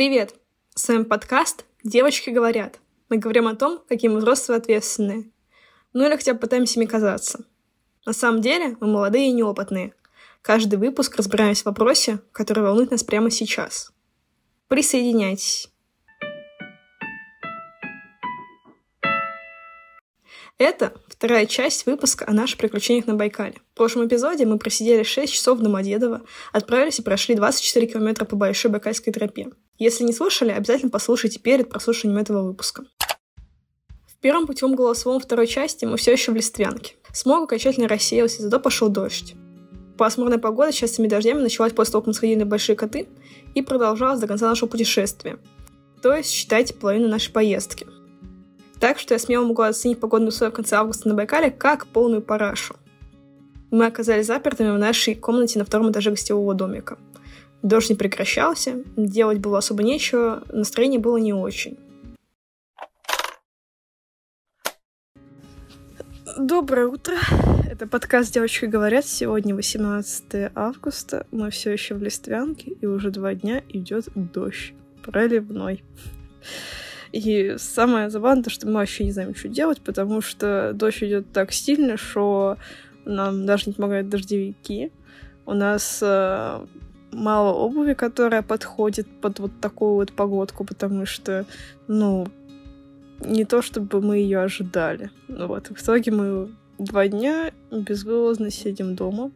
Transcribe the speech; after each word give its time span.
Привет! 0.00 0.34
С 0.74 0.88
вами 0.88 1.02
подкаст 1.02 1.66
«Девочки 1.84 2.30
говорят». 2.30 2.78
Мы 3.10 3.18
говорим 3.18 3.46
о 3.46 3.54
том, 3.54 3.82
какие 3.86 4.08
мы 4.08 4.20
взрослые 4.20 4.56
ответственные. 4.56 5.30
Ну 5.92 6.06
или 6.06 6.16
хотя 6.16 6.32
бы 6.32 6.40
пытаемся 6.40 6.80
ими 6.80 6.86
казаться. 6.86 7.44
На 8.06 8.14
самом 8.14 8.40
деле 8.40 8.78
мы 8.80 8.86
молодые 8.86 9.28
и 9.28 9.32
неопытные. 9.32 9.92
Каждый 10.40 10.76
выпуск 10.76 11.16
разбираемся 11.16 11.64
в 11.64 11.66
вопросе, 11.66 12.20
который 12.32 12.62
волнует 12.64 12.90
нас 12.90 13.04
прямо 13.04 13.30
сейчас. 13.30 13.92
Присоединяйтесь. 14.68 15.68
Это 20.56 20.94
вторая 21.20 21.44
часть 21.44 21.84
выпуска 21.84 22.24
о 22.26 22.32
наших 22.32 22.56
приключениях 22.56 23.06
на 23.06 23.14
Байкале. 23.14 23.56
В 23.74 23.76
прошлом 23.76 24.06
эпизоде 24.06 24.46
мы 24.46 24.56
просидели 24.56 25.02
6 25.02 25.30
часов 25.30 25.58
в 25.58 25.62
Домодедово, 25.62 26.22
отправились 26.50 26.98
и 26.98 27.02
прошли 27.02 27.34
24 27.34 27.88
километра 27.88 28.24
по 28.24 28.36
Большой 28.36 28.70
Байкальской 28.70 29.12
тропе. 29.12 29.48
Если 29.78 30.02
не 30.02 30.14
слушали, 30.14 30.50
обязательно 30.50 30.90
послушайте 30.90 31.38
перед 31.38 31.68
прослушиванием 31.68 32.22
этого 32.22 32.42
выпуска. 32.42 32.84
В 34.06 34.16
первом 34.22 34.46
путевом 34.46 34.74
голосовом 34.74 35.20
второй 35.20 35.46
части 35.46 35.84
мы 35.84 35.98
все 35.98 36.12
еще 36.12 36.32
в 36.32 36.36
Листвянке. 36.36 36.94
Смог 37.12 37.44
окончательно 37.44 37.86
рассеялся, 37.86 38.40
зато 38.40 38.58
пошел 38.58 38.88
дождь. 38.88 39.34
Пасмурная 39.98 40.38
погода 40.38 40.72
с 40.72 40.76
частыми 40.76 41.06
дождями 41.06 41.42
началась 41.42 41.74
после 41.74 41.92
того, 41.92 42.00
как 42.00 42.06
мы 42.06 42.14
сходили 42.14 42.38
на 42.38 42.46
Большие 42.46 42.76
Коты 42.76 43.08
и 43.54 43.60
продолжалась 43.60 44.20
до 44.20 44.26
конца 44.26 44.48
нашего 44.48 44.70
путешествия. 44.70 45.38
То 46.00 46.14
есть, 46.14 46.30
считайте 46.30 46.72
половину 46.72 47.08
нашей 47.08 47.30
поездки– 47.30 47.86
так 48.80 48.98
что 48.98 49.14
я 49.14 49.18
смело 49.18 49.44
могу 49.44 49.62
оценить 49.62 50.00
погодные 50.00 50.28
условия 50.28 50.50
в 50.50 50.56
конце 50.56 50.76
августа 50.76 51.08
на 51.08 51.14
Байкале 51.14 51.50
как 51.50 51.86
полную 51.86 52.22
парашу. 52.22 52.74
Мы 53.70 53.86
оказались 53.86 54.26
запертыми 54.26 54.70
в 54.70 54.78
нашей 54.78 55.14
комнате 55.14 55.58
на 55.58 55.64
втором 55.64 55.92
этаже 55.92 56.10
гостевого 56.10 56.54
домика. 56.54 56.98
Дождь 57.62 57.90
не 57.90 57.94
прекращался, 57.94 58.82
делать 58.96 59.38
было 59.38 59.58
особо 59.58 59.82
нечего, 59.82 60.42
настроение 60.50 60.98
было 60.98 61.18
не 61.18 61.34
очень. 61.34 61.78
Доброе 66.38 66.86
утро. 66.86 67.16
Это 67.70 67.86
подкаст 67.86 68.32
«Девочки 68.32 68.64
говорят». 68.64 69.04
Сегодня 69.04 69.54
18 69.54 70.52
августа. 70.54 71.26
Мы 71.32 71.50
все 71.50 71.72
еще 71.72 71.94
в 71.94 72.02
Листвянке, 72.02 72.70
и 72.70 72.86
уже 72.86 73.10
два 73.10 73.34
дня 73.34 73.62
идет 73.68 74.08
дождь. 74.14 74.72
Проливной. 75.02 75.82
И 77.12 77.56
самое 77.58 78.08
забавное, 78.10 78.44
то, 78.44 78.50
что 78.50 78.66
мы 78.66 78.74
вообще 78.74 79.04
не 79.04 79.12
знаем, 79.12 79.34
что 79.34 79.48
делать, 79.48 79.80
потому 79.80 80.20
что 80.20 80.72
дождь 80.74 81.02
идет 81.02 81.32
так 81.32 81.52
сильно, 81.52 81.96
что 81.96 82.56
нам 83.04 83.46
даже 83.46 83.64
не 83.66 83.72
помогают 83.72 84.08
дождевики. 84.08 84.92
У 85.46 85.54
нас 85.54 86.00
э, 86.02 86.66
мало 87.12 87.52
обуви, 87.52 87.94
которая 87.94 88.42
подходит 88.42 89.08
под 89.20 89.40
вот 89.40 89.52
такую 89.60 89.94
вот 89.94 90.12
погодку, 90.12 90.64
потому 90.64 91.06
что, 91.06 91.46
ну, 91.88 92.28
не 93.20 93.44
то 93.44 93.62
чтобы 93.62 94.00
мы 94.00 94.18
ее 94.18 94.40
ожидали. 94.40 95.10
Ну 95.28 95.46
вот, 95.46 95.68
в 95.68 95.82
итоге 95.82 96.12
мы 96.12 96.50
два 96.78 97.08
дня 97.08 97.52
безвылазно 97.70 98.50
сидим 98.50 98.94
дома, 98.94 99.30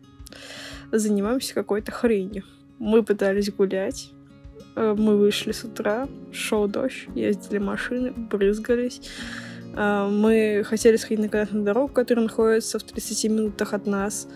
занимаемся 0.92 1.55
какой-то 1.55 1.92
хренью. 1.92 2.44
Мы 2.78 3.03
пытались 3.03 3.53
гулять, 3.53 4.12
мы 4.77 5.17
вышли 5.17 5.53
с 5.53 5.64
утра, 5.64 6.08
шел 6.33 6.67
дождь, 6.67 7.08
ездили 7.14 7.58
машины, 7.58 8.12
брызгались. 8.12 9.00
Э, 9.77 10.08
мы 10.08 10.62
хотели 10.64 10.97
сходить 10.97 11.20
на 11.20 11.28
канатную 11.28 11.64
дорогу, 11.64 11.92
которая 11.92 12.25
находится 12.25 12.78
в 12.78 12.83
30 12.83 13.25
минутах 13.31 13.75
от 13.75 13.86
нас. 13.86 14.28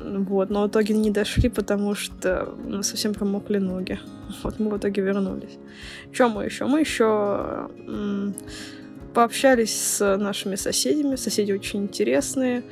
Вот, 0.00 0.50
но 0.50 0.64
в 0.64 0.68
итоге 0.68 0.94
не 0.94 1.10
дошли, 1.10 1.48
потому 1.48 1.94
что 1.94 2.54
ну, 2.64 2.82
совсем 2.82 3.14
промокли 3.14 3.58
ноги. 3.58 3.98
Вот 4.42 4.58
мы 4.58 4.70
в 4.70 4.78
итоге 4.78 5.02
вернулись. 5.02 5.58
Чем 6.12 6.32
мы 6.32 6.44
еще? 6.44 6.66
Мы 6.66 6.80
еще 6.80 7.68
пообщались 9.14 9.74
с 9.74 10.16
нашими 10.16 10.56
соседями. 10.56 11.16
Соседи 11.16 11.52
очень 11.52 11.84
интересные. 11.84 12.62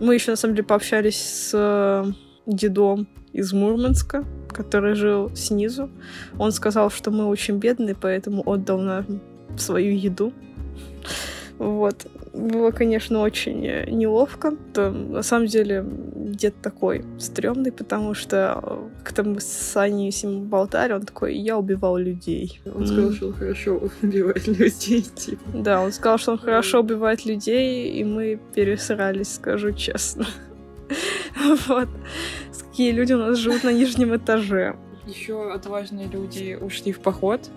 Мы 0.00 0.14
еще, 0.14 0.32
на 0.32 0.36
самом 0.36 0.54
деле, 0.54 0.66
пообщались 0.66 1.16
с 1.16 2.14
дедом 2.46 3.08
из 3.38 3.52
Мурманска, 3.52 4.24
который 4.48 4.94
жил 4.94 5.30
снизу. 5.34 5.88
Он 6.38 6.52
сказал, 6.52 6.90
что 6.90 7.10
мы 7.10 7.26
очень 7.26 7.58
бедные, 7.58 7.94
поэтому 7.94 8.42
отдал 8.44 8.78
нам 8.78 9.04
свою 9.56 9.96
еду. 9.96 10.32
Вот. 11.58 12.06
Было, 12.32 12.70
конечно, 12.70 13.20
очень 13.20 13.60
неловко. 13.60 14.56
То, 14.72 14.90
на 14.90 15.22
самом 15.22 15.46
деле, 15.46 15.84
дед 16.14 16.54
такой 16.62 17.04
стрёмный, 17.18 17.72
потому 17.72 18.14
что 18.14 18.88
как-то 19.04 19.22
мы 19.22 19.40
с 19.40 19.46
Саней 19.46 20.12
с 20.12 20.24
ним 20.24 20.44
болтали, 20.44 20.92
он 20.92 21.02
такой, 21.02 21.36
я 21.36 21.56
убивал 21.56 21.96
людей. 21.96 22.60
Он 22.74 22.86
сказал, 22.86 23.12
что 23.12 23.26
он 23.28 23.32
хорошо 23.32 23.82
убивает 24.02 24.46
людей, 24.46 25.02
типа. 25.02 25.42
Да, 25.54 25.80
он 25.80 25.92
сказал, 25.92 26.18
что 26.18 26.32
он 26.32 26.38
хорошо 26.38 26.80
убивает 26.80 27.26
людей, 27.26 27.90
и 28.00 28.04
мы 28.04 28.38
пересрались, 28.54 29.34
скажу 29.34 29.72
честно. 29.72 30.26
Вот 31.68 31.88
какие 32.78 32.92
люди 32.92 33.12
у 33.12 33.18
нас 33.18 33.38
живут 33.38 33.64
на 33.64 33.72
нижнем 33.72 34.14
этаже. 34.14 34.76
Еще 35.04 35.52
отважные 35.52 36.06
люди 36.06 36.56
ушли 36.60 36.92
в 36.92 37.00
поход, 37.00 37.50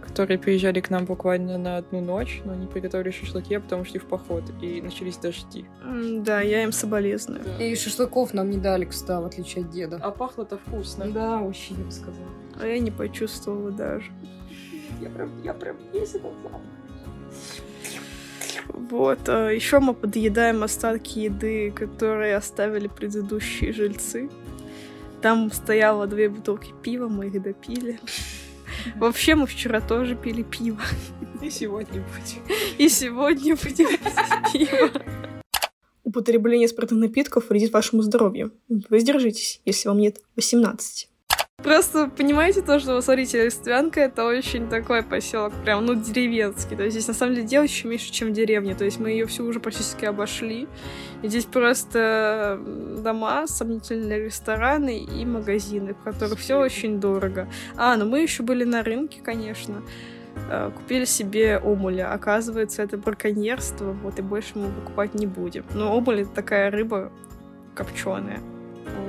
которые 0.00 0.38
приезжали 0.38 0.80
к 0.80 0.88
нам 0.88 1.04
буквально 1.04 1.58
на 1.58 1.76
одну 1.76 2.00
ночь, 2.00 2.40
но 2.46 2.54
не 2.54 2.66
приготовили 2.66 3.10
шашлыки, 3.10 3.54
а 3.56 3.60
потом 3.60 3.82
ушли 3.82 3.98
в 3.98 4.06
поход, 4.06 4.44
и 4.62 4.80
начались 4.80 5.18
дожди. 5.18 5.66
Да, 6.20 6.40
я 6.40 6.62
им 6.62 6.72
соболезную. 6.72 7.42
Да. 7.44 7.62
И 7.62 7.74
шашлыков 7.74 8.32
нам 8.32 8.48
не 8.48 8.58
дали, 8.58 8.86
кстати, 8.86 9.22
в 9.22 9.26
отличие 9.26 9.64
от 9.64 9.70
деда. 9.70 9.98
А 10.00 10.10
пахло-то 10.10 10.56
вкусно. 10.56 11.10
Да, 11.10 11.42
очень, 11.42 11.76
я 11.76 11.84
бы 11.84 11.90
сказала. 11.90 12.28
А 12.60 12.66
я 12.66 12.78
не 12.78 12.90
почувствовала 12.90 13.70
даже. 13.70 14.10
Я 15.02 15.10
прям, 15.10 15.42
я 15.42 15.52
прям 15.52 15.76
есть 15.92 16.14
этот 16.14 16.32
запах. 16.42 16.60
Вот. 18.68 19.28
А 19.28 19.50
еще 19.50 19.80
мы 19.80 19.94
подъедаем 19.94 20.62
остатки 20.62 21.20
еды, 21.20 21.70
которые 21.70 22.36
оставили 22.36 22.88
предыдущие 22.88 23.72
жильцы. 23.72 24.30
Там 25.22 25.50
стояло 25.50 26.06
две 26.06 26.28
бутылки 26.28 26.72
пива, 26.82 27.08
мы 27.08 27.28
их 27.28 27.42
допили. 27.42 27.98
Вообще, 28.96 29.34
мы 29.34 29.46
вчера 29.46 29.80
тоже 29.80 30.16
пили 30.16 30.42
пиво. 30.42 30.80
И 31.40 31.50
сегодня 31.50 32.02
будем. 32.02 32.42
И 32.78 32.88
сегодня 32.88 33.56
будем 33.56 33.88
пиво. 34.52 34.90
Употребление 36.02 36.68
спиртных 36.68 37.00
напитков 37.00 37.48
вредит 37.48 37.72
вашему 37.72 38.02
здоровью. 38.02 38.52
Воздержитесь, 38.90 39.60
если 39.64 39.88
вам 39.88 39.98
нет 39.98 40.20
18. 40.36 41.08
Просто 41.64 42.10
понимаете 42.14 42.60
то, 42.60 42.78
что, 42.78 43.00
смотрите, 43.00 43.42
Листвянка— 43.42 44.00
это 44.02 44.26
очень 44.26 44.68
такой 44.68 45.02
поселок, 45.02 45.54
прям, 45.64 45.86
ну, 45.86 45.94
деревенский. 45.94 46.76
То 46.76 46.82
есть 46.82 46.92
здесь, 46.92 47.08
на 47.08 47.14
самом 47.14 47.34
деле, 47.34 47.46
делать 47.46 47.70
еще 47.70 47.88
меньше, 47.88 48.12
чем 48.12 48.28
в 48.28 48.32
деревне. 48.32 48.74
То 48.74 48.84
есть 48.84 49.00
мы 49.00 49.08
ее 49.08 49.24
всю 49.24 49.46
уже 49.46 49.60
практически 49.60 50.04
обошли. 50.04 50.68
И 51.22 51.28
здесь 51.28 51.46
просто 51.46 52.60
дома, 53.02 53.46
сомнительные 53.46 54.26
рестораны 54.26 54.98
и 54.98 55.24
магазины, 55.24 55.94
в 55.94 56.04
которых 56.04 56.38
все 56.38 56.58
очень 56.58 57.00
дорого. 57.00 57.48
А, 57.76 57.96
ну 57.96 58.04
мы 58.04 58.20
еще 58.20 58.42
были 58.42 58.64
на 58.64 58.82
рынке, 58.82 59.20
конечно. 59.22 59.82
Э, 60.50 60.70
купили 60.70 61.06
себе 61.06 61.58
омуля. 61.58 62.12
Оказывается, 62.12 62.82
это 62.82 62.98
браконьерство, 62.98 63.92
вот, 64.02 64.18
и 64.18 64.22
больше 64.22 64.50
мы 64.56 64.68
покупать 64.68 65.14
не 65.14 65.26
будем. 65.26 65.64
Но 65.72 65.96
омуль— 65.96 66.20
это 66.22 66.30
такая 66.30 66.70
рыба 66.70 67.10
копченая. 67.74 68.40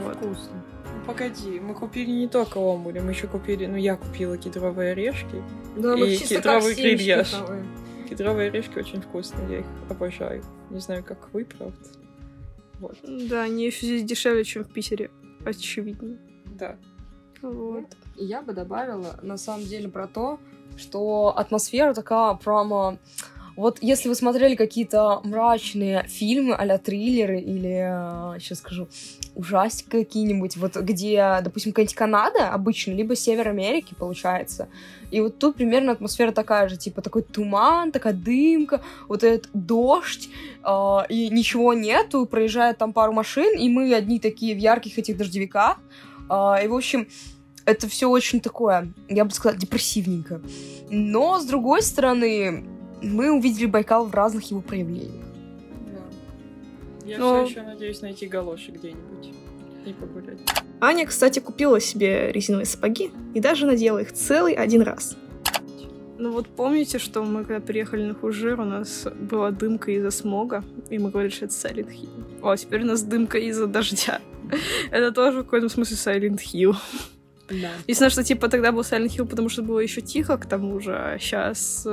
Вот. 0.06 0.16
Вкусно 0.16 0.65
погоди, 1.06 1.60
мы 1.60 1.74
купили 1.74 2.12
не 2.12 2.28
только 2.28 2.58
омули, 2.58 3.00
мы 3.00 3.12
еще 3.12 3.28
купили, 3.28 3.66
ну 3.66 3.78
я 3.78 3.96
купила 3.96 4.38
кедровые 4.38 4.92
орешки 4.92 5.42
да, 5.76 5.96
и 5.96 6.18
кедровый 6.18 6.76
грильяж. 6.76 7.36
Кедровые 8.10 8.50
орешки 8.50 8.78
очень 8.78 9.02
вкусные, 9.02 9.50
я 9.50 9.60
их 9.60 9.66
обожаю. 9.90 10.44
Не 10.70 10.80
знаю, 10.80 11.04
как 11.04 11.34
вы, 11.34 11.46
правда. 11.46 11.76
Вот. 12.80 12.98
Да, 13.04 13.44
они 13.44 13.66
еще 13.66 13.86
здесь 13.86 14.04
дешевле, 14.04 14.44
чем 14.44 14.64
в 14.64 14.72
Питере, 14.72 15.10
очевидно. 15.46 16.18
Да. 16.46 16.78
Вот. 17.42 17.86
Я 18.16 18.42
бы 18.42 18.54
добавила, 18.54 19.20
на 19.22 19.38
самом 19.38 19.66
деле, 19.66 19.90
про 19.90 20.08
то, 20.08 20.40
что 20.78 21.34
атмосфера 21.36 21.94
такая 21.94 22.36
прямо... 22.36 23.00
Вот 23.56 23.78
если 23.82 24.10
вы 24.10 24.16
смотрели 24.16 24.56
какие-то 24.56 25.22
мрачные 25.24 26.04
фильмы 26.08 26.56
а 26.56 26.78
триллеры 26.78 27.40
или, 27.40 28.38
сейчас 28.40 28.60
скажу, 28.60 28.90
ужастик 29.36 29.90
какие-нибудь, 29.90 30.58
вот 30.58 30.76
где, 30.78 31.40
допустим, 31.44 31.72
какая-нибудь 31.72 31.96
Канада 31.96 32.50
обычно, 32.50 32.92
либо 32.92 33.16
Север 33.16 33.50
Америки, 33.50 33.96
получается. 33.98 34.68
И 35.12 35.22
вот 35.22 35.38
тут 35.38 35.56
примерно 35.56 35.92
атмосфера 35.92 36.32
такая 36.32 36.68
же, 36.68 36.78
типа 36.78 37.02
такой 37.02 37.22
туман, 37.22 37.92
такая 37.92 38.14
дымка, 38.14 38.82
вот 39.08 39.24
этот 39.24 39.50
дождь, 39.54 40.30
э, 40.64 40.98
и 41.10 41.30
ничего 41.30 41.74
нету, 41.74 42.26
проезжает 42.26 42.78
там 42.78 42.94
пару 42.94 43.14
машин, 43.14 43.58
и 43.58 43.70
мы 43.70 43.94
одни 43.94 44.20
такие 44.20 44.56
в 44.56 44.58
ярких 44.58 44.98
этих 44.98 45.18
дождевиках. 45.18 45.78
Э, 46.30 46.64
и, 46.64 46.68
в 46.68 46.74
общем, 46.74 47.08
это 47.66 47.88
все 47.88 48.10
очень 48.10 48.40
такое, 48.42 48.94
я 49.10 49.26
бы 49.26 49.32
сказала, 49.32 49.60
депрессивненько. 49.60 50.42
Но, 50.90 51.40
с 51.40 51.46
другой 51.46 51.82
стороны, 51.82 52.66
мы 53.02 53.32
увидели 53.32 53.66
Байкал 53.66 54.06
в 54.06 54.14
разных 54.14 54.50
его 54.52 54.62
проявлениях. 54.62 55.25
Я 57.06 57.20
Но... 57.20 57.46
все 57.46 57.60
еще 57.60 57.68
надеюсь 57.68 58.02
найти 58.02 58.28
галоши 58.28 58.72
где-нибудь. 58.72 59.32
дней 59.84 59.94
погулять. 59.94 60.40
Аня, 60.82 61.06
кстати, 61.06 61.40
купила 61.40 61.80
себе 61.80 62.32
резиновые 62.32 62.66
сапоги 62.66 63.12
и 63.34 63.40
даже 63.40 63.66
надела 63.66 64.00
их 64.00 64.12
целый 64.12 64.54
один 64.54 64.82
раз. 64.82 65.16
Ну 66.18 66.32
вот 66.32 66.48
помните, 66.48 66.98
что 66.98 67.24
мы 67.24 67.44
когда 67.44 67.60
приехали 67.60 68.06
на 68.06 68.14
Хужир, 68.14 68.60
у 68.60 68.66
нас 68.66 69.06
была 69.20 69.52
дымка 69.52 69.92
из-за 69.92 70.12
смога, 70.12 70.64
и 70.90 70.98
мы 70.98 71.12
говорили, 71.12 71.32
что 71.32 71.46
это 71.46 71.54
Silent 71.54 71.92
Hill. 71.92 72.10
О, 72.42 72.56
теперь 72.56 72.84
у 72.84 72.86
нас 72.86 73.04
дымка 73.04 73.38
из-за 73.38 73.68
дождя. 73.68 74.22
Это 74.92 75.12
тоже 75.12 75.42
в 75.42 75.44
каком-то 75.46 75.70
смысле 75.70 75.98
Silent 75.98 76.40
Hill. 76.40 76.76
Да. 77.50 77.70
Единственное, 77.84 78.10
что 78.10 78.24
типа 78.24 78.48
тогда 78.50 78.72
был 78.72 78.82
Silent 78.82 79.16
Hill, 79.16 79.26
потому 79.26 79.50
что 79.50 79.62
было 79.62 79.80
еще 79.80 80.02
тихо 80.02 80.38
к 80.38 80.48
тому 80.48 80.80
же, 80.80 80.96
а 80.96 81.20
сейчас, 81.20 81.88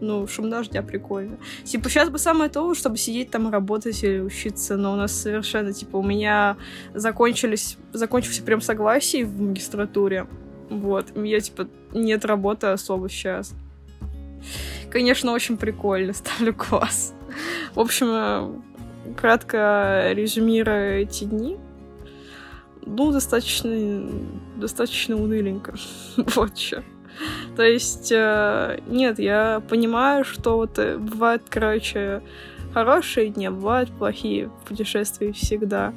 ну, 0.00 0.26
шум 0.26 0.50
дождя 0.50 0.82
прикольно. 0.82 1.38
Типа 1.64 1.88
сейчас 1.88 2.10
бы 2.10 2.18
самое 2.18 2.50
то, 2.50 2.74
чтобы 2.74 2.98
сидеть 2.98 3.30
там 3.30 3.48
и 3.48 3.50
работать 3.50 4.04
или 4.04 4.20
учиться, 4.20 4.76
но 4.76 4.92
у 4.92 4.96
нас 4.96 5.12
совершенно, 5.12 5.72
типа, 5.72 5.96
у 5.96 6.02
меня 6.02 6.56
закончились, 6.92 7.78
закончился 7.92 8.42
прям 8.42 8.60
согласие 8.60 9.24
в 9.24 9.40
магистратуре, 9.40 10.26
вот, 10.68 11.16
меня, 11.16 11.40
типа, 11.40 11.68
нет 11.92 12.24
работы 12.24 12.66
особо 12.68 13.08
сейчас. 13.08 13.54
Конечно, 14.90 15.32
очень 15.32 15.56
прикольно, 15.56 16.12
ставлю 16.14 16.54
класс. 16.54 17.14
В 17.74 17.80
общем, 17.80 18.06
э, 18.10 19.14
кратко 19.16 20.10
резюмируя 20.12 20.98
эти 20.98 21.24
дни, 21.24 21.56
ну, 22.86 23.12
достаточно, 23.12 24.06
достаточно 24.56 25.16
уныленько. 25.16 25.74
вот 26.16 26.58
что. 26.58 26.82
То 27.56 27.62
есть, 27.62 28.10
э, 28.10 28.80
нет, 28.88 29.18
я 29.18 29.62
понимаю, 29.68 30.24
что 30.24 30.56
вот 30.56 30.78
э, 30.78 30.98
бывают, 30.98 31.42
короче, 31.48 32.22
хорошие 32.72 33.30
дни, 33.30 33.46
а 33.46 33.50
бывают 33.52 33.90
плохие 33.90 34.48
в 34.48 34.68
путешествии 34.68 35.32
всегда. 35.32 35.92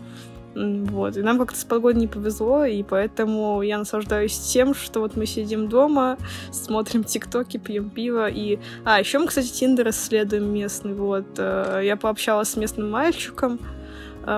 Вот. 0.58 1.18
И 1.18 1.22
нам 1.22 1.38
как-то 1.38 1.60
с 1.60 1.64
погодой 1.64 2.02
не 2.02 2.08
повезло, 2.08 2.66
и 2.66 2.82
поэтому 2.82 3.62
я 3.62 3.78
наслаждаюсь 3.78 4.38
тем, 4.38 4.74
что 4.74 5.02
вот 5.02 5.16
мы 5.16 5.28
сидим 5.28 5.70
дома, 5.70 6.18
смотрим 6.52 7.04
тиктоки, 7.04 7.58
пьем 7.58 7.92
пиво, 7.92 8.28
и... 8.28 8.58
А, 8.84 9.00
еще 9.00 9.20
мы, 9.20 9.28
кстати, 9.28 9.52
Тиндер 9.52 9.90
исследуем 9.90 10.52
местный, 10.52 10.94
вот. 10.94 11.26
Э, 11.38 11.82
я 11.84 11.96
пообщалась 11.96 12.50
с 12.50 12.56
местным 12.56 12.90
мальчиком, 12.90 13.60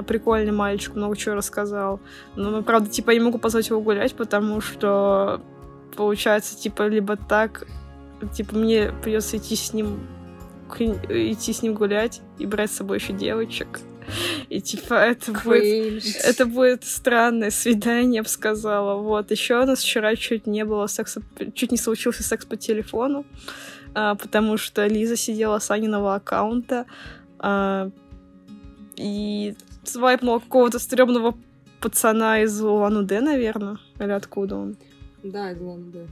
прикольный 0.07 0.51
мальчик, 0.51 0.95
много 0.95 1.15
чего 1.17 1.35
рассказал. 1.35 1.99
Но, 2.35 2.49
ну, 2.51 2.63
правда, 2.63 2.89
типа, 2.89 3.11
я 3.11 3.19
не 3.19 3.25
могу 3.25 3.39
позвать 3.39 3.69
его 3.69 3.81
гулять, 3.81 4.13
потому 4.15 4.61
что 4.61 5.41
получается, 5.95 6.57
типа, 6.57 6.87
либо 6.87 7.17
так, 7.17 7.67
типа, 8.33 8.55
мне 8.55 8.93
придется 9.01 9.37
идти 9.37 9.55
с 9.55 9.73
ним 9.73 9.99
идти 10.77 11.51
с 11.51 11.63
ним 11.63 11.73
гулять 11.73 12.21
и 12.37 12.45
брать 12.45 12.71
с 12.71 12.75
собой 12.75 12.97
еще 12.97 13.13
девочек. 13.13 13.79
И 14.49 14.61
типа 14.61 14.93
это 14.93 15.31
будет, 15.31 16.03
это 16.23 16.45
будет 16.45 16.83
странное 16.83 17.51
свидание, 17.51 18.17
я 18.17 18.23
бы 18.23 18.29
сказала. 18.29 18.95
Вот. 18.95 19.31
Еще 19.31 19.61
у 19.61 19.65
нас 19.65 19.79
вчера 19.79 20.15
чуть 20.15 20.47
не 20.47 20.65
было 20.65 20.87
секса, 20.87 21.21
чуть 21.53 21.71
не 21.71 21.77
случился 21.77 22.23
секс 22.23 22.45
по 22.45 22.57
телефону, 22.57 23.25
а, 23.93 24.15
потому 24.15 24.57
что 24.57 24.85
Лиза 24.87 25.15
сидела 25.15 25.59
с 25.59 25.69
Аниного 25.71 26.15
аккаунта 26.15 26.85
а, 27.37 27.91
и 28.95 29.55
свайпнула 29.91 30.39
какого-то 30.39 30.79
стрёмного 30.79 31.35
пацана 31.79 32.41
из 32.41 32.61
Улан-Удэ, 32.61 33.21
наверное, 33.21 33.77
или 33.99 34.11
откуда 34.11 34.55
он. 34.55 34.77
Да, 35.23 35.51
из 35.51 35.61
Улан-Удэ. 35.61 36.07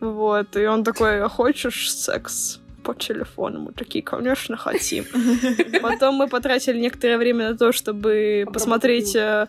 Вот, 0.00 0.56
и 0.56 0.66
он 0.66 0.84
такой, 0.84 1.22
а 1.22 1.28
хочешь 1.28 1.92
секс? 1.92 2.58
по 2.82 2.94
телефону. 2.94 3.60
Мы 3.60 3.72
такие, 3.72 4.02
конечно, 4.02 4.56
хотим. 4.56 5.04
Потом 5.82 6.16
мы 6.16 6.28
потратили 6.28 6.78
некоторое 6.78 7.16
время 7.16 7.50
на 7.50 7.56
то, 7.56 7.72
чтобы 7.72 8.44
посмотреть 8.52 9.14
э, 9.16 9.46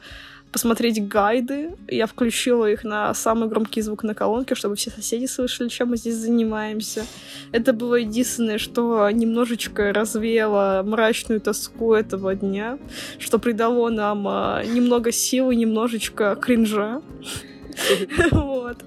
посмотреть 0.54 1.06
гайды. 1.08 1.72
Я 1.90 2.06
включила 2.06 2.70
их 2.70 2.84
на 2.84 3.14
самый 3.16 3.50
громкий 3.50 3.82
звук 3.82 4.04
на 4.04 4.14
колонке, 4.14 4.56
чтобы 4.56 4.76
все 4.76 4.92
соседи 4.92 5.26
слышали, 5.26 5.68
чем 5.68 5.90
мы 5.90 5.98
здесь 5.98 6.16
занимаемся. 6.16 7.06
Это 7.52 7.74
было 7.74 7.96
единственное, 7.96 8.60
что 8.60 9.10
немножечко 9.10 9.92
развеяло 9.92 10.84
мрачную 10.86 11.42
тоску 11.42 11.94
этого 11.94 12.36
дня, 12.36 12.78
что 13.18 13.40
придало 13.40 13.90
нам 13.90 14.28
э, 14.28 14.66
немного 14.68 15.12
силы, 15.12 15.56
немножечко 15.56 16.36
кринжа. 16.36 17.02
Вот. 18.31 18.78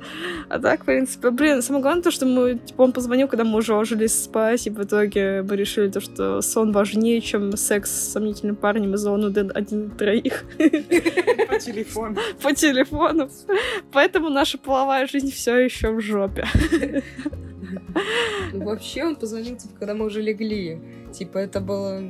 А 0.48 0.58
так, 0.58 0.82
в 0.82 0.84
принципе, 0.86 1.30
блин, 1.30 1.62
самое 1.62 1.82
главное 1.82 2.02
то, 2.02 2.10
что 2.10 2.26
мы, 2.26 2.58
типа, 2.58 2.82
он 2.82 2.92
позвонил, 2.92 3.28
когда 3.28 3.44
мы 3.44 3.58
уже 3.58 3.74
ложились 3.74 4.24
спать, 4.24 4.66
и 4.66 4.70
в 4.70 4.82
итоге 4.82 5.42
мы 5.42 5.56
решили 5.56 5.88
то, 5.88 6.00
что 6.00 6.40
сон 6.40 6.72
важнее, 6.72 7.20
чем 7.20 7.56
секс 7.56 7.90
с 7.90 8.12
сомнительным 8.12 8.56
парнем 8.56 8.94
из 8.94 9.00
зоны 9.00 9.32
один 9.54 9.90
троих. 9.90 10.44
По 10.58 11.58
телефону. 11.58 12.16
По 12.42 12.54
телефону. 12.54 13.28
Поэтому 13.92 14.28
наша 14.28 14.58
половая 14.58 15.06
жизнь 15.06 15.30
все 15.30 15.56
еще 15.56 15.90
в 15.90 16.00
жопе. 16.00 16.46
Вообще 18.52 19.04
он 19.04 19.16
позвонил, 19.16 19.56
типа, 19.56 19.74
когда 19.78 19.94
мы 19.94 20.06
уже 20.06 20.22
легли. 20.22 20.80
Типа, 21.12 21.38
это 21.38 21.60
было 21.60 22.02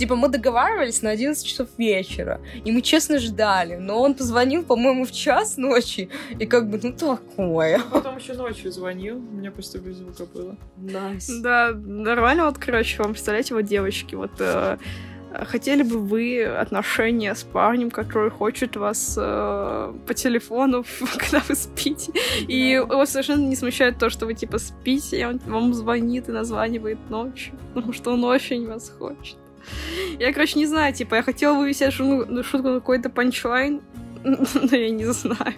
Типа, 0.00 0.16
мы 0.16 0.28
договаривались 0.28 1.02
на 1.02 1.10
11 1.10 1.46
часов 1.46 1.68
вечера, 1.76 2.40
и 2.64 2.72
мы 2.72 2.80
честно 2.80 3.18
ждали, 3.18 3.76
но 3.76 4.00
он 4.00 4.14
позвонил, 4.14 4.62
по-моему, 4.62 5.04
в 5.04 5.12
час 5.12 5.58
ночи, 5.58 6.08
и 6.38 6.46
как 6.46 6.70
бы, 6.70 6.80
ну, 6.82 6.94
такое. 6.94 7.76
А 7.76 7.96
потом 7.96 8.16
еще 8.16 8.32
ночью 8.32 8.72
звонил, 8.72 9.18
у 9.18 9.36
меня 9.36 9.50
просто 9.50 9.78
без 9.78 9.96
звука 9.96 10.24
было. 10.24 10.56
Nice. 10.78 11.42
Да, 11.42 11.72
нормально, 11.74 12.46
вот, 12.46 12.56
короче, 12.56 13.02
вам 13.02 13.12
представляете, 13.12 13.52
вот 13.52 13.66
девочки, 13.66 14.14
вот 14.14 14.30
э, 14.38 14.78
Хотели 15.32 15.82
бы 15.82 15.98
вы 15.98 16.44
отношения 16.44 17.34
с 17.34 17.44
парнем, 17.44 17.90
который 17.90 18.30
хочет 18.30 18.76
вас 18.76 19.18
э, 19.20 19.94
по 20.06 20.14
телефону, 20.14 20.82
когда 21.18 21.42
вы 21.46 21.54
спите, 21.54 22.12
и 22.48 22.56
его 22.56 23.04
совершенно 23.04 23.46
не 23.46 23.54
смущает 23.54 23.98
то, 23.98 24.08
что 24.08 24.24
вы 24.24 24.32
типа 24.32 24.58
спите, 24.58 25.20
и 25.20 25.24
он 25.24 25.38
вам 25.46 25.74
звонит 25.74 26.30
и 26.30 26.32
названивает 26.32 26.98
ночью, 27.10 27.52
потому 27.74 27.92
что 27.92 28.12
он 28.12 28.24
очень 28.24 28.66
вас 28.66 28.90
хочет. 28.98 29.36
Я, 30.18 30.32
короче, 30.32 30.58
не 30.58 30.66
знаю, 30.66 30.92
типа, 30.94 31.16
я 31.16 31.22
хотела 31.22 31.56
вывести 31.56 31.90
шутку, 31.90 32.42
шутку 32.42 32.68
на 32.68 32.80
какой-то 32.80 33.10
панчлайн, 33.10 33.80
но 34.24 34.76
я 34.76 34.90
не 34.90 35.06
знаю. 35.06 35.54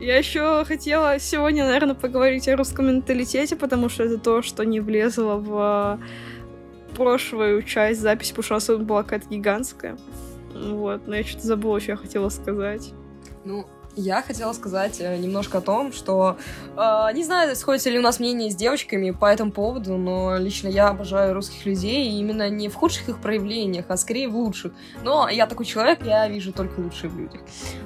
Я 0.00 0.16
еще 0.16 0.64
хотела 0.64 1.18
сегодня, 1.18 1.66
наверное, 1.66 1.94
поговорить 1.94 2.48
о 2.48 2.56
русском 2.56 2.86
менталитете, 2.86 3.56
потому 3.56 3.88
что 3.88 4.04
это 4.04 4.18
то, 4.18 4.40
что 4.40 4.64
не 4.64 4.80
влезло 4.80 5.36
в 5.36 6.00
прошлую 6.96 7.62
часть 7.62 8.00
записи, 8.00 8.30
потому 8.34 8.60
что 8.60 8.74
нас 8.74 8.84
была 8.84 9.02
какая-то 9.02 9.28
гигантская. 9.28 9.98
Вот, 10.54 11.06
но 11.06 11.16
я 11.16 11.24
что-то 11.24 11.46
забыла, 11.46 11.80
что 11.80 11.92
я 11.92 11.96
хотела 11.96 12.28
сказать. 12.28 12.92
Ну, 13.44 13.66
я 13.96 14.22
хотела 14.22 14.52
сказать 14.52 15.00
э, 15.00 15.16
немножко 15.16 15.58
о 15.58 15.60
том, 15.60 15.92
что 15.92 16.36
э, 16.76 17.08
не 17.14 17.24
знаю, 17.24 17.54
сходится 17.56 17.90
ли 17.90 17.98
у 17.98 18.02
нас 18.02 18.20
мнение 18.20 18.50
с 18.50 18.56
девочками 18.56 19.10
по 19.10 19.26
этому 19.26 19.52
поводу, 19.52 19.96
но 19.96 20.36
лично 20.36 20.68
я 20.68 20.88
обожаю 20.88 21.34
русских 21.34 21.66
людей 21.66 22.10
именно 22.18 22.48
не 22.48 22.68
в 22.68 22.74
худших 22.74 23.08
их 23.08 23.20
проявлениях, 23.20 23.86
а 23.88 23.96
скорее 23.96 24.28
в 24.28 24.36
лучших. 24.36 24.72
Но 25.02 25.28
я 25.28 25.46
такой 25.46 25.66
человек, 25.66 26.04
я 26.04 26.28
вижу 26.28 26.52
только 26.52 26.80
лучшие 26.80 27.10
в 27.10 27.18
людях. 27.18 27.40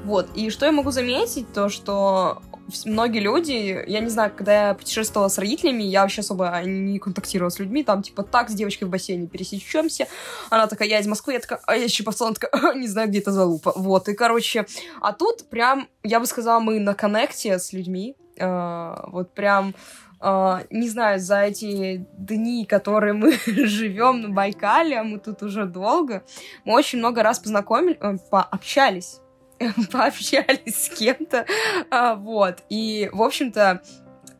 Вот. 0.04 0.28
И 0.34 0.50
что 0.50 0.66
я 0.66 0.72
могу 0.72 0.90
заметить, 0.90 1.52
то 1.52 1.68
что 1.68 2.42
многие 2.84 3.20
люди, 3.20 3.84
я 3.86 4.00
не 4.00 4.08
знаю, 4.08 4.32
когда 4.34 4.68
я 4.68 4.74
путешествовала 4.74 5.28
с 5.28 5.38
родителями, 5.38 5.82
я 5.82 6.02
вообще 6.02 6.20
особо 6.20 6.60
не 6.64 6.98
контактировала 6.98 7.50
с 7.50 7.58
людьми, 7.58 7.84
там, 7.84 8.02
типа, 8.02 8.22
так, 8.22 8.50
с 8.50 8.54
девочкой 8.54 8.88
в 8.88 8.90
бассейне 8.90 9.26
пересечемся, 9.26 10.06
она 10.50 10.66
такая, 10.66 10.88
я 10.88 10.98
из 10.98 11.06
Москвы, 11.06 11.34
я 11.34 11.40
такая, 11.40 11.60
а 11.66 11.76
я 11.76 11.88
Чебоксара, 11.88 12.28
она 12.28 12.34
такая, 12.34 12.74
не 12.74 12.88
знаю, 12.88 13.08
где 13.08 13.18
это 13.18 13.32
залупа, 13.32 13.72
вот, 13.76 14.08
и, 14.08 14.14
короче, 14.14 14.66
а 15.00 15.12
тут 15.12 15.48
прям, 15.48 15.88
я 16.02 16.20
бы 16.20 16.26
сказала, 16.26 16.60
мы 16.60 16.80
на 16.80 16.94
коннекте 16.94 17.58
с 17.58 17.72
людьми, 17.72 18.16
э, 18.36 18.94
вот 19.08 19.34
прям, 19.34 19.74
Uh, 20.20 20.66
не 20.70 20.88
знаю, 20.88 21.20
за 21.20 21.42
эти 21.42 22.06
дни, 22.16 22.64
которые 22.64 23.12
мы 23.12 23.32
живем 23.46 24.22
на 24.22 24.28
Байкале, 24.30 24.98
а 24.98 25.04
мы 25.04 25.18
тут 25.18 25.42
уже 25.42 25.66
долго, 25.66 26.24
мы 26.64 26.72
очень 26.72 26.98
много 26.98 27.22
раз 27.22 27.40
познакомились, 27.40 27.98
э, 28.00 28.16
пообщались 28.30 29.20
пообщались 29.92 30.86
с 30.86 30.88
кем-то, 30.90 31.46
а, 31.90 32.14
вот, 32.14 32.58
и, 32.68 33.10
в 33.12 33.22
общем-то, 33.22 33.82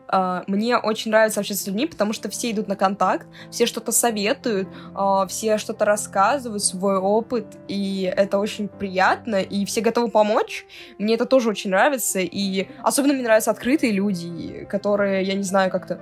а, 0.07 0.45
мне 0.47 0.77
очень 0.77 1.11
нравится 1.11 1.41
общаться 1.41 1.65
с 1.65 1.67
людьми, 1.67 1.87
потому 1.87 2.13
что 2.13 2.29
все 2.29 2.51
идут 2.51 2.69
на 2.69 2.77
контакт, 2.77 3.27
все 3.51 3.67
что-то 3.67 3.93
советуют, 3.93 4.69
а, 4.95 5.27
все 5.27 5.59
что-то 5.59 5.85
рассказывают, 5.85 6.63
свой 6.63 6.99
опыт, 6.99 7.47
и 7.69 8.13
это 8.15 8.39
очень 8.39 8.69
приятно, 8.69 9.37
и 9.37 9.65
все 9.65 9.81
готовы 9.81 10.09
помочь. 10.09 10.67
Мне 10.99 11.15
это 11.15 11.27
тоже 11.27 11.51
очень 11.51 11.71
нравится, 11.71 12.21
и 12.21 12.69
особенно 12.83 13.15
мне 13.15 13.23
нравятся 13.23 13.51
открытые 13.51 13.93
люди, 13.93 14.67
которые, 14.71 15.25
я 15.25 15.35
не 15.35 15.43
знаю, 15.43 15.71
как-то... 15.71 16.01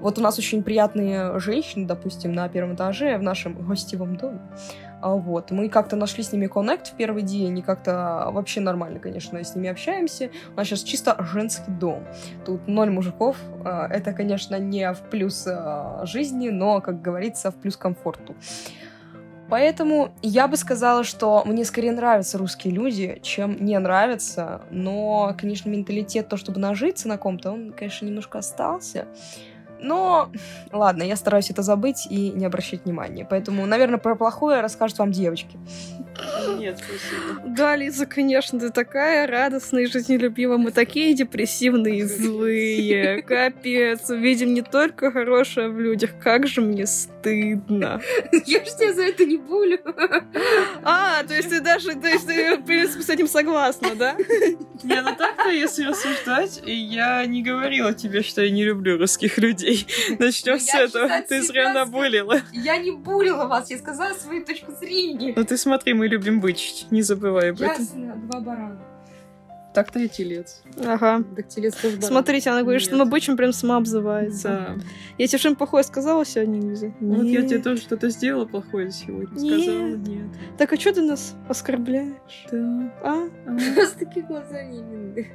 Вот 0.00 0.18
у 0.18 0.22
нас 0.22 0.38
очень 0.38 0.62
приятные 0.62 1.38
женщины, 1.40 1.86
допустим, 1.86 2.32
на 2.32 2.48
первом 2.48 2.74
этаже 2.74 3.16
в 3.18 3.22
нашем 3.22 3.66
гостевом 3.66 4.16
доме. 4.16 4.40
А, 5.00 5.14
вот. 5.14 5.50
Мы 5.50 5.68
как-то 5.68 5.96
нашли 5.96 6.22
с 6.22 6.32
ними 6.32 6.46
коннект 6.46 6.88
в 6.88 6.96
первый 6.96 7.22
день, 7.22 7.58
и 7.58 7.62
как-то 7.62 8.28
вообще 8.30 8.60
нормально, 8.60 8.98
конечно, 8.98 9.42
с 9.42 9.54
ними 9.54 9.68
общаемся. 9.68 10.30
У 10.54 10.56
нас 10.56 10.66
сейчас 10.66 10.82
чисто 10.82 11.16
женский 11.32 11.70
дом. 11.70 12.04
Тут 12.44 12.66
ноль 12.66 12.90
мужиков. 12.90 13.36
А, 13.64 13.86
это, 13.88 14.12
конечно, 14.12 14.58
не 14.58 14.92
в 14.92 15.00
плюс 15.10 15.46
а, 15.46 16.04
жизни, 16.06 16.48
но, 16.48 16.80
как 16.80 17.02
говорится, 17.02 17.50
в 17.50 17.56
плюс 17.56 17.76
комфорту. 17.76 18.34
Поэтому 19.48 20.12
я 20.22 20.48
бы 20.48 20.56
сказала, 20.56 21.04
что 21.04 21.44
мне 21.44 21.64
скорее 21.64 21.92
нравятся 21.92 22.36
русские 22.36 22.74
люди, 22.74 23.20
чем 23.22 23.64
не 23.64 23.78
нравятся. 23.78 24.62
Но, 24.70 25.34
конечно, 25.38 25.68
менталитет, 25.68 26.28
то, 26.28 26.36
чтобы 26.36 26.58
нажиться 26.58 27.06
на 27.06 27.16
ком-то, 27.16 27.52
он, 27.52 27.72
конечно, 27.72 28.06
немножко 28.06 28.38
остался. 28.38 29.06
Но, 29.80 30.30
ладно, 30.72 31.02
я 31.02 31.16
стараюсь 31.16 31.50
это 31.50 31.62
забыть 31.62 32.06
и 32.08 32.30
не 32.30 32.44
обращать 32.44 32.84
внимания. 32.84 33.26
Поэтому, 33.28 33.66
наверное, 33.66 33.98
про 33.98 34.14
плохое 34.16 34.60
расскажут 34.60 34.98
вам 34.98 35.12
девочки. 35.12 35.58
Нет, 36.58 36.78
спасибо. 36.78 37.42
Да, 37.46 37.76
Лиза, 37.76 38.06
конечно, 38.06 38.58
ты 38.58 38.70
такая 38.70 39.26
радостная 39.26 39.84
и 39.84 39.86
жизнелюбивая. 39.86 40.58
Мы 40.58 40.70
такие 40.70 41.14
депрессивные 41.14 41.98
и 41.98 42.02
злые. 42.02 43.22
Капец. 43.22 44.08
Видим 44.10 44.54
не 44.54 44.62
только 44.62 45.10
хорошее 45.10 45.68
в 45.68 45.78
людях. 45.78 46.10
Как 46.22 46.46
же 46.46 46.60
мне 46.60 46.86
стыдно. 46.86 48.00
Я 48.46 48.64
же 48.64 48.70
тебя 48.70 48.92
за 48.92 49.02
это 49.02 49.24
не 49.24 49.36
булю. 49.36 49.78
А, 50.82 51.22
то 51.24 51.34
есть 51.34 51.50
ты 51.50 51.60
даже, 51.60 51.94
то 51.94 52.08
есть 52.08 52.26
ты, 52.26 52.56
в 52.56 52.64
принципе, 52.64 53.02
с 53.02 53.10
этим 53.10 53.28
согласна, 53.28 53.94
да? 53.94 54.16
Не, 54.82 55.02
ну 55.02 55.14
так-то, 55.16 55.50
если 55.50 55.84
рассуждать, 55.84 56.62
я 56.64 57.24
не 57.26 57.42
говорила 57.42 57.92
тебе, 57.92 58.22
что 58.22 58.42
я 58.42 58.50
не 58.50 58.64
люблю 58.64 58.98
русских 58.98 59.38
людей. 59.38 59.86
Начнем 60.18 60.58
с 60.58 60.74
этого. 60.74 61.08
Ты 61.28 61.42
зря 61.42 61.72
набулила. 61.72 62.40
Я 62.52 62.76
не 62.78 62.92
булила 62.92 63.46
вас, 63.46 63.70
я 63.70 63.78
сказала 63.78 64.14
свою 64.14 64.44
точку 64.44 64.72
зрения. 64.72 65.32
Ну 65.36 65.44
ты 65.44 65.56
смотри, 65.56 65.94
мы 65.94 66.05
любим 66.08 66.40
бычить, 66.40 66.86
не 66.90 67.02
забывай 67.02 67.50
об 67.50 67.56
этом. 67.56 67.78
Ясно, 67.78 68.16
два 68.16 68.40
барана. 68.40 68.78
Так-то 69.76 69.98
и 69.98 70.08
телец. 70.08 70.62
Ага. 70.82 71.22
Дактилец 71.36 71.74
тоже 71.74 71.96
баран. 71.96 72.08
Смотрите, 72.08 72.48
она 72.48 72.62
говорит, 72.62 72.80
что 72.80 72.96
Нет. 72.96 73.04
мы 73.04 73.10
бычим 73.10 73.36
прям 73.36 73.52
сама 73.52 73.76
обзывается. 73.76 74.48
Да. 74.48 74.76
Я 75.18 75.26
тебе 75.26 75.38
что-нибудь 75.38 75.58
плохое 75.58 75.84
сказала 75.84 76.24
сегодня, 76.24 76.62
Лиза? 76.62 76.94
Вот 76.98 77.24
я 77.24 77.42
тебе 77.42 77.58
тоже 77.58 77.82
что-то 77.82 78.08
сделала 78.08 78.46
плохое 78.46 78.90
сегодня. 78.90 79.38
Нет. 79.38 79.62
Сказала 79.62 79.96
нет. 79.96 80.26
Так 80.56 80.72
а 80.72 80.80
что 80.80 80.94
ты 80.94 81.02
нас 81.02 81.34
оскорбляешь? 81.46 82.46
Да. 82.50 82.92
А? 83.02 83.28
А. 83.46 83.50
У 83.50 83.74
вас 83.74 83.92
такие 83.98 84.24
глаза 84.24 84.62
невинные. 84.62 85.30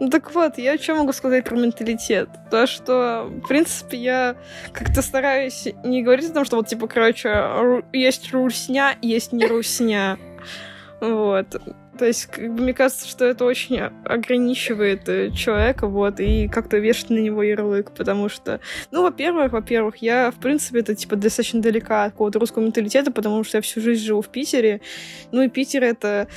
Ну 0.00 0.08
так 0.10 0.34
вот, 0.34 0.58
я 0.58 0.78
что 0.78 0.96
могу 0.96 1.12
сказать 1.12 1.44
про 1.44 1.56
менталитет? 1.56 2.28
То, 2.50 2.66
что, 2.66 3.30
в 3.30 3.46
принципе, 3.46 3.98
я 3.98 4.36
как-то 4.72 5.02
стараюсь 5.02 5.68
не 5.84 6.02
говорить 6.02 6.30
о 6.30 6.34
том, 6.34 6.44
что 6.44 6.56
вот, 6.56 6.66
типа, 6.66 6.88
короче, 6.88 7.82
есть 7.92 8.32
русня, 8.32 8.96
есть 9.00 9.32
не 9.32 9.46
русня. 9.46 10.18
Вот. 11.00 11.60
То 11.98 12.06
есть, 12.06 12.26
как 12.26 12.52
бы, 12.54 12.62
мне 12.62 12.74
кажется, 12.74 13.06
что 13.06 13.26
это 13.26 13.44
очень 13.44 13.78
ограничивает 13.78 15.08
э, 15.08 15.30
человека, 15.30 15.86
вот, 15.86 16.20
и 16.20 16.48
как-то 16.48 16.78
вешать 16.78 17.10
на 17.10 17.18
него 17.18 17.42
ярлык, 17.42 17.92
потому 17.92 18.30
что, 18.30 18.60
ну, 18.90 19.02
во-первых, 19.02 19.52
во-первых, 19.52 19.96
я, 19.98 20.30
в 20.30 20.36
принципе, 20.36 20.80
это, 20.80 20.94
типа, 20.94 21.16
достаточно 21.16 21.60
далека 21.60 22.04
от 22.04 22.12
какого-то 22.12 22.38
русского 22.38 22.62
менталитета, 22.62 23.12
потому 23.12 23.44
что 23.44 23.58
я 23.58 23.62
всю 23.62 23.82
жизнь 23.82 24.04
живу 24.04 24.22
в 24.22 24.28
Питере, 24.28 24.80
ну, 25.32 25.42
и 25.42 25.48
Питер— 25.48 25.84
это 25.84 26.28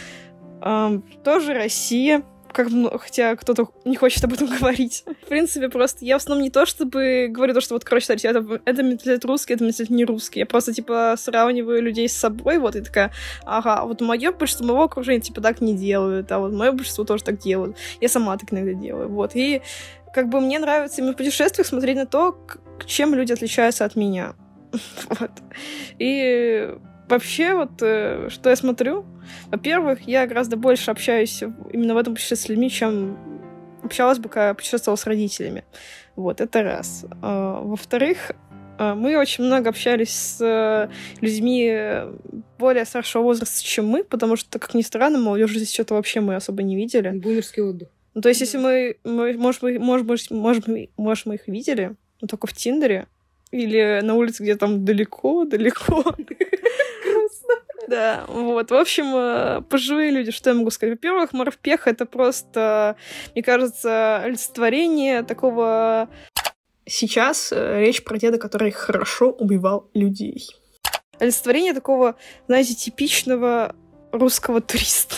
ам, 0.61 1.03
тоже 1.23 1.53
Россия, 1.53 2.23
как, 2.55 2.69
хотя 3.01 3.35
кто-то 3.35 3.69
не 3.83 3.97
хочет 3.97 4.23
об 4.23 4.33
этом 4.33 4.47
говорить. 4.59 5.03
В 5.23 5.27
принципе, 5.27 5.69
просто 5.69 6.05
я 6.05 6.17
в 6.17 6.21
основном 6.21 6.43
не 6.43 6.49
то, 6.49 6.65
чтобы 6.65 7.27
говорю 7.29 7.53
то, 7.53 7.61
что 7.61 7.75
вот, 7.75 7.83
короче, 7.83 8.05
смотрите, 8.05 8.29
это, 8.29 8.61
это 8.63 8.81
менталитет 8.81 9.25
русский, 9.25 9.53
это 9.53 9.65
менталитет 9.65 9.89
не 9.89 10.05
русский. 10.05 10.39
Я 10.39 10.45
просто, 10.45 10.73
типа, 10.73 11.15
сравниваю 11.17 11.81
людей 11.81 12.07
с 12.07 12.15
собой, 12.15 12.57
вот, 12.57 12.75
и 12.75 12.81
такая, 12.81 13.11
ага, 13.43 13.83
вот 13.83 14.01
мое 14.01 14.31
большинство 14.31 14.67
моего 14.67 14.83
окружения, 14.83 15.19
типа, 15.19 15.41
так 15.41 15.59
не 15.59 15.75
делают, 15.75 16.31
а 16.31 16.39
вот 16.39 16.53
мое 16.53 16.71
большинство 16.71 17.03
тоже 17.03 17.23
так 17.23 17.39
делают. 17.39 17.75
Я 17.99 18.07
сама 18.07 18.37
так 18.37 18.53
иногда 18.53 18.73
делаю, 18.73 19.09
вот. 19.09 19.31
И 19.35 19.61
как 20.13 20.29
бы 20.29 20.39
мне 20.39 20.59
нравится 20.59 21.01
именно 21.01 21.13
в 21.13 21.17
путешествиях 21.17 21.67
смотреть 21.67 21.97
на 21.97 22.05
то, 22.05 22.31
к 22.31 22.85
чем 22.85 23.13
люди 23.13 23.33
отличаются 23.33 23.85
от 23.85 23.95
меня. 23.95 24.33
Вот. 25.09 25.31
И 25.99 26.73
вообще, 27.09 27.53
вот, 27.53 27.71
э, 27.81 28.29
что 28.29 28.49
я 28.49 28.55
смотрю, 28.55 29.05
во-первых, 29.51 30.01
я 30.07 30.27
гораздо 30.27 30.57
больше 30.57 30.91
общаюсь 30.91 31.43
именно 31.71 31.93
в 31.93 31.97
этом 31.97 32.15
путешествии 32.15 32.45
с 32.45 32.49
людьми, 32.49 32.69
чем 32.69 33.17
общалась 33.83 34.17
бы, 34.19 34.29
когда 34.29 34.53
путешествовала 34.53 34.97
с 34.97 35.05
родителями. 35.05 35.63
Вот, 36.15 36.41
это 36.41 36.63
раз. 36.63 37.05
А, 37.21 37.61
Во-вторых, 37.61 38.31
а, 38.77 38.95
мы 38.95 39.17
очень 39.17 39.43
много 39.43 39.69
общались 39.69 40.11
с 40.11 40.41
э, 40.41 40.89
людьми 41.21 41.67
э, 41.69 42.13
более 42.57 42.85
старшего 42.85 43.23
возраста, 43.23 43.63
чем 43.63 43.87
мы, 43.87 44.03
потому 44.03 44.35
что, 44.35 44.59
как 44.59 44.73
ни 44.73 44.81
странно, 44.81 45.17
молодежи 45.17 45.59
здесь 45.59 45.73
что-то 45.73 45.93
вообще 45.95 46.19
мы 46.21 46.35
особо 46.35 46.63
не 46.63 46.75
видели. 46.75 47.11
Бумерский 47.11 47.61
отдых. 47.63 47.89
Ну, 48.13 48.21
то 48.21 48.29
есть, 48.29 48.41
если 48.41 48.57
мы, 48.57 48.97
мы 49.03 49.33
может, 49.33 49.61
быть, 49.61 49.77
может, 49.79 50.05
быть, 50.05 50.31
может, 50.31 50.67
мы- 50.67 50.89
может, 50.97 51.25
мы 51.25 51.35
их 51.35 51.47
видели, 51.47 51.95
но 52.21 52.27
только 52.27 52.47
в 52.47 52.53
Тиндере, 52.53 53.07
или 53.51 54.01
на 54.03 54.15
улице, 54.15 54.43
где 54.43 54.55
там 54.55 54.83
далеко-далеко. 54.83 56.03
Да, 57.87 58.25
вот. 58.27 58.71
В 58.71 58.75
общем, 58.75 59.15
э, 59.15 59.61
пожилые 59.61 60.11
люди, 60.11 60.31
что 60.31 60.49
я 60.49 60.55
могу 60.55 60.71
сказать? 60.71 60.95
Во-первых, 60.95 61.33
морпех— 61.33 61.87
это 61.87 62.05
просто, 62.05 62.95
мне 63.33 63.43
кажется, 63.43 64.17
олицетворение 64.17 65.23
такого... 65.23 66.09
Сейчас 66.87 67.51
э, 67.51 67.79
речь 67.81 68.03
про 68.03 68.17
деда, 68.17 68.37
который 68.37 68.71
хорошо 68.71 69.31
убивал 69.31 69.89
людей. 69.93 70.47
Олицетворение 71.19 71.73
такого, 71.73 72.15
знаете, 72.47 72.75
типичного 72.75 73.75
русского 74.11 74.61
туриста. 74.61 75.15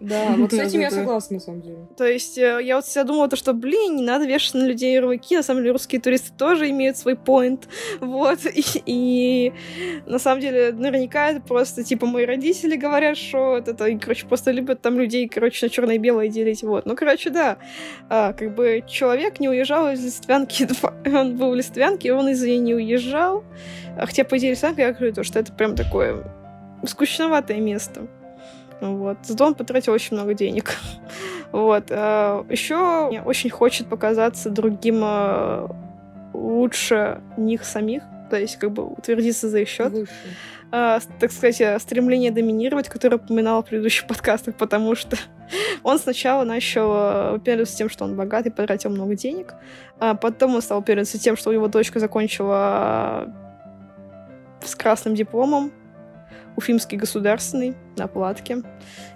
Да, 0.00 0.34
вот 0.38 0.52
с 0.52 0.54
этим 0.54 0.80
я 0.80 0.90
согласна, 0.90 1.34
на 1.34 1.40
самом 1.40 1.60
деле. 1.60 1.78
То 1.96 2.06
есть 2.06 2.38
э, 2.38 2.60
я 2.62 2.76
вот 2.76 2.84
всегда 2.84 3.04
думала, 3.04 3.28
то, 3.28 3.36
что, 3.36 3.52
блин, 3.52 3.96
не 3.96 4.02
надо 4.02 4.26
вешать 4.26 4.54
на 4.54 4.64
людей 4.64 4.94
ярлыки, 4.94 5.36
на 5.36 5.42
самом 5.42 5.62
деле 5.62 5.72
русские 5.72 6.00
туристы 6.00 6.32
тоже 6.36 6.70
имеют 6.70 6.96
свой 6.96 7.16
поинт, 7.16 7.68
вот, 8.00 8.38
и, 8.46 8.64
и 8.86 9.52
на 10.06 10.18
самом 10.18 10.40
деле 10.40 10.72
наверняка 10.72 11.30
это 11.30 11.40
просто, 11.40 11.82
типа, 11.82 12.06
мои 12.06 12.24
родители 12.24 12.76
говорят, 12.76 13.16
что 13.16 13.58
это, 13.58 13.86
и, 13.86 13.98
короче, 13.98 14.26
просто 14.26 14.52
любят 14.52 14.80
там 14.80 14.98
людей, 14.98 15.28
короче, 15.28 15.66
на 15.66 15.70
черное 15.70 15.96
и 15.96 15.98
белое 15.98 16.28
делить, 16.28 16.62
вот. 16.62 16.86
Ну, 16.86 16.94
короче, 16.94 17.30
да, 17.30 17.58
А, 18.08 18.32
как 18.32 18.54
бы 18.54 18.84
человек 18.88 19.40
не 19.40 19.48
уезжал 19.48 19.90
из 19.90 20.04
Листвянки, 20.04 20.68
он 21.06 21.36
был 21.36 21.50
в 21.50 21.54
Листвянке, 21.56 22.12
он 22.12 22.28
из 22.28 22.42
нее 22.42 22.58
не 22.58 22.74
уезжал, 22.74 23.42
А 23.96 24.06
хотя, 24.06 24.24
по 24.24 24.38
идее, 24.38 24.52
Листвянка, 24.52 24.82
я 24.82 24.92
говорю, 24.92 25.12
то, 25.12 25.24
что 25.24 25.40
это 25.40 25.52
прям 25.52 25.74
такое 25.74 26.24
скучноватое 26.84 27.58
место. 27.58 28.08
Вот. 28.80 29.18
Зато 29.22 29.46
он 29.46 29.54
потратил 29.54 29.92
очень 29.92 30.16
много 30.16 30.34
денег. 30.34 30.76
Вот. 31.50 31.90
Еще 31.90 33.08
мне 33.08 33.22
очень 33.22 33.48
хочет 33.48 33.88
показаться 33.88 34.50
другим 34.50 35.00
э, 35.02 35.66
лучше 36.34 37.22
них 37.38 37.64
самих. 37.64 38.02
То 38.28 38.38
есть, 38.38 38.58
как 38.58 38.72
бы 38.72 38.84
утвердиться 38.84 39.48
за 39.48 39.60
их 39.60 39.68
счет. 39.68 39.90
Выше. 39.90 40.12
А, 40.70 41.00
так 41.18 41.32
сказать, 41.32 41.60
э, 41.62 41.78
стремление 41.78 42.30
доминировать, 42.30 42.88
которое 42.88 43.16
я 43.16 43.24
упоминала 43.24 43.62
в 43.62 43.66
предыдущих 43.66 44.06
подкастах, 44.06 44.54
потому 44.54 44.94
что 44.94 45.16
он 45.82 45.98
сначала 45.98 46.44
начал 46.44 46.92
э, 46.92 47.32
выпендриваться 47.32 47.76
тем, 47.76 47.88
что 47.88 48.04
он 48.04 48.16
богатый, 48.16 48.50
потратил 48.50 48.90
много 48.90 49.14
денег, 49.14 49.54
а 49.98 50.14
потом 50.14 50.54
он 50.54 50.62
стал 50.62 50.80
выпендриваться 50.80 51.18
тем, 51.18 51.38
что 51.38 51.52
его 51.52 51.68
дочка 51.68 52.00
закончила 52.00 53.32
э, 54.60 54.66
с 54.66 54.74
красным 54.74 55.14
дипломом, 55.14 55.72
Уфимский 56.58 56.98
государственный, 56.98 57.76
на 57.96 58.08
платке. 58.08 58.62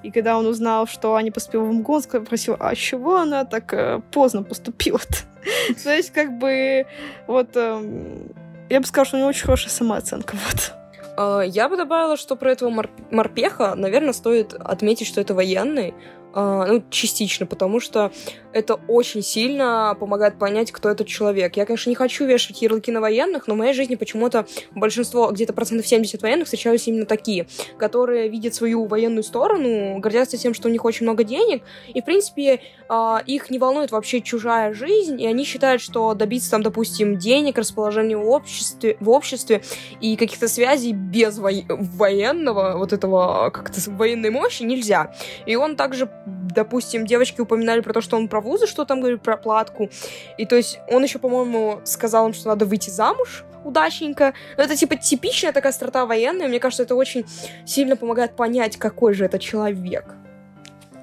И 0.04 0.12
когда 0.12 0.38
он 0.38 0.46
узнал, 0.46 0.86
что 0.86 1.16
Аня 1.16 1.32
поступила 1.32 1.64
в 1.64 1.72
МГУ, 1.72 1.94
он 1.94 2.02
спросил, 2.02 2.56
а 2.60 2.74
чего 2.76 3.16
она 3.16 3.44
так 3.44 3.74
э, 3.74 4.00
поздно 4.12 4.44
поступила-то? 4.44 5.18
То 5.82 5.92
есть, 5.92 6.12
как 6.12 6.38
бы, 6.38 6.86
вот, 7.26 7.56
эм, 7.56 8.28
я 8.70 8.78
бы 8.78 8.86
сказала, 8.86 9.06
что 9.06 9.16
у 9.16 9.18
него 9.18 9.28
очень 9.28 9.42
хорошая 9.42 9.70
самооценка, 9.70 10.36
вот. 10.46 10.72
А, 11.16 11.40
Я 11.40 11.68
бы 11.68 11.76
добавила, 11.76 12.16
что 12.16 12.36
про 12.36 12.52
этого 12.52 12.70
мор- 12.70 12.90
морпеха, 13.10 13.74
наверное, 13.74 14.12
стоит 14.12 14.54
отметить, 14.54 15.08
что 15.08 15.20
это 15.20 15.34
военный. 15.34 15.94
А, 16.34 16.66
Ну, 16.66 16.82
частично, 16.90 17.46
потому 17.46 17.80
что 17.80 18.12
это 18.52 18.74
очень 18.88 19.22
сильно 19.22 19.96
помогает 19.98 20.38
понять, 20.38 20.72
кто 20.72 20.90
этот 20.90 21.06
человек. 21.06 21.56
Я, 21.56 21.64
конечно, 21.66 21.90
не 21.90 21.96
хочу 21.96 22.26
вешать 22.26 22.60
ярлыки 22.62 22.90
на 22.90 23.00
военных, 23.00 23.46
но 23.46 23.54
в 23.54 23.56
моей 23.56 23.72
жизни 23.72 23.94
почему-то 23.94 24.46
большинство, 24.72 25.30
где-то 25.30 25.52
процентов 25.52 25.86
70 25.86 26.22
военных 26.22 26.46
встречаются 26.46 26.90
именно 26.90 27.06
такие, 27.06 27.46
которые 27.78 28.28
видят 28.28 28.54
свою 28.54 28.86
военную 28.86 29.22
сторону, 29.22 29.98
гордятся 29.98 30.36
тем, 30.36 30.54
что 30.54 30.68
у 30.68 30.70
них 30.70 30.84
очень 30.84 31.04
много 31.04 31.24
денег, 31.24 31.62
и, 31.92 32.00
в 32.00 32.04
принципе, 32.04 32.60
а, 32.88 33.22
их 33.26 33.50
не 33.50 33.58
волнует 33.58 33.90
вообще 33.90 34.20
чужая 34.20 34.74
жизнь, 34.74 35.20
и 35.20 35.26
они 35.26 35.44
считают, 35.44 35.80
что 35.80 36.14
добиться 36.14 36.50
там, 36.50 36.62
допустим, 36.62 37.16
денег, 37.16 37.58
расположения 37.58 38.16
в 38.16 38.28
обществе, 38.28 38.96
в 39.00 39.08
обществе 39.08 39.62
и 40.00 40.16
каких-то 40.16 40.48
связей 40.48 40.92
без 40.92 41.38
вои- 41.38 41.64
военного, 41.68 42.76
вот 42.76 42.92
этого, 42.92 43.50
как-то 43.50 43.80
военной 43.92 44.30
мощи 44.30 44.62
нельзя. 44.62 45.14
И 45.46 45.56
он 45.56 45.76
также, 45.76 46.10
допустим, 46.26 47.06
девочки 47.06 47.40
упоминали 47.40 47.80
про 47.80 47.92
то, 47.92 48.00
что 48.00 48.16
он 48.16 48.28
про 48.28 48.40
вузы, 48.40 48.66
что 48.66 48.84
там 48.84 49.00
говорит 49.00 49.22
про 49.22 49.36
платку. 49.36 49.90
И 50.38 50.46
то 50.46 50.56
есть 50.56 50.78
он 50.88 51.02
еще, 51.02 51.18
по-моему, 51.18 51.80
сказал 51.84 52.26
им, 52.26 52.34
что 52.34 52.48
надо 52.48 52.64
выйти 52.66 52.90
замуж 52.90 53.44
удачненько. 53.64 54.34
Но 54.56 54.64
это 54.64 54.76
типа 54.76 54.96
типичная 54.96 55.52
такая 55.52 55.72
страта 55.72 56.06
военная. 56.06 56.48
Мне 56.48 56.60
кажется, 56.60 56.82
это 56.82 56.94
очень 56.94 57.24
сильно 57.64 57.96
помогает 57.96 58.34
понять, 58.34 58.76
какой 58.76 59.14
же 59.14 59.24
это 59.24 59.38
человек. 59.38 60.04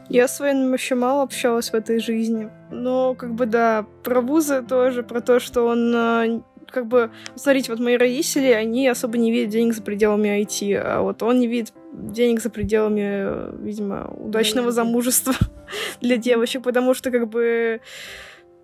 Я 0.10 0.28
с 0.28 0.40
военным 0.40 0.72
вообще 0.72 0.96
мало 0.96 1.22
общалась 1.22 1.70
в 1.70 1.76
этой 1.76 2.00
жизни. 2.00 2.50
Но, 2.72 3.14
как 3.14 3.36
бы, 3.36 3.46
да, 3.46 3.86
про 4.04 4.22
вузы 4.22 4.64
тоже, 4.64 5.04
про 5.04 5.22
то, 5.22 5.40
что 5.40 5.68
он 5.68 5.96
э, 5.96 6.42
как 6.72 6.88
бы, 6.88 7.12
смотрите, 7.36 7.72
вот 7.72 7.80
мои 7.80 7.98
родители, 7.98 8.48
они 8.48 8.88
особо 8.88 9.18
не 9.18 9.32
видят 9.32 9.50
денег 9.50 9.74
за 9.74 9.82
пределами 9.82 10.42
IT, 10.42 10.76
а 10.76 11.02
вот 11.02 11.22
он 11.24 11.40
не 11.40 11.48
видит 11.48 11.74
денег 11.94 12.42
за 12.42 12.50
пределами, 12.50 13.64
видимо, 13.64 14.14
удачного 14.18 14.72
замужества 14.72 15.34
для 16.02 16.18
девочек, 16.18 16.64
потому 16.64 16.94
что, 16.94 17.12
как 17.12 17.28
бы, 17.28 17.82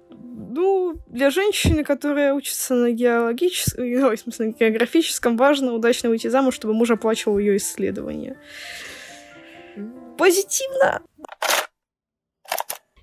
ну, 0.09 0.95
для 1.07 1.29
женщины, 1.29 1.83
которая 1.83 2.33
учится 2.33 2.75
на 2.75 2.91
геологическом, 2.91 3.83
ой, 3.83 4.15
в 4.15 4.19
смысле, 4.19 4.47
на 4.47 4.51
географическом, 4.51 5.37
важно 5.37 5.73
удачно 5.73 6.09
выйти 6.09 6.27
замуж, 6.27 6.55
чтобы 6.55 6.73
муж 6.73 6.91
оплачивал 6.91 7.37
ее 7.39 7.57
исследования. 7.57 8.37
Позитивно! 10.17 11.01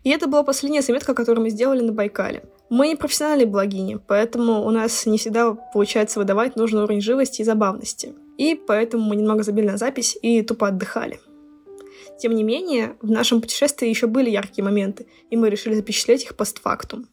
И 0.04 0.10
это 0.10 0.26
была 0.26 0.42
последняя 0.42 0.82
заметка, 0.82 1.14
которую 1.14 1.44
мы 1.44 1.50
сделали 1.50 1.80
на 1.80 1.92
Байкале. 1.92 2.44
Мы 2.70 2.88
не 2.88 2.96
профессиональные 2.96 3.46
блогини, 3.46 4.00
поэтому 4.06 4.64
у 4.64 4.70
нас 4.70 5.06
не 5.06 5.18
всегда 5.18 5.52
получается 5.52 6.18
выдавать 6.18 6.56
нужный 6.56 6.82
уровень 6.82 7.00
живости 7.00 7.42
и 7.42 7.44
забавности. 7.44 8.14
И 8.38 8.54
поэтому 8.54 9.04
мы 9.04 9.16
немного 9.16 9.42
забили 9.42 9.66
на 9.66 9.76
запись 9.76 10.18
и 10.20 10.42
тупо 10.42 10.68
отдыхали. 10.68 11.20
Тем 12.18 12.34
не 12.34 12.42
менее, 12.42 12.96
в 13.00 13.10
нашем 13.10 13.40
путешествии 13.40 13.88
еще 13.88 14.06
были 14.06 14.30
яркие 14.30 14.64
моменты, 14.64 15.06
и 15.30 15.36
мы 15.36 15.50
решили 15.50 15.74
запечатлеть 15.74 16.24
их 16.24 16.36
постфактум. 16.36 17.06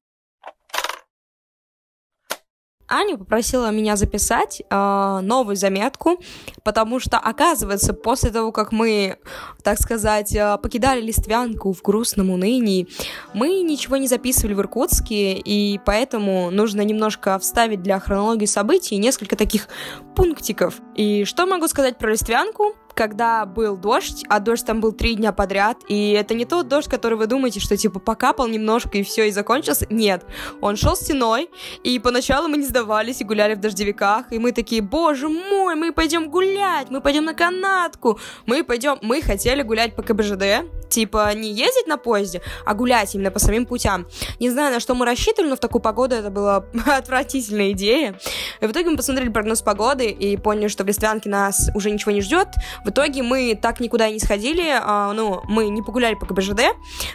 Аня 2.89 3.17
попросила 3.17 3.69
меня 3.71 3.95
записать 3.95 4.61
э, 4.67 5.19
новую 5.21 5.55
заметку, 5.55 6.19
потому 6.63 6.99
что, 6.99 7.17
оказывается, 7.17 7.93
после 7.93 8.31
того, 8.31 8.51
как 8.51 8.71
мы, 8.71 9.17
так 9.63 9.79
сказать, 9.79 10.35
э, 10.35 10.57
покидали 10.61 11.01
Листвянку 11.01 11.71
в 11.71 11.81
грустном 11.83 12.31
унынии, 12.31 12.87
мы 13.33 13.61
ничего 13.61 13.97
не 13.97 14.07
записывали 14.07 14.55
в 14.55 14.59
Иркутске, 14.61 15.33
и 15.37 15.79
поэтому 15.85 16.49
нужно 16.49 16.81
немножко 16.81 17.37
вставить 17.37 17.83
для 17.83 17.99
хронологии 17.99 18.45
событий 18.45 18.97
несколько 18.97 19.35
таких 19.35 19.67
пунктиков. 20.15 20.81
И 20.95 21.25
что 21.25 21.45
могу 21.45 21.67
сказать 21.67 21.97
про 21.97 22.11
Листвянку? 22.11 22.75
Когда 22.99 23.45
был 23.45 23.77
дождь, 23.77 24.25
а 24.27 24.41
дождь 24.41 24.65
там 24.65 24.81
был 24.81 24.91
три 24.91 25.15
дня 25.15 25.31
подряд, 25.31 25.77
и 25.87 26.11
это 26.11 26.33
не 26.33 26.43
тот 26.43 26.67
дождь, 26.67 26.89
который 26.89 27.17
вы 27.17 27.27
думаете, 27.27 27.61
что 27.61 27.77
типа 27.77 27.97
покапал 27.97 28.49
немножко 28.49 28.97
и 28.97 29.03
все, 29.03 29.29
и 29.29 29.31
закончился. 29.31 29.87
Нет, 29.89 30.25
он 30.59 30.75
шел 30.75 30.97
стеной, 30.97 31.49
и 31.85 31.97
поначалу 31.97 32.49
мы 32.49 32.57
не 32.57 32.65
сдавались 32.65 33.21
и 33.21 33.23
гуляли 33.23 33.55
в 33.55 33.61
дождевиках, 33.61 34.33
и 34.33 34.37
мы 34.37 34.51
такие, 34.51 34.81
боже 34.81 35.29
мой, 35.29 35.75
мы 35.75 35.93
пойдем 35.93 36.29
гулять, 36.29 36.89
мы 36.89 36.99
пойдем 36.99 37.23
на 37.23 37.33
канатку, 37.33 38.19
мы 38.45 38.65
пойдем, 38.65 38.97
мы 39.01 39.21
хотели 39.21 39.61
гулять 39.61 39.95
по 39.95 40.03
КБЖД, 40.03 40.65
типа 40.89 41.33
не 41.35 41.49
ездить 41.49 41.87
на 41.87 41.97
поезде, 41.97 42.41
а 42.65 42.73
гулять 42.73 43.15
именно 43.15 43.31
по 43.31 43.39
самим 43.39 43.65
путям. 43.65 44.07
Не 44.39 44.49
знаю, 44.49 44.73
на 44.73 44.79
что 44.79 44.95
мы 44.95 45.05
рассчитывали, 45.05 45.49
но 45.49 45.55
в 45.55 45.59
такую 45.59 45.81
погоду 45.81 46.15
это 46.15 46.29
была 46.29 46.65
отвратительная 46.85 47.71
идея. 47.71 48.19
И 48.61 48.65
в 48.65 48.71
итоге 48.71 48.89
мы 48.89 48.97
посмотрели 48.97 49.29
прогноз 49.29 49.61
погоды 49.61 50.09
и 50.09 50.37
поняли, 50.37 50.67
что 50.67 50.83
в 50.83 50.87
Листвянке 50.87 51.29
нас 51.29 51.69
уже 51.75 51.91
ничего 51.91 52.11
не 52.11 52.21
ждет. 52.21 52.47
В 52.83 52.89
итоге 52.89 53.23
мы 53.23 53.57
так 53.59 53.79
никуда 53.79 54.07
и 54.07 54.13
не 54.13 54.19
сходили, 54.19 54.65
а, 54.81 55.13
ну, 55.13 55.41
мы 55.45 55.69
не 55.69 55.81
погуляли 55.81 56.15
по 56.15 56.25
КБЖД, 56.25 56.61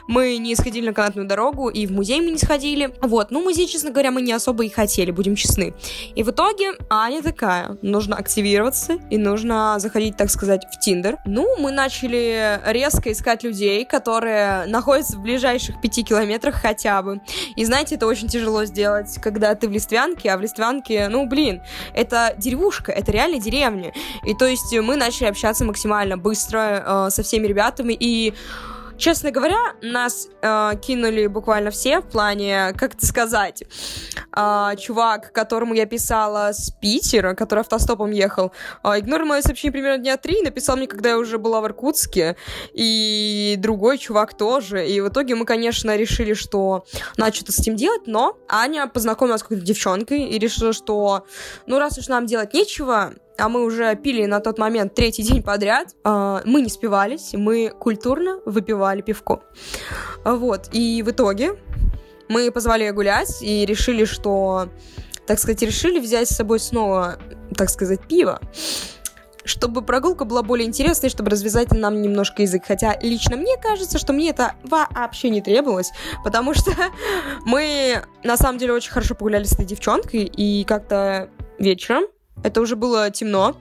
мы 0.09 0.37
не 0.39 0.55
сходили 0.55 0.87
на 0.87 0.95
канатную 0.95 1.27
дорогу, 1.27 1.69
и 1.69 1.87
в 1.87 1.93
музей 1.93 2.21
мы 2.21 2.31
не 2.31 2.39
сходили. 2.39 2.95
Вот, 3.03 3.31
ну, 3.31 3.43
музей, 3.43 3.67
честно 3.67 3.91
говоря, 3.91 4.11
мы 4.11 4.23
не 4.23 4.33
особо 4.33 4.65
и 4.65 4.69
хотели, 4.69 5.11
будем 5.11 5.35
честны. 5.35 5.75
И 6.15 6.23
в 6.23 6.31
итоге 6.31 6.73
Аня 6.91 7.23
такая, 7.23 7.79
нужно 7.83 8.17
активироваться, 8.17 8.99
и 9.11 9.19
нужно 9.19 9.77
заходить, 9.79 10.17
так 10.17 10.31
сказать, 10.31 10.65
в 10.73 10.81
Тиндер. 10.81 11.19
Ну, 11.27 11.59
мы 11.59 11.71
начали 11.73 12.61
резко 12.67 13.13
искать 13.13 13.43
людей, 13.43 13.64
людей, 13.65 13.85
которые 13.85 14.67
находятся 14.67 15.17
в 15.17 15.23
ближайших 15.23 15.81
пяти 15.81 16.03
километрах 16.03 16.57
хотя 16.57 17.03
бы. 17.03 17.21
И 17.57 17.65
знаете, 17.65 17.95
это 17.95 18.07
очень 18.07 18.29
тяжело 18.29 18.65
сделать, 18.65 19.19
когда 19.23 19.55
ты 19.55 19.69
в 19.69 19.73
Листвянке, 19.73 20.31
а 20.31 20.37
в 20.37 20.41
Листвянке, 20.41 21.09
ну, 21.09 21.27
блин, 21.27 21.63
это 21.95 22.35
деревушка, 22.37 22.93
это 22.93 23.11
реально 23.13 23.41
деревня. 23.41 23.93
И 24.25 24.35
то 24.35 24.47
есть 24.47 24.73
мы 24.79 24.97
начали 24.97 25.29
общаться 25.29 25.65
максимально 25.65 26.17
быстро 26.17 27.07
э, 27.09 27.11
со 27.11 27.23
всеми 27.23 27.47
ребятами, 27.47 27.97
и 27.99 28.35
Честно 28.97 29.33
говоря, 29.33 29.75
нас 29.83 30.29
э, 30.41 30.73
кинули 30.81 31.27
буквально 31.27 31.71
все 31.71 32.01
в 32.01 32.09
плане, 32.09 32.73
как 32.77 32.95
это 32.95 33.05
сказать, 33.05 33.65
э, 34.37 34.77
чувак, 34.79 35.33
которому 35.33 35.75
я 35.75 35.85
писала 35.87 36.53
с 36.53 36.71
Питера, 36.71 37.35
который 37.35 37.61
автостопом 37.61 38.13
ехал, 38.13 38.53
э, 38.85 39.01
игнорил 39.01 39.27
мое 39.27 39.43
сообщение 39.43 39.73
примерно 39.73 39.99
дня 39.99 40.17
три, 40.17 40.43
написал 40.43 40.77
мне, 40.77 40.87
когда 40.87 41.11
я 41.11 41.19
уже 41.19 41.39
была 41.39 41.61
в 41.61 41.67
Иркутске, 41.67 42.37
и 42.73 43.57
другой 43.59 43.99
чувак 43.99 44.37
тоже, 44.37 44.87
и 44.87 45.01
в 45.01 45.09
итоге 45.09 45.35
мы, 45.35 45.45
конечно, 45.45 45.97
решили, 45.97 46.35
что 46.35 46.87
надо 47.17 47.35
что-то 47.35 47.53
с 47.53 47.59
этим 47.59 47.75
делать, 47.75 48.07
но 48.07 48.39
Аня 48.49 48.87
познакомилась 48.87 49.41
с 49.41 49.43
какой-то 49.43 49.65
девчонкой 49.65 50.23
и 50.23 50.39
решила, 50.39 50.73
что, 50.73 51.27
ну, 51.67 51.81
раз 51.81 51.99
уж 51.99 52.07
нам 52.07 52.27
делать 52.27 52.55
нечего, 52.55 53.13
а 53.39 53.49
мы 53.49 53.65
уже 53.65 53.95
пили 53.97 54.27
на 54.27 54.41
тот 54.41 54.59
момент 54.59 54.95
третий 54.95 55.23
день 55.23 55.43
подряд, 55.43 55.95
э, 56.05 56.41
мы 56.45 56.63
не 56.63 56.69
спивались, 56.69 57.33
мы 57.35 57.73
культурно 57.79 58.41
выпивали 58.45 59.03
пивко. 59.03 59.41
Вот, 60.25 60.69
и 60.73 61.03
в 61.03 61.11
итоге 61.11 61.57
мы 62.29 62.51
позвали 62.51 62.85
ее 62.85 62.93
гулять 62.93 63.43
и 63.43 63.67
решили, 63.67 64.05
что, 64.05 64.69
так 65.27 65.39
сказать, 65.39 65.63
решили 65.63 65.99
взять 65.99 66.29
с 66.29 66.37
собой 66.37 66.61
снова, 66.61 67.19
так 67.57 67.71
сказать, 67.71 68.01
пиво 68.07 68.41
чтобы 69.45 69.83
прогулка 69.83 70.25
была 70.25 70.43
более 70.43 70.67
интересной, 70.67 71.11
чтобы 71.11 71.31
развязать 71.31 71.71
нам 71.71 72.01
немножко 72.01 72.43
язык. 72.43 72.65
Хотя 72.67 72.99
лично 73.01 73.37
мне 73.37 73.57
кажется, 73.61 73.99
что 73.99 74.13
мне 74.13 74.31
это 74.31 74.55
вообще 74.65 75.29
не 75.29 75.43
требовалось, 75.43 75.91
потому 76.25 76.55
что 76.55 76.73
мы 77.45 78.03
на 78.23 78.37
самом 78.37 78.59
деле 78.59 78.73
очень 78.73 78.91
хорошо 78.91 79.15
погуляли 79.15 79.45
с 79.45 79.53
этой 79.53 79.67
девчонкой, 79.67 80.25
и 80.25 80.65
как-то 80.65 81.29
вечером 81.59 82.05
это 82.43 82.61
уже 82.61 82.77
было 82.77 83.11
темно. 83.11 83.57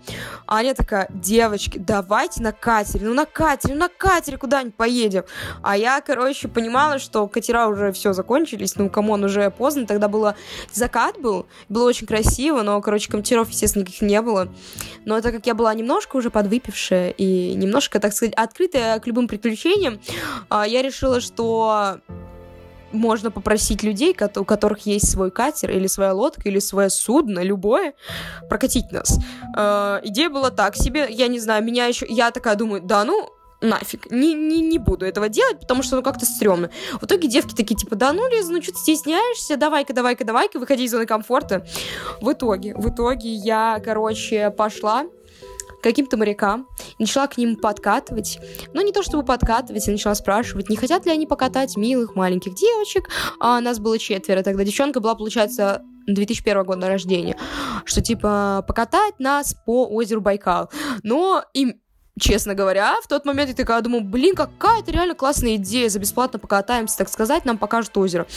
А 0.45 0.57
Аня 0.57 0.73
такая, 0.73 1.07
девочки, 1.09 1.77
давайте 1.77 2.41
на 2.41 2.51
катере, 2.51 3.05
ну 3.05 3.13
на 3.13 3.25
катере, 3.25 3.73
ну 3.73 3.81
на 3.81 3.89
катере 3.89 4.37
куда-нибудь 4.37 4.75
поедем. 4.75 5.23
А 5.61 5.77
я, 5.77 6.01
короче, 6.01 6.47
понимала, 6.47 6.99
что 6.99 7.27
катера 7.27 7.67
уже 7.67 7.91
все 7.91 8.13
закончились, 8.13 8.75
ну, 8.75 8.89
come 8.89 9.09
on, 9.09 9.23
уже 9.23 9.49
поздно, 9.51 9.85
тогда 9.85 10.07
было 10.07 10.35
закат 10.71 11.19
был, 11.19 11.47
было 11.69 11.87
очень 11.87 12.07
красиво, 12.07 12.61
но, 12.61 12.81
короче, 12.81 13.09
катеров, 13.09 13.49
естественно, 13.49 13.83
никаких 13.83 14.01
не 14.01 14.21
было. 14.21 14.49
Но 15.05 15.21
так 15.21 15.33
как 15.33 15.45
я 15.45 15.53
была 15.53 15.73
немножко 15.73 16.17
уже 16.17 16.29
подвыпившая 16.29 17.11
и 17.11 17.53
немножко, 17.55 17.99
так 17.99 18.13
сказать, 18.13 18.33
открытая 18.35 18.99
к 18.99 19.07
любым 19.07 19.27
приключениям, 19.27 19.99
а, 20.49 20.67
я 20.67 20.81
решила, 20.81 21.21
что 21.21 21.99
можно 22.93 23.31
попросить 23.31 23.83
людей, 23.83 24.15
у 24.35 24.45
которых 24.45 24.85
есть 24.85 25.11
свой 25.11 25.31
катер 25.31 25.71
или 25.71 25.87
своя 25.87 26.13
лодка 26.13 26.47
или 26.47 26.59
свое 26.59 26.89
судно, 26.89 27.39
любое, 27.39 27.93
прокатить 28.49 28.91
нас. 28.91 29.19
Э, 29.57 29.99
идея 30.03 30.29
была 30.29 30.49
так 30.49 30.75
себе, 30.75 31.07
я 31.09 31.27
не 31.27 31.39
знаю, 31.39 31.63
меня 31.63 31.87
еще, 31.87 32.05
я 32.07 32.31
такая 32.31 32.55
думаю, 32.55 32.81
да 32.81 33.03
ну, 33.03 33.29
нафиг, 33.63 34.11
не, 34.11 34.33
не, 34.33 34.61
не 34.61 34.77
буду 34.77 35.05
этого 35.05 35.29
делать, 35.29 35.59
потому 35.59 35.83
что 35.83 35.95
ну 35.95 36.03
как-то 36.03 36.25
стрёмно. 36.25 36.69
В 36.99 37.05
итоге 37.05 37.27
девки 37.27 37.55
такие, 37.55 37.75
типа, 37.75 37.95
да 37.95 38.13
ну, 38.13 38.29
Лиза, 38.29 38.51
ну 38.51 38.61
что 38.61 38.73
ты 38.73 38.79
стесняешься, 38.79 39.57
давай-ка, 39.57 39.93
давай-ка, 39.93 40.25
давай-ка, 40.25 40.59
выходи 40.59 40.83
из 40.83 40.91
зоны 40.91 41.05
комфорта. 41.05 41.65
В 42.21 42.31
итоге, 42.33 42.75
в 42.75 42.89
итоге 42.89 43.33
я, 43.33 43.81
короче, 43.83 44.51
пошла, 44.51 45.05
каким-то 45.83 46.17
морякам, 46.17 46.67
начала 46.97 47.27
к 47.27 47.37
ним 47.37 47.55
подкатывать. 47.55 48.39
Но 48.73 48.81
не 48.81 48.91
то 48.91 49.03
чтобы 49.03 49.23
подкатывать, 49.23 49.85
я 49.85 49.93
начала 49.93 50.15
спрашивать, 50.15 50.69
не 50.69 50.77
хотят 50.77 51.05
ли 51.05 51.11
они 51.11 51.27
покатать 51.27 51.77
милых 51.77 52.15
маленьких 52.15 52.55
девочек. 52.55 53.09
А 53.39 53.59
нас 53.59 53.79
было 53.79 53.99
четверо 53.99 54.41
тогда. 54.41 54.63
Девчонка 54.63 54.99
была, 54.99 55.15
получается, 55.15 55.83
2001 56.07 56.63
года 56.63 56.87
рождения, 56.87 57.37
что 57.85 58.01
типа 58.01 58.63
покатать 58.67 59.19
нас 59.19 59.55
по 59.65 59.85
озеру 59.87 60.21
Байкал. 60.21 60.69
Но 61.03 61.43
им 61.53 61.79
Честно 62.19 62.53
говоря, 62.53 62.93
в 63.03 63.07
тот 63.07 63.25
момент 63.25 63.49
я 63.49 63.55
такая 63.55 63.81
думаю, 63.81 64.03
блин, 64.03 64.35
какая-то 64.35 64.91
реально 64.91 65.15
классная 65.15 65.55
идея, 65.55 65.89
за 65.89 65.97
бесплатно 65.97 66.37
покатаемся, 66.37 66.95
так 66.95 67.09
сказать, 67.09 67.43
нам 67.43 67.57
покажут 67.57 67.97
озеро. 67.97 68.27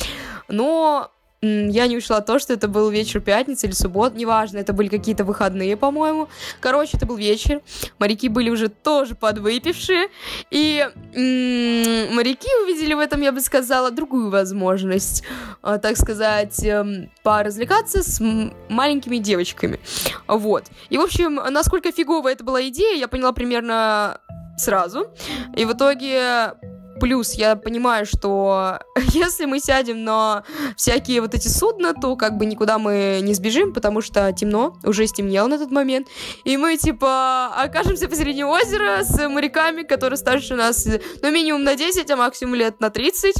Но 0.48 1.10
я 1.42 1.86
не 1.86 1.96
ушла 1.96 2.20
то, 2.20 2.38
что 2.38 2.54
это 2.54 2.66
был 2.66 2.90
вечер 2.90 3.20
пятницы 3.20 3.66
или 3.66 3.74
суббот, 3.74 4.14
неважно, 4.14 4.58
это 4.58 4.72
были 4.72 4.88
какие-то 4.88 5.24
выходные, 5.24 5.76
по-моему. 5.76 6.28
Короче, 6.60 6.96
это 6.96 7.06
был 7.06 7.16
вечер. 7.16 7.60
Моряки 7.98 8.28
были 8.28 8.50
уже 8.50 8.68
тоже 8.68 9.14
подвыпившие. 9.14 10.08
И 10.50 10.88
моряки 11.14 12.48
увидели 12.62 12.94
в 12.94 12.98
этом, 12.98 13.20
я 13.20 13.32
бы 13.32 13.40
сказала, 13.40 13.90
другую 13.90 14.30
возможность, 14.30 15.22
э, 15.62 15.78
так 15.80 15.96
сказать, 15.96 16.64
э, 16.64 17.08
поразвлекаться 17.22 18.02
с 18.02 18.20
маленькими 18.68 19.18
девочками. 19.18 19.78
Вот. 20.26 20.64
И, 20.88 20.98
в 20.98 21.02
общем, 21.02 21.34
насколько 21.50 21.92
фиговая 21.92 22.32
это 22.32 22.44
была 22.44 22.66
идея, 22.68 22.96
я 22.96 23.08
поняла 23.08 23.32
примерно 23.32 24.20
сразу. 24.56 25.08
И 25.54 25.64
в 25.64 25.72
итоге 25.72 26.54
Плюс 27.00 27.34
я 27.34 27.56
понимаю, 27.56 28.06
что 28.06 28.78
если 29.12 29.44
мы 29.44 29.60
сядем 29.60 30.04
на 30.04 30.44
всякие 30.76 31.20
вот 31.20 31.34
эти 31.34 31.48
судна, 31.48 31.94
то 31.94 32.16
как 32.16 32.36
бы 32.36 32.46
никуда 32.46 32.78
мы 32.78 33.20
не 33.22 33.34
сбежим, 33.34 33.72
потому 33.72 34.00
что 34.00 34.32
темно, 34.32 34.76
уже 34.84 35.06
стемнело 35.06 35.48
на 35.48 35.58
тот 35.58 35.70
момент. 35.70 36.08
И 36.44 36.56
мы, 36.56 36.76
типа, 36.76 37.52
окажемся 37.56 38.08
посередине 38.08 38.46
озера 38.46 39.02
с 39.02 39.28
моряками, 39.28 39.82
которые 39.82 40.16
старше 40.16 40.54
нас, 40.54 40.86
ну, 41.22 41.30
минимум 41.30 41.64
на 41.64 41.76
10, 41.76 42.10
а 42.10 42.16
максимум 42.16 42.54
лет 42.54 42.80
на 42.80 42.90
30. 42.90 43.34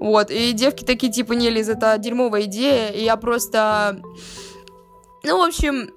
Вот, 0.00 0.30
и 0.30 0.52
девки 0.52 0.84
такие, 0.84 1.12
типа, 1.12 1.32
не, 1.32 1.50
Лиз, 1.50 1.68
это 1.68 1.96
дерьмовая 1.98 2.42
идея, 2.42 2.90
и 2.90 3.04
я 3.04 3.16
просто 3.16 4.00
Ну, 5.22 5.38
в 5.38 5.46
общем, 5.46 5.90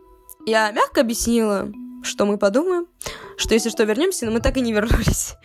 я 0.46 0.72
мягко 0.72 1.02
объяснила, 1.02 1.70
что 2.04 2.26
мы 2.26 2.38
подумаем, 2.38 2.88
что 3.38 3.54
если 3.54 3.70
что, 3.70 3.84
вернемся, 3.84 4.26
но 4.26 4.32
мы 4.32 4.40
так 4.40 4.58
и 4.58 4.62
не 4.62 4.74
вернулись. 4.74 5.36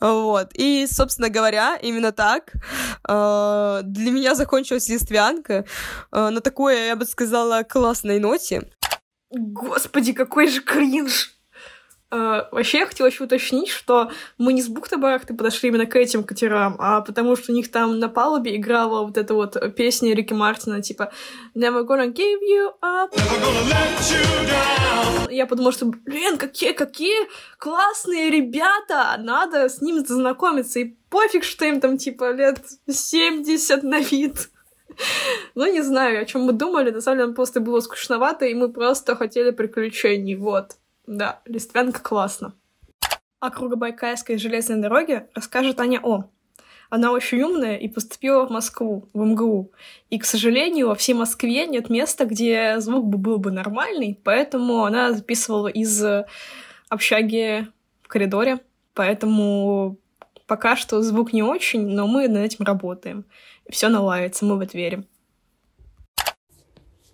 Вот. 0.00 0.50
И, 0.54 0.86
собственно 0.90 1.28
говоря, 1.28 1.76
именно 1.76 2.10
так 2.12 2.52
э, 3.08 3.80
для 3.84 4.10
меня 4.10 4.34
закончилась 4.34 4.88
листвянка 4.88 5.64
э, 6.12 6.28
на 6.30 6.40
такой, 6.40 6.86
я 6.86 6.96
бы 6.96 7.04
сказала, 7.04 7.62
классной 7.62 8.18
ноте. 8.18 8.70
Господи, 9.30 10.12
какой 10.12 10.48
же 10.48 10.60
кринж! 10.60 11.34
Uh, 12.14 12.46
вообще, 12.52 12.78
я 12.78 12.86
хотела 12.86 13.08
еще 13.08 13.24
уточнить, 13.24 13.68
что 13.68 14.08
мы 14.38 14.52
не 14.52 14.62
с 14.62 14.68
бухты-барахты 14.68 15.34
подошли 15.34 15.68
именно 15.68 15.86
к 15.86 15.96
этим 15.96 16.22
катерам, 16.22 16.76
а 16.78 17.00
потому 17.00 17.34
что 17.34 17.50
у 17.50 17.54
них 17.56 17.72
там 17.72 17.98
на 17.98 18.08
палубе 18.08 18.54
играла 18.54 19.04
вот 19.04 19.18
эта 19.18 19.34
вот 19.34 19.56
песня 19.74 20.14
Рики 20.14 20.32
Мартина, 20.32 20.80
типа 20.80 21.12
«Never 21.56 21.84
gonna 21.84 22.12
give 22.12 22.38
you 22.48 22.70
up». 22.80 23.10
Я 25.28 25.46
подумала, 25.46 25.72
что, 25.72 25.86
блин, 25.86 26.36
какие, 26.36 26.70
какие 26.70 27.26
классные 27.58 28.30
ребята, 28.30 29.16
надо 29.18 29.68
с 29.68 29.80
ним 29.80 30.06
знакомиться, 30.06 30.78
и 30.78 30.94
пофиг, 31.10 31.42
что 31.42 31.64
им 31.64 31.80
там, 31.80 31.98
типа, 31.98 32.30
лет 32.30 32.60
70 32.88 33.82
на 33.82 33.98
вид. 33.98 34.50
Ну, 35.56 35.72
не 35.72 35.82
знаю, 35.82 36.22
о 36.22 36.24
чем 36.24 36.42
мы 36.42 36.52
думали. 36.52 36.90
На 36.90 37.00
самом 37.00 37.18
деле, 37.18 37.26
нам 37.26 37.34
просто 37.34 37.58
было 37.58 37.80
скучновато, 37.80 38.44
и 38.44 38.54
мы 38.54 38.68
просто 38.68 39.16
хотели 39.16 39.50
приключений. 39.50 40.36
Вот. 40.36 40.76
Да, 41.06 41.40
Листвянка 41.44 42.02
классно. 42.02 42.54
О 43.40 43.50
Кругобайкальской 43.50 44.38
железной 44.38 44.80
дороге 44.80 45.28
расскажет 45.34 45.80
Аня 45.80 46.00
О. 46.02 46.30
Она 46.88 47.12
очень 47.12 47.42
умная 47.42 47.76
и 47.76 47.88
поступила 47.88 48.46
в 48.46 48.50
Москву, 48.50 49.08
в 49.12 49.24
МГУ. 49.24 49.72
И, 50.10 50.18
к 50.18 50.24
сожалению, 50.24 50.88
во 50.88 50.94
всей 50.94 51.14
Москве 51.14 51.66
нет 51.66 51.90
места, 51.90 52.24
где 52.24 52.78
звук 52.78 53.06
бы 53.06 53.18
был 53.18 53.38
бы 53.38 53.50
нормальный, 53.50 54.18
поэтому 54.22 54.84
она 54.84 55.12
записывала 55.12 55.68
из 55.68 56.02
общаги 56.88 57.66
в 58.02 58.08
коридоре. 58.08 58.60
Поэтому 58.94 59.98
пока 60.46 60.76
что 60.76 61.02
звук 61.02 61.32
не 61.32 61.42
очень, 61.42 61.86
но 61.86 62.06
мы 62.06 62.28
над 62.28 62.44
этим 62.44 62.64
работаем. 62.64 63.24
Все 63.68 63.88
наладится, 63.88 64.44
мы 64.44 64.56
в 64.56 64.60
это 64.60 64.76
верим. 64.78 65.06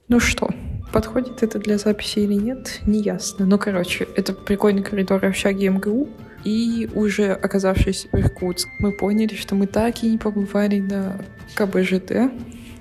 Ну 0.09 0.21
что, 0.21 0.51
Подходит 0.93 1.43
это 1.45 1.59
для 1.59 1.79
записи 1.79 2.21
или 2.21 2.35
нет, 2.35 2.81
не 2.85 3.01
ясно. 3.01 3.47
Но, 3.47 3.59
короче, 3.59 4.09
это 4.17 4.33
прикольный 4.33 4.83
коридор 4.83 5.25
общаги 5.25 5.69
МГУ. 5.69 6.09
И 6.43 6.89
уже 6.95 7.33
оказавшись 7.33 8.09
в 8.11 8.17
Иркутск, 8.17 8.69
мы 8.79 8.93
поняли, 8.93 9.35
что 9.35 9.55
мы 9.55 9.67
так 9.67 10.03
и 10.03 10.11
не 10.11 10.19
побывали 10.19 10.81
на 10.81 11.21
КБЖД. 11.55 12.33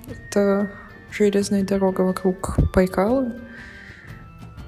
Это 0.08 0.70
железная 1.12 1.62
дорога 1.62 2.00
вокруг 2.00 2.56
Байкала, 2.74 3.32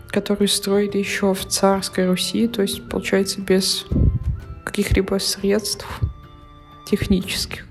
которую 0.09 0.49
строили 0.49 0.99
еще 0.99 1.33
в 1.33 1.47
царской 1.47 2.07
Руси, 2.07 2.47
то 2.49 2.63
есть, 2.63 2.87
получается, 2.89 3.41
без 3.41 3.87
каких-либо 4.65 5.19
средств 5.19 5.87
технических. 6.87 7.67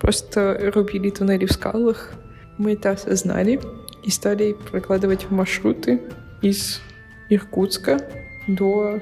Просто 0.00 0.70
рубили 0.74 1.10
туннели 1.10 1.46
в 1.46 1.52
скалах. 1.52 2.12
Мы 2.56 2.74
это 2.74 2.90
осознали 2.92 3.60
и 4.02 4.10
стали 4.10 4.52
прокладывать 4.52 5.30
маршруты 5.30 6.00
из 6.40 6.80
Иркутска 7.28 8.00
до 8.46 9.00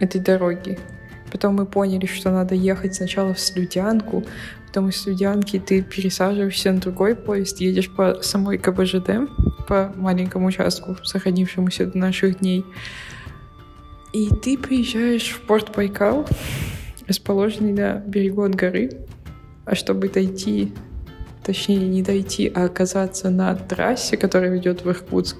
этой 0.00 0.20
дороги. 0.20 0.78
Потом 1.30 1.56
мы 1.56 1.66
поняли, 1.66 2.06
что 2.06 2.30
надо 2.30 2.54
ехать 2.54 2.94
сначала 2.94 3.34
в 3.34 3.40
Слюдянку, 3.40 4.24
потом 4.66 4.88
из 4.88 5.02
Слюдянки 5.02 5.58
ты 5.58 5.82
пересаживаешься 5.82 6.72
на 6.72 6.80
другой 6.80 7.14
поезд, 7.14 7.60
едешь 7.60 7.90
по 7.90 8.22
самой 8.22 8.58
КБЖД, 8.58 9.28
по 9.66 9.92
маленькому 9.96 10.46
участку, 10.46 10.96
сохранившемуся 11.04 11.86
до 11.86 11.98
наших 11.98 12.38
дней. 12.40 12.64
И 14.12 14.30
ты 14.30 14.56
приезжаешь 14.56 15.30
в 15.30 15.40
порт 15.42 15.74
Байкал, 15.74 16.26
расположенный 17.06 17.72
на 17.72 17.98
берегу 17.98 18.42
от 18.42 18.54
горы. 18.54 18.90
А 19.66 19.74
чтобы 19.74 20.08
дойти 20.08 20.72
точнее 21.48 21.78
не 21.78 22.02
дойти, 22.02 22.52
а 22.54 22.66
оказаться 22.66 23.30
на 23.30 23.54
трассе, 23.54 24.18
которая 24.18 24.50
ведет 24.50 24.84
в 24.84 24.90
Иркутск, 24.90 25.38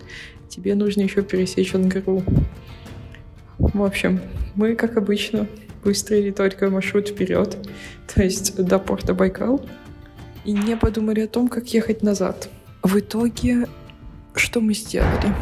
тебе 0.48 0.74
нужно 0.74 1.02
еще 1.02 1.20
пересечь 1.20 1.74
Ангару. 1.74 2.22
В 3.58 3.84
общем, 3.84 4.18
мы, 4.54 4.74
как 4.74 4.96
обычно, 4.96 5.46
выстроили 5.84 6.30
только 6.30 6.70
маршрут 6.70 7.08
вперед, 7.08 7.58
то 8.14 8.22
есть 8.22 8.56
до 8.56 8.78
порта 8.78 9.12
Байкал, 9.12 9.62
и 10.46 10.52
не 10.52 10.78
подумали 10.78 11.20
о 11.20 11.28
том, 11.28 11.48
как 11.48 11.74
ехать 11.74 12.02
назад. 12.02 12.48
В 12.82 12.98
итоге, 12.98 13.66
что 14.34 14.62
мы 14.62 14.72
сделали? 14.72 15.34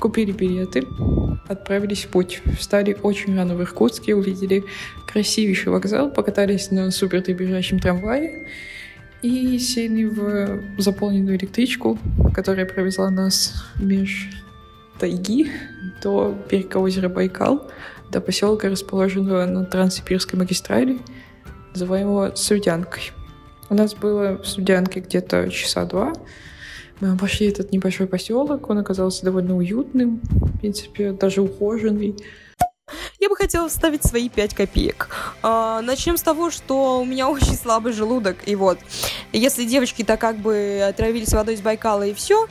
Купили 0.00 0.32
билеты, 0.32 0.82
отправились 1.46 2.06
в 2.06 2.08
путь. 2.08 2.42
Встали 2.58 2.96
очень 3.04 3.36
рано 3.36 3.54
в 3.54 3.62
Иркутске, 3.62 4.16
увидели 4.16 4.64
красивейший 5.06 5.70
вокзал, 5.70 6.10
покатались 6.10 6.72
на 6.72 6.90
супер 6.90 7.22
трамвае 7.22 8.48
и 9.22 9.58
сели 9.58 10.04
в 10.04 10.80
заполненную 10.80 11.36
электричку, 11.36 11.98
которая 12.34 12.66
провезла 12.66 13.10
нас 13.10 13.64
меж 13.80 14.30
тайги 14.98 15.50
до 16.02 16.36
берега 16.50 16.78
озера 16.78 17.08
Байкал, 17.08 17.70
до 18.10 18.20
поселка, 18.20 18.68
расположенного 18.68 19.44
на 19.46 19.64
Транссибирской 19.64 20.38
магистрали, 20.38 20.98
называемого 21.72 22.34
Судянкой. 22.34 23.12
У 23.68 23.74
нас 23.74 23.94
было 23.94 24.38
в 24.38 24.46
Судянке 24.46 25.00
где-то 25.00 25.50
часа 25.50 25.84
два. 25.84 26.12
Мы 27.00 27.10
обошли 27.10 27.48
этот 27.48 27.70
небольшой 27.70 28.06
поселок, 28.06 28.70
он 28.70 28.78
оказался 28.78 29.24
довольно 29.24 29.56
уютным, 29.56 30.20
в 30.22 30.58
принципе, 30.60 31.12
даже 31.12 31.42
ухоженный 31.42 32.16
я 33.20 33.28
бы 33.28 33.36
хотела 33.36 33.68
вставить 33.68 34.04
свои 34.04 34.28
5 34.28 34.54
копеек. 34.54 35.08
А, 35.42 35.80
начнем 35.82 36.16
с 36.16 36.22
того, 36.22 36.50
что 36.50 37.00
у 37.00 37.04
меня 37.04 37.28
очень 37.30 37.54
слабый 37.54 37.92
желудок, 37.92 38.36
и 38.46 38.54
вот, 38.54 38.78
если 39.32 39.64
девочки-то 39.64 40.16
как 40.16 40.36
бы 40.36 40.84
отравились 40.88 41.32
водой 41.32 41.54
из 41.54 41.60
Байкала 41.60 42.06
и 42.06 42.14
все, 42.14 42.46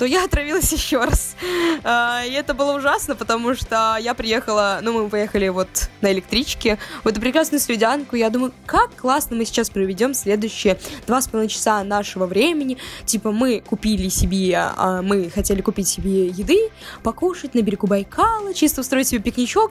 то 0.00 0.06
я 0.06 0.24
отравилась 0.24 0.72
еще 0.72 0.96
раз. 0.96 1.36
А, 1.84 2.22
и 2.24 2.32
это 2.32 2.54
было 2.54 2.74
ужасно, 2.74 3.14
потому 3.14 3.54
что 3.54 3.98
я 4.00 4.14
приехала, 4.14 4.78
ну, 4.80 4.94
мы 4.94 5.10
поехали 5.10 5.48
вот 5.48 5.68
на 6.00 6.10
электричке 6.10 6.78
в 7.04 7.08
эту 7.08 7.20
прекрасную 7.20 7.60
слюдянку. 7.60 8.16
Я 8.16 8.30
думаю, 8.30 8.54
как 8.64 8.96
классно 8.96 9.36
мы 9.36 9.44
сейчас 9.44 9.68
проведем 9.68 10.14
следующие 10.14 10.78
два 11.06 11.20
с 11.20 11.28
половиной 11.28 11.50
часа 11.50 11.84
нашего 11.84 12.24
времени. 12.24 12.78
Типа 13.04 13.30
мы 13.30 13.60
купили 13.60 14.08
себе, 14.08 14.56
а, 14.56 15.02
мы 15.02 15.28
хотели 15.28 15.60
купить 15.60 15.86
себе 15.86 16.28
еды, 16.28 16.70
покушать 17.02 17.54
на 17.54 17.60
берегу 17.60 17.86
Байкала, 17.86 18.54
чисто 18.54 18.80
устроить 18.80 19.08
себе 19.08 19.20
пикничок. 19.20 19.70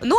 Но 0.00 0.16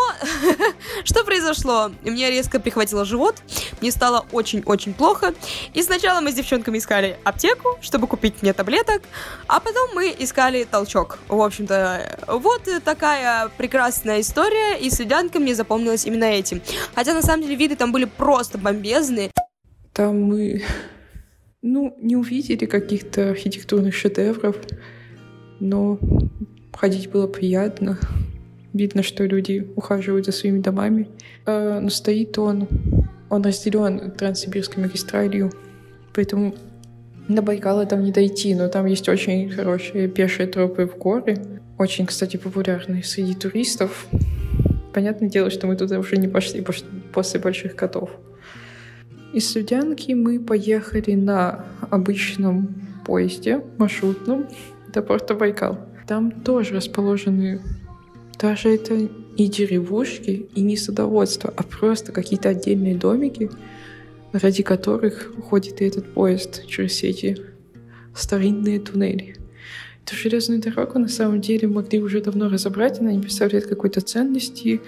что 1.03 1.25
произошло? 1.25 1.91
Мне 2.03 2.29
резко 2.29 2.61
прихватило 2.61 3.03
живот, 3.03 3.35
мне 3.81 3.91
стало 3.91 4.25
очень-очень 4.31 4.93
плохо. 4.93 5.33
И 5.73 5.83
сначала 5.83 6.21
мы 6.21 6.31
с 6.31 6.35
девчонками 6.35 6.77
искали 6.77 7.19
аптеку, 7.25 7.77
чтобы 7.81 8.07
купить 8.07 8.35
мне 8.41 8.53
таблеток, 8.53 9.01
а 9.49 9.59
потом 9.59 9.89
мы 9.95 10.15
искали 10.17 10.63
толчок. 10.63 11.17
В 11.27 11.41
общем-то, 11.41 12.19
вот 12.27 12.69
такая 12.85 13.49
прекрасная 13.57 14.21
история, 14.21 14.77
и 14.79 14.91
следянка 14.91 15.39
мне 15.39 15.55
запомнилась 15.55 16.05
именно 16.05 16.25
этим. 16.25 16.61
Хотя, 16.93 17.15
на 17.15 17.23
самом 17.23 17.41
деле, 17.41 17.55
виды 17.55 17.75
там 17.75 17.91
были 17.91 18.05
просто 18.05 18.59
бомбезные. 18.59 19.31
Там 19.91 20.21
мы, 20.21 20.61
ну, 21.63 21.95
не 21.99 22.15
увидели 22.15 22.65
каких-то 22.65 23.31
архитектурных 23.31 23.95
шедевров, 23.95 24.55
но 25.59 25.97
ходить 26.71 27.09
было 27.09 27.25
приятно. 27.25 27.97
Видно, 28.71 29.01
что 29.01 29.25
люди 29.25 29.67
ухаживают 29.75 30.27
за 30.27 30.31
своими 30.31 30.59
домами. 30.59 31.09
А, 31.47 31.79
но 31.79 31.89
стоит 31.89 32.37
он, 32.37 32.67
он 33.31 33.41
разделен 33.41 34.11
Транссибирской 34.11 34.83
магистралью, 34.83 35.51
поэтому 36.13 36.53
на 37.29 37.41
Байкал 37.41 37.87
там 37.87 38.03
не 38.03 38.11
дойти, 38.11 38.53
но 38.55 38.67
там 38.67 38.85
есть 38.87 39.07
очень 39.07 39.49
хорошие 39.49 40.07
пешие 40.07 40.47
тропы 40.47 40.85
в 40.85 40.97
горы. 40.97 41.37
Очень, 41.77 42.05
кстати, 42.05 42.37
популярные 42.37 43.03
среди 43.03 43.35
туристов. 43.35 44.07
Понятное 44.93 45.29
дело, 45.29 45.49
что 45.49 45.67
мы 45.67 45.75
туда 45.75 45.99
уже 45.99 46.17
не 46.17 46.27
пошли 46.27 46.65
после 47.13 47.39
больших 47.39 47.75
котов. 47.75 48.09
Из 49.31 49.49
Судянки 49.49 50.13
мы 50.13 50.39
поехали 50.39 51.13
на 51.13 51.65
обычном 51.91 52.75
поезде, 53.05 53.61
маршрутном, 53.77 54.47
до 54.91 55.03
порта 55.03 55.35
Байкал. 55.35 55.79
Там 56.07 56.31
тоже 56.31 56.75
расположены 56.75 57.61
даже 58.39 58.69
это 58.69 58.95
не 59.37 59.47
деревушки 59.47 60.49
и 60.55 60.61
не 60.61 60.77
садоводство, 60.77 61.53
а 61.55 61.63
просто 61.63 62.11
какие-то 62.11 62.49
отдельные 62.49 62.95
домики, 62.95 63.51
ради 64.31 64.63
которых 64.63 65.31
ходит 65.49 65.81
и 65.81 65.85
этот 65.85 66.13
поезд 66.13 66.65
через 66.67 67.03
эти 67.03 67.37
старинные 68.15 68.79
туннели. 68.79 69.35
Эту 70.05 70.15
железную 70.15 70.61
дорогу 70.61 70.99
на 70.99 71.07
самом 71.07 71.41
деле 71.41 71.67
могли 71.67 71.99
уже 71.99 72.21
давно 72.21 72.49
разобрать, 72.49 72.99
она 72.99 73.11
не 73.11 73.21
представляет 73.21 73.67
какой-то 73.67 74.01
ценности 74.01 74.81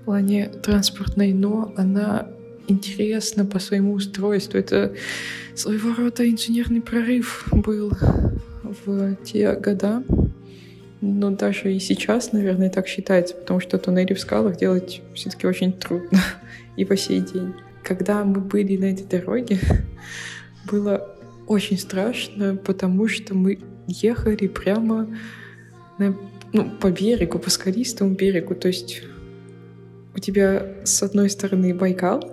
в 0.00 0.04
плане 0.04 0.50
транспортной, 0.62 1.32
но 1.32 1.72
она 1.76 2.28
интересна 2.68 3.44
по 3.44 3.58
своему 3.58 3.92
устройству. 3.94 4.58
Это 4.58 4.94
своего 5.54 5.94
рода 5.94 6.28
инженерный 6.28 6.80
прорыв 6.80 7.46
был 7.52 7.92
в 8.86 9.16
те 9.24 9.52
года. 9.54 10.02
Но 11.00 11.30
даже 11.30 11.74
и 11.74 11.78
сейчас, 11.78 12.32
наверное, 12.32 12.70
так 12.70 12.88
считается, 12.88 13.34
потому 13.34 13.60
что 13.60 13.78
туннели 13.78 14.14
в 14.14 14.20
скалах 14.20 14.56
делать 14.56 15.02
все-таки 15.14 15.46
очень 15.46 15.72
трудно 15.72 16.20
и 16.76 16.84
по 16.84 16.96
сей 16.96 17.20
день. 17.20 17.54
Когда 17.86 18.24
мы 18.24 18.40
были 18.40 18.76
на 18.76 18.86
этой 18.86 19.06
дороге, 19.06 19.60
было 20.70 21.08
очень 21.46 21.78
страшно, 21.78 22.56
потому 22.56 23.06
что 23.06 23.36
мы 23.36 23.60
ехали 23.86 24.48
прямо 24.48 25.16
на, 25.96 26.16
ну, 26.52 26.68
по 26.80 26.90
берегу, 26.90 27.38
по 27.38 27.48
скалистому 27.48 28.16
берегу. 28.16 28.56
То 28.56 28.66
есть 28.66 29.02
у 30.16 30.18
тебя 30.18 30.74
с 30.82 31.00
одной 31.04 31.30
стороны 31.30 31.72
Байкал, 31.72 32.28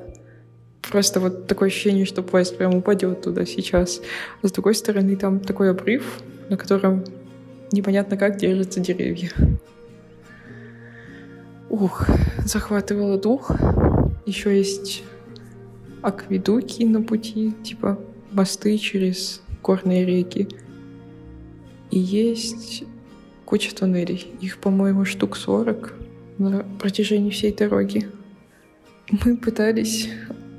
просто 0.89 1.19
вот 1.19 1.45
такое 1.45 1.67
ощущение, 1.67 2.05
что 2.05 2.23
поезд 2.23 2.57
прямо 2.57 2.79
упадет 2.79 3.21
туда 3.21 3.45
сейчас. 3.45 4.01
А 4.41 4.47
с 4.47 4.51
другой 4.51 4.73
стороны 4.73 5.15
там 5.15 5.39
такой 5.39 5.69
обрыв, 5.69 6.23
на 6.49 6.57
котором 6.57 7.03
непонятно 7.71 8.17
как 8.17 8.37
держатся 8.37 8.79
деревья. 8.79 9.29
Ух, 11.69 12.07
захватывало 12.43 13.19
дух. 13.19 13.51
Еще 14.25 14.57
есть 14.57 15.03
акведуки 16.03 16.83
на 16.83 17.01
пути, 17.01 17.53
типа 17.63 17.99
мосты 18.31 18.77
через 18.77 19.41
горные 19.61 20.05
реки. 20.05 20.47
И 21.91 21.99
есть 21.99 22.83
куча 23.45 23.73
туннелей. 23.73 24.27
Их, 24.41 24.57
по-моему, 24.57 25.05
штук 25.05 25.37
40 25.37 25.93
на 26.37 26.65
протяжении 26.79 27.29
всей 27.29 27.53
дороги. 27.53 28.07
Мы 29.09 29.37
пытались 29.37 30.09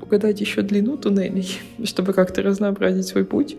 угадать 0.01 0.39
еще 0.41 0.61
длину 0.61 0.97
туннелей, 0.97 1.59
чтобы 1.83 2.13
как-то 2.13 2.41
разнообразить 2.41 3.07
свой 3.07 3.25
путь. 3.25 3.57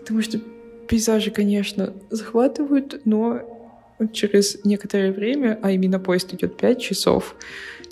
Потому 0.00 0.22
что 0.22 0.40
пейзажи, 0.88 1.30
конечно, 1.30 1.92
захватывают, 2.10 3.00
но 3.04 3.40
через 4.12 4.64
некоторое 4.64 5.12
время, 5.12 5.58
а 5.62 5.70
именно 5.70 5.98
поезд 5.98 6.34
идет 6.34 6.56
5 6.56 6.80
часов, 6.80 7.36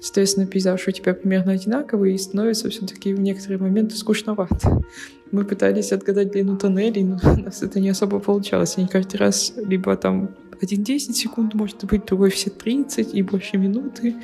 соответственно, 0.02 0.46
пейзаж 0.46 0.86
у 0.88 0.90
тебя 0.90 1.14
примерно 1.14 1.52
одинаковый 1.52 2.14
и 2.14 2.18
становится 2.18 2.68
все-таки 2.68 3.14
в 3.14 3.20
некоторые 3.20 3.58
моменты 3.58 3.96
скучновато. 3.96 4.82
Мы 5.30 5.44
пытались 5.44 5.92
отгадать 5.92 6.32
длину 6.32 6.58
тоннелей, 6.58 7.04
но 7.04 7.18
у 7.24 7.36
нас 7.42 7.62
это 7.62 7.80
не 7.80 7.88
особо 7.88 8.18
получалось. 8.18 8.76
Они 8.76 8.88
каждый 8.88 9.16
раз 9.16 9.54
либо 9.56 9.96
там 9.96 10.34
один 10.60 10.82
10 10.82 11.16
секунд, 11.16 11.54
может 11.54 11.84
быть, 11.84 12.04
другой 12.04 12.30
все 12.30 12.50
30 12.50 13.14
и 13.14 13.22
больше 13.22 13.56
минуты. 13.56 14.14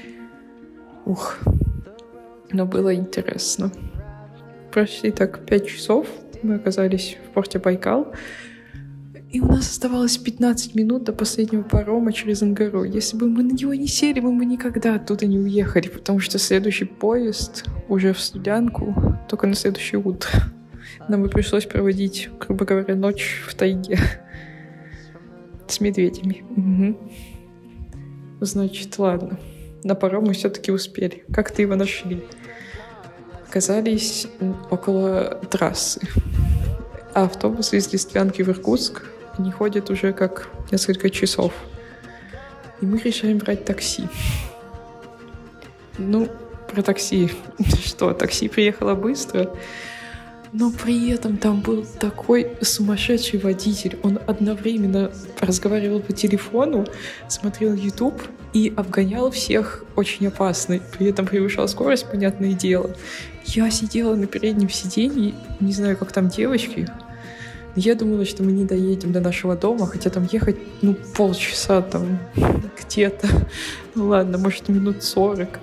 Ух, 1.07 1.39
но 2.53 2.67
было 2.67 2.95
интересно. 2.95 3.73
Прошли 4.73 5.11
так 5.11 5.45
5 5.47 5.67
часов, 5.67 6.07
мы 6.43 6.57
оказались 6.57 7.17
в 7.25 7.33
порте 7.33 7.59
Байкал. 7.59 8.13
И 9.31 9.41
у 9.41 9.47
нас 9.47 9.69
оставалось 9.69 10.17
15 10.17 10.75
минут 10.75 11.05
до 11.05 11.13
последнего 11.13 11.63
парома 11.63 12.15
через 12.15 12.43
Ангару. 12.43 12.85
Если 12.85 13.15
бы 13.15 13.29
мы 13.29 13.43
на 13.43 13.53
него 13.53 13.75
не 13.75 13.87
сели, 13.87 14.21
мы 14.21 14.37
бы 14.39 14.47
никогда 14.47 14.95
оттуда 14.95 15.27
не 15.27 15.39
уехали, 15.39 15.89
потому 15.89 16.19
что 16.19 16.39
следующий 16.39 16.87
поезд 16.87 17.67
уже 17.89 18.15
в 18.15 18.21
Студянку, 18.21 19.19
только 19.29 19.47
на 19.47 19.55
следующее 19.55 20.01
утро. 20.01 20.31
Нам 21.11 21.23
бы 21.23 21.29
пришлось 21.29 21.67
проводить, 21.67 22.31
грубо 22.41 22.65
говоря, 22.65 22.95
ночь 22.97 23.43
в 23.47 23.55
тайге 23.55 23.99
с 25.69 25.79
медведями. 25.81 26.45
Угу. 26.57 27.11
Значит, 28.41 28.99
ладно. 28.99 29.39
На 29.85 29.95
паром 29.95 30.25
мы 30.25 30.33
все-таки 30.33 30.73
успели. 30.73 31.25
Как 31.33 31.51
ты 31.51 31.63
его 31.63 31.77
нашли? 31.77 32.25
Оказались 33.47 34.27
около 34.71 35.41
трассы. 35.51 36.01
А 37.15 37.25
автобус 37.25 37.75
из 37.75 37.93
Листвянки 37.93 38.41
в 38.43 38.49
Иркутск 38.49 39.03
не 39.39 39.51
ходит 39.51 39.91
уже 39.91 40.13
как 40.13 40.49
несколько 40.71 41.11
часов. 41.11 41.53
И 42.81 42.87
мы 42.87 42.99
решаем 42.99 43.39
брать 43.39 43.65
такси. 43.65 44.05
Ну, 45.99 46.29
про 46.73 46.83
такси. 46.83 47.31
Что, 47.85 48.13
такси 48.13 48.49
приехало 48.49 48.95
быстро, 48.95 49.51
но 50.53 50.71
при 50.71 51.11
этом 51.11 51.37
там 51.37 51.61
был 51.61 51.85
такой 51.85 52.57
сумасшедший 52.63 53.39
водитель. 53.39 53.99
Он 54.03 54.19
одновременно 54.27 55.11
разговаривал 55.41 56.01
по 56.01 56.13
телефону, 56.13 56.87
смотрел 57.29 57.75
YouTube 57.75 58.23
и 58.55 58.73
обгонял 58.75 59.31
всех 59.31 59.85
очень 59.95 60.29
опасно. 60.29 60.81
При 60.97 61.09
этом 61.09 61.27
превышал 61.27 61.69
скорость, 61.69 62.11
понятное 62.11 62.53
дело. 62.53 62.95
Я 63.45 63.71
сидела 63.71 64.15
на 64.15 64.27
переднем 64.27 64.71
сиденье, 64.71 65.35
не 65.61 65.73
знаю, 65.73 65.97
как 65.97 66.13
там 66.13 66.29
девочки, 66.29 66.89
я 67.77 67.95
думала, 67.95 68.25
что 68.25 68.43
мы 68.43 68.53
не 68.53 68.65
доедем 68.65 69.13
до 69.13 69.21
нашего 69.21 69.57
дома, 69.57 69.87
хотя 69.87 70.11
там 70.11 70.29
ехать, 70.31 70.57
ну, 70.83 70.95
полчаса 71.17 71.83
там 71.83 72.19
где-то. 72.81 73.29
Ну 73.95 74.09
ладно, 74.09 74.39
может, 74.39 74.69
минут 74.69 75.03
сорок. 75.03 75.61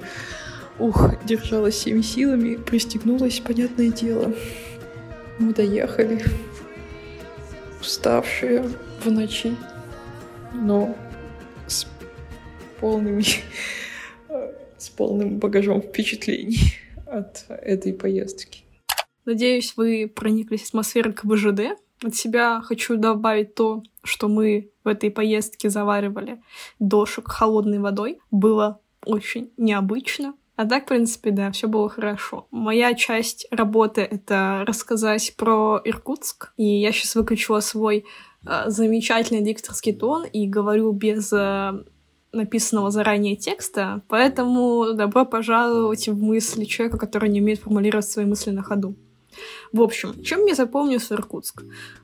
Ух, 0.79 1.13
держалась 1.23 1.75
всеми 1.75 2.01
силами, 2.01 2.55
пристегнулась, 2.55 3.39
понятное 3.39 3.89
дело. 3.89 4.33
Мы 5.39 5.53
доехали, 5.53 6.23
уставшие 7.81 8.69
в 9.03 9.11
ночи, 9.11 9.55
но 10.53 10.95
с 11.67 11.87
полными, 12.79 13.23
с 14.77 14.89
полным 14.89 15.39
багажом 15.39 15.81
впечатлений 15.81 16.75
от 17.05 17.45
этой 17.49 17.93
поездки. 17.93 18.63
Надеюсь, 19.25 19.73
вы 19.75 20.11
прониклись 20.13 20.67
атмосферой 20.67 21.13
КБЖД, 21.13 21.79
от 22.03 22.15
себя 22.15 22.61
хочу 22.61 22.97
добавить 22.97 23.55
то, 23.55 23.83
что 24.03 24.27
мы 24.27 24.71
в 24.83 24.87
этой 24.87 25.11
поездке 25.11 25.69
заваривали 25.69 26.41
дошек 26.79 27.27
холодной 27.27 27.79
водой. 27.79 28.19
Было 28.31 28.79
очень 29.05 29.51
необычно. 29.57 30.33
А 30.55 30.65
так, 30.65 30.83
в 30.83 30.87
принципе, 30.87 31.31
да, 31.31 31.51
все 31.51 31.67
было 31.67 31.89
хорошо. 31.89 32.47
Моя 32.49 32.93
часть 32.93 33.45
работы— 33.51 34.01
это 34.11 34.63
рассказать 34.65 35.33
про 35.35 35.81
Иркутск. 35.83 36.53
И 36.55 36.63
я 36.63 36.91
сейчас 36.93 37.15
выключила 37.15 37.59
свой 37.59 38.05
э, 38.45 38.63
замечательный 38.67 39.41
дикторский 39.41 39.93
тон 39.93 40.23
и 40.25 40.47
говорю 40.47 40.93
без 40.93 41.33
э, 41.33 41.73
написанного 42.35 42.91
заранее 42.91 43.35
текста, 43.35 44.01
поэтому 44.07 44.93
добро 44.93 45.25
пожаловать 45.25 46.07
в 46.07 46.21
мысли 46.21 46.65
человека, 46.65 46.97
который 46.97 47.29
не 47.29 47.41
умеет 47.41 47.59
формулировать 47.59 48.07
свои 48.07 48.25
мысли 48.25 48.51
на 48.51 48.61
ходу. 48.61 48.95
В 49.71 49.81
общем, 49.81 50.23
чем 50.23 50.41
мне 50.41 50.55
запомнился 50.55 51.15
Иркутск? 51.15 51.63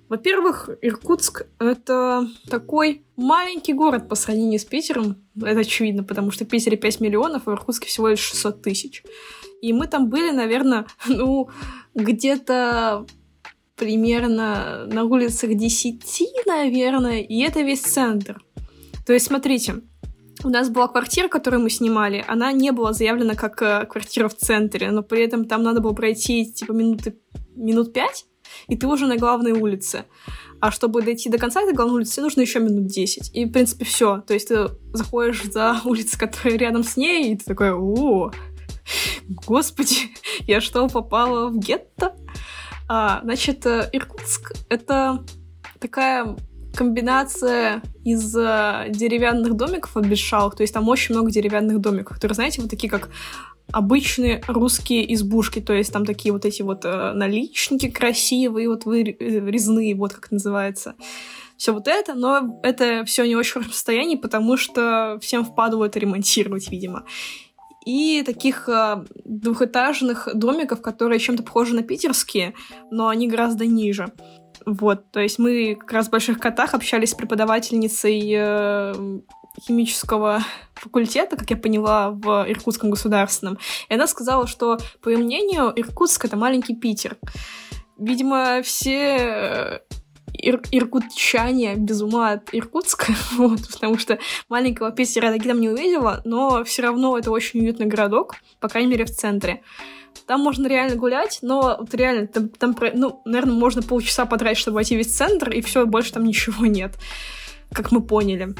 Во-первых, 0.09 0.69
Иркутск— 0.81 1.47
это 1.59 2.27
такой 2.49 3.05
маленький 3.15 3.73
город 3.73 4.09
по 4.09 4.15
сравнению 4.15 4.59
с 4.59 4.65
Питером. 4.65 5.15
Это 5.37 5.61
очевидно, 5.61 6.03
потому 6.03 6.31
что 6.31 6.45
в 6.45 6.47
Питере 6.47 6.77
5 6.77 6.99
миллионов, 6.99 7.43
а 7.45 7.51
в 7.51 7.53
Иркутске 7.53 7.87
всего 7.87 8.09
лишь 8.09 8.19
600 8.19 8.61
тысяч. 8.61 9.03
И 9.61 9.73
мы 9.73 9.87
там 9.87 10.09
были, 10.09 10.31
наверное, 10.31 10.85
ну, 11.07 11.49
где-то 11.95 13.05
примерно 13.75 14.85
на 14.85 15.03
улицах 15.05 15.55
10, 15.55 16.45
наверное, 16.45 17.21
и 17.21 17.39
это 17.39 17.61
весь 17.61 17.81
центр. 17.81 18.43
То 19.05 19.13
есть, 19.13 19.27
смотрите, 19.27 19.81
у 20.43 20.49
нас 20.49 20.69
была 20.69 20.87
квартира, 20.87 21.27
которую 21.27 21.63
мы 21.63 21.69
снимали, 21.69 22.23
она 22.27 22.51
не 22.51 22.71
была 22.71 22.93
заявлена 22.93 23.35
как 23.35 23.61
э, 23.61 23.85
квартира 23.85 24.27
в 24.27 24.35
центре, 24.35 24.91
но 24.91 25.03
при 25.03 25.23
этом 25.23 25.45
там 25.45 25.63
надо 25.63 25.81
было 25.81 25.93
пройти 25.93 26.51
типа 26.51 26.71
минуты, 26.71 27.17
минут 27.55 27.93
пять, 27.93 28.25
и 28.67 28.75
ты 28.75 28.87
уже 28.87 29.07
на 29.07 29.17
главной 29.17 29.51
улице. 29.51 30.05
А 30.59 30.71
чтобы 30.71 31.01
дойти 31.01 31.29
до 31.29 31.37
конца 31.37 31.61
этой 31.61 31.73
главной 31.73 31.95
улицы, 31.95 32.21
нужно 32.21 32.41
еще 32.41 32.59
минут 32.59 32.87
10. 32.87 33.31
И, 33.33 33.45
в 33.45 33.51
принципе, 33.51 33.85
все. 33.85 34.21
То 34.21 34.33
есть 34.33 34.49
ты 34.49 34.69
заходишь 34.93 35.43
за 35.43 35.81
улицу, 35.85 36.17
которая 36.19 36.57
рядом 36.57 36.83
с 36.83 36.97
ней, 36.97 37.33
и 37.33 37.37
ты 37.37 37.45
такой, 37.45 37.71
о, 37.71 38.31
господи, 39.47 40.11
я 40.47 40.61
что, 40.61 40.87
попала 40.87 41.49
в 41.49 41.57
гетто? 41.57 42.15
А, 42.87 43.21
значит, 43.23 43.65
э, 43.65 43.89
Иркутск— 43.93 44.53
это 44.69 45.23
такая 45.79 46.35
комбинация 46.75 47.81
из 48.03 48.35
э, 48.35 48.87
деревянных 48.89 49.55
домиков 49.55 49.97
обещалых, 49.97 50.55
то 50.55 50.63
есть 50.63 50.73
там 50.73 50.87
очень 50.87 51.15
много 51.15 51.31
деревянных 51.31 51.79
домиков, 51.79 52.15
которые, 52.15 52.35
знаете, 52.35 52.61
вот 52.61 52.69
такие 52.69 52.89
как 52.89 53.09
обычные 53.71 54.41
русские 54.47 55.13
избушки, 55.13 55.59
то 55.59 55.73
есть 55.73 55.91
там 55.91 56.05
такие 56.05 56.33
вот 56.33 56.45
эти 56.45 56.61
вот 56.61 56.85
э, 56.85 57.13
наличники 57.13 57.89
красивые, 57.89 58.69
вот 58.69 58.85
вырезные, 58.85 59.95
вот 59.95 60.13
как 60.13 60.31
называется. 60.31 60.95
Все 61.57 61.73
вот 61.73 61.87
это, 61.87 62.15
но 62.15 62.59
это 62.63 63.05
все 63.05 63.25
не 63.25 63.35
очень 63.35 63.53
хорошем 63.53 63.73
состоянии, 63.73 64.15
потому 64.15 64.57
что 64.57 65.19
всем 65.21 65.45
впадывают 65.45 65.95
ремонтировать, 65.95 66.69
видимо. 66.71 67.05
И 67.85 68.23
таких 68.23 68.69
э, 68.69 69.05
двухэтажных 69.25 70.29
домиков, 70.33 70.81
которые 70.81 71.19
чем-то 71.19 71.43
похожи 71.43 71.75
на 71.75 71.81
питерские, 71.81 72.53
но 72.91 73.07
они 73.07 73.27
гораздо 73.27 73.65
ниже. 73.65 74.11
Вот, 74.65 75.11
то 75.11 75.19
есть 75.19 75.39
мы 75.39 75.75
как 75.75 75.91
раз 75.91 76.07
в 76.07 76.11
«Больших 76.11 76.39
котах» 76.39 76.73
общались 76.73 77.11
с 77.11 77.15
преподавательницей 77.15 78.21
э, 78.35 78.93
химического 79.59 80.43
факультета, 80.75 81.35
как 81.35 81.49
я 81.49 81.57
поняла, 81.57 82.11
в 82.11 82.45
Иркутском 82.47 82.89
государственном. 82.89 83.57
И 83.89 83.93
она 83.93 84.07
сказала, 84.07 84.47
что, 84.47 84.79
по 85.01 85.09
ее 85.09 85.17
мнению, 85.17 85.71
Иркутск— 85.75 86.25
это 86.25 86.37
маленький 86.37 86.75
Питер. 86.75 87.17
Видимо, 87.97 88.61
все 88.63 89.81
ир 90.33 90.61
иркутчане 90.71 91.75
без 91.75 92.01
ума 92.01 92.31
от 92.31 92.49
Иркутска, 92.53 93.13
вот, 93.37 93.59
потому 93.71 93.97
что 93.97 94.19
маленького 94.49 94.91
Питера 94.91 95.33
я 95.33 95.39
там 95.41 95.59
не 95.59 95.69
увидела, 95.69 96.21
но 96.25 96.63
все 96.63 96.83
равно 96.83 97.17
это 97.17 97.31
очень 97.31 97.61
уютный 97.61 97.85
городок, 97.85 98.35
по 98.59 98.67
крайней 98.67 98.91
мере, 98.91 99.05
в 99.05 99.11
центре. 99.11 99.61
Там 100.31 100.39
можно 100.39 100.65
реально 100.65 100.95
гулять, 100.95 101.39
но 101.41 101.75
вот 101.77 101.93
реально, 101.93 102.25
там, 102.25 102.47
там, 102.47 102.73
ну, 102.93 103.21
наверное, 103.25 103.53
можно 103.53 103.81
полчаса 103.81 104.25
потратить, 104.25 104.61
чтобы 104.61 104.75
войти 104.75 104.95
весь 104.95 105.13
центр, 105.13 105.49
и 105.49 105.59
все, 105.59 105.85
больше 105.85 106.13
там 106.13 106.23
ничего 106.23 106.65
нет, 106.67 106.97
как 107.73 107.91
мы 107.91 108.01
поняли. 108.01 108.55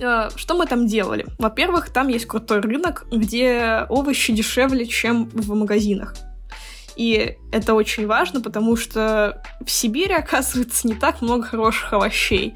А, 0.00 0.30
что 0.36 0.54
мы 0.54 0.66
там 0.66 0.86
делали? 0.86 1.26
Во-первых, 1.36 1.90
там 1.90 2.06
есть 2.06 2.26
крутой 2.26 2.60
рынок, 2.60 3.08
где 3.10 3.86
овощи 3.88 4.32
дешевле, 4.32 4.86
чем 4.86 5.28
в 5.30 5.52
магазинах. 5.56 6.14
И 6.94 7.38
это 7.54 7.74
очень 7.74 8.08
важно, 8.08 8.40
потому 8.40 8.74
что 8.74 9.40
в 9.64 9.70
Сибири, 9.70 10.12
оказывается, 10.12 10.88
не 10.88 10.94
так 10.94 11.22
много 11.22 11.44
хороших 11.44 11.92
овощей. 11.92 12.54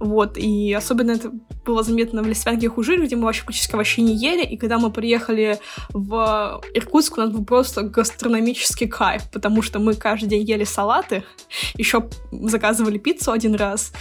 Вот, 0.00 0.38
и 0.38 0.72
особенно 0.72 1.12
это 1.12 1.30
было 1.66 1.82
заметно 1.82 2.22
в 2.22 2.26
Листвянке 2.26 2.68
Хужире, 2.70 3.04
где 3.04 3.16
мы 3.16 3.24
вообще 3.24 3.44
практически 3.44 3.74
овощей 3.74 4.02
не 4.02 4.16
ели, 4.16 4.44
и 4.44 4.56
когда 4.56 4.78
мы 4.78 4.90
приехали 4.90 5.58
в 5.90 6.62
Иркутск, 6.72 7.18
у 7.18 7.20
нас 7.20 7.30
был 7.30 7.44
просто 7.44 7.82
гастрономический 7.82 8.88
кайф, 8.88 9.30
потому 9.30 9.60
что 9.60 9.80
мы 9.80 9.94
каждый 9.94 10.30
день 10.30 10.44
ели 10.44 10.64
салаты, 10.64 11.24
еще 11.74 12.08
заказывали 12.32 12.96
пиццу 12.96 13.32
один 13.32 13.54
раз, 13.54 13.92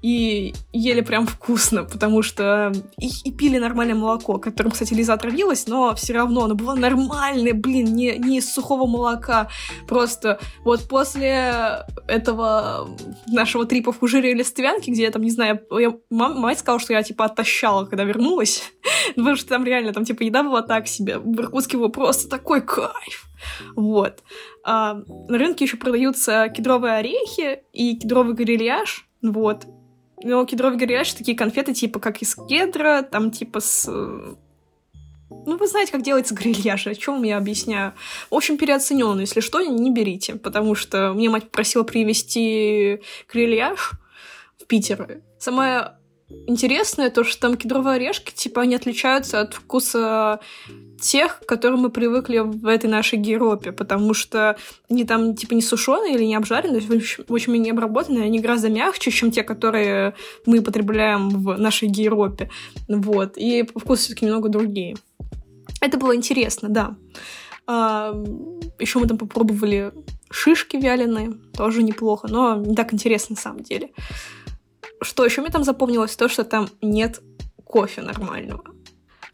и 0.00 0.54
ели 0.72 1.00
прям 1.00 1.26
вкусно, 1.26 1.82
потому 1.82 2.22
что 2.22 2.72
и, 3.00 3.10
и 3.24 3.32
пили 3.32 3.58
нормальное 3.58 3.96
молоко, 3.96 4.38
которым, 4.38 4.70
кстати, 4.70 4.94
Лиза 4.94 5.14
отравилась, 5.14 5.66
но 5.66 5.94
все 5.96 6.12
равно 6.12 6.44
оно 6.44 6.54
было 6.54 6.74
нормальное, 6.74 7.52
блин, 7.52 7.96
не, 7.96 8.16
не 8.16 8.38
из 8.38 8.52
сухого 8.52 8.86
молока. 8.86 9.48
Просто 9.88 10.38
вот 10.64 10.86
после 10.86 11.86
этого 12.06 12.90
нашего 13.26 13.64
трипа 13.64 13.90
в 13.90 13.98
Кужире 13.98 14.30
или 14.30 14.38
Листвянке, 14.38 14.92
где 14.92 15.04
я 15.04 15.10
там, 15.10 15.22
не 15.22 15.30
знаю, 15.30 15.60
я, 15.70 15.96
мам, 16.10 16.38
мать 16.38 16.58
сказала, 16.58 16.78
что 16.78 16.92
я, 16.92 17.02
типа, 17.02 17.24
оттащала, 17.24 17.86
когда 17.86 18.04
вернулась, 18.04 18.70
потому 19.16 19.36
что 19.36 19.48
там 19.48 19.64
реально, 19.64 19.94
там, 19.94 20.04
типа, 20.04 20.22
еда 20.22 20.42
была 20.42 20.60
так 20.60 20.86
себе. 20.86 21.18
В 21.18 21.40
Иркутске 21.40 21.78
был 21.78 21.88
просто 21.88 22.28
такой 22.28 22.60
кайф. 22.60 23.26
Вот. 23.74 24.22
А, 24.62 25.02
на 25.28 25.38
рынке 25.38 25.64
еще 25.64 25.78
продаются 25.78 26.48
кедровые 26.54 26.94
орехи 26.94 27.62
и 27.72 27.96
кедровый 27.96 28.34
грильяж, 28.34 29.08
вот. 29.22 29.64
Ну, 30.22 30.44
кедровый 30.44 30.78
грильяж 30.78 31.12
такие 31.14 31.36
конфеты, 31.36 31.72
типа, 31.72 31.98
как 31.98 32.20
из 32.20 32.34
кедра, 32.34 33.02
там, 33.02 33.30
типа, 33.30 33.60
с... 33.60 33.88
Ну, 35.30 35.56
вы 35.56 35.66
знаете, 35.66 35.92
как 35.92 36.02
делается 36.02 36.34
грильяж, 36.34 36.86
о 36.86 36.94
чем 36.94 37.22
я 37.22 37.36
объясняю. 37.36 37.92
В 38.30 38.34
общем, 38.34 38.56
переоценен, 38.56 39.18
если 39.18 39.40
что, 39.40 39.60
не 39.60 39.90
берите, 39.90 40.36
потому 40.36 40.74
что 40.74 41.12
мне 41.12 41.28
мать 41.28 41.50
просила 41.50 41.82
привезти 41.82 43.00
грильяж 43.30 43.92
в 44.58 44.66
Питер. 44.66 45.20
Самое 45.38 45.98
интересное 46.46 47.10
то, 47.10 47.24
что 47.24 47.40
там 47.40 47.56
кедровые 47.56 47.96
орешки, 47.96 48.32
типа, 48.32 48.62
они 48.62 48.74
отличаются 48.74 49.40
от 49.40 49.54
вкуса 49.54 50.40
тех, 51.00 51.40
к 51.40 51.46
которым 51.46 51.80
мы 51.80 51.90
привыкли 51.90 52.38
в 52.38 52.66
этой 52.66 52.90
нашей 52.90 53.18
Геропе, 53.18 53.72
потому 53.72 54.14
что 54.14 54.56
они 54.90 55.04
там, 55.04 55.34
типа, 55.34 55.54
не 55.54 55.62
сушеные 55.62 56.14
или 56.14 56.24
не 56.24 56.34
обжаренные, 56.34 56.80
в 56.80 56.90
общем, 56.90 57.24
в 57.26 57.32
общем 57.32 57.54
не 57.54 57.70
обработанные, 57.70 58.24
они 58.24 58.40
гораздо 58.40 58.68
мягче, 58.68 59.10
чем 59.10 59.30
те, 59.30 59.42
которые 59.42 60.14
мы 60.44 60.60
потребляем 60.60 61.28
в 61.28 61.58
нашей 61.58 61.88
Геропе. 61.88 62.50
Вот. 62.88 63.36
И 63.36 63.62
по 63.62 63.80
вкусу 63.80 64.02
все-таки 64.02 64.26
немного 64.26 64.48
другие. 64.48 64.96
Это 65.80 65.98
было 65.98 66.14
интересно, 66.14 66.68
да. 66.68 66.96
А, 67.66 68.12
еще 68.78 68.98
мы 68.98 69.06
там 69.06 69.18
попробовали 69.18 69.92
шишки 70.30 70.76
вяленые, 70.76 71.32
тоже 71.54 71.82
неплохо, 71.82 72.28
но 72.28 72.56
не 72.56 72.74
так 72.74 72.92
интересно 72.92 73.34
на 73.34 73.40
самом 73.40 73.62
деле. 73.62 73.90
Что 75.00 75.24
еще 75.24 75.40
мне 75.42 75.50
там 75.50 75.64
запомнилось? 75.64 76.16
То, 76.16 76.28
что 76.28 76.44
там 76.44 76.68
нет 76.82 77.20
кофе 77.64 78.02
нормального. 78.02 78.64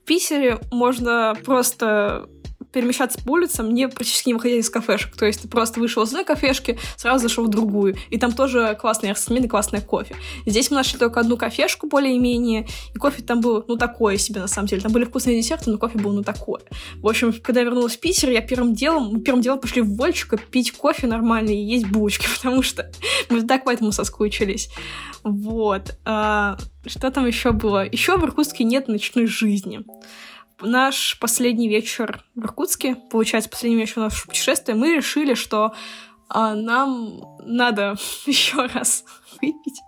В 0.02 0.06
Питере 0.06 0.58
можно 0.70 1.34
просто 1.44 2.28
перемещаться 2.74 3.18
по 3.22 3.32
улицам, 3.32 3.72
не 3.72 3.88
практически 3.88 4.28
не 4.28 4.34
выходя 4.34 4.56
из 4.56 4.68
кафешек. 4.68 5.16
То 5.16 5.24
есть 5.24 5.42
ты 5.42 5.48
просто 5.48 5.80
вышел 5.80 6.02
из 6.02 6.08
одной 6.08 6.24
кафешки, 6.24 6.78
сразу 6.96 7.22
зашел 7.22 7.44
в 7.44 7.48
другую. 7.48 7.96
И 8.10 8.18
там 8.18 8.32
тоже 8.32 8.76
классный 8.80 9.12
ассортимент 9.12 9.46
и 9.46 9.48
классное 9.48 9.80
кофе. 9.80 10.16
Здесь 10.44 10.70
мы 10.70 10.76
нашли 10.76 10.98
только 10.98 11.20
одну 11.20 11.36
кафешку 11.36 11.86
более-менее, 11.86 12.66
и 12.94 12.98
кофе 12.98 13.22
там 13.22 13.40
был, 13.40 13.64
ну, 13.66 13.76
такое 13.76 14.16
себе, 14.16 14.40
на 14.40 14.48
самом 14.48 14.68
деле. 14.68 14.82
Там 14.82 14.92
были 14.92 15.04
вкусные 15.04 15.40
десерты, 15.40 15.70
но 15.70 15.78
кофе 15.78 15.98
был, 15.98 16.12
ну, 16.12 16.22
такое. 16.22 16.62
В 16.96 17.08
общем, 17.08 17.32
когда 17.32 17.60
я 17.60 17.66
вернулась 17.66 17.96
в 17.96 18.00
Питер, 18.00 18.30
я 18.30 18.42
первым 18.42 18.74
делом, 18.74 19.20
первым 19.20 19.40
делом 19.40 19.60
пошли 19.60 19.80
в 19.80 19.96
Вольчика 19.96 20.36
пить 20.36 20.72
кофе 20.72 21.06
нормально 21.06 21.50
и 21.50 21.56
есть 21.56 21.86
булочки, 21.86 22.26
потому 22.36 22.62
что 22.62 22.90
мы 23.30 23.42
так 23.42 23.64
поэтому 23.64 23.92
соскучились. 23.92 24.70
Вот. 25.22 25.96
А, 26.04 26.58
что 26.86 27.10
там 27.10 27.26
еще 27.26 27.52
было? 27.52 27.86
Еще 27.86 28.18
в 28.18 28.24
Иркутске 28.24 28.64
нет 28.64 28.88
ночной 28.88 29.26
жизни 29.26 29.84
наш 30.60 31.18
последний 31.20 31.68
вечер 31.68 32.24
в 32.34 32.44
Иркутске, 32.44 32.96
получается, 33.10 33.50
последний 33.50 33.80
вечер 33.80 33.98
нашего 33.98 34.28
путешествия, 34.28 34.74
мы 34.74 34.94
решили, 34.94 35.34
что 35.34 35.74
а, 36.28 36.54
нам 36.54 37.20
надо 37.40 37.96
еще 38.26 38.66
раз 38.66 39.04
выпить. 39.40 39.80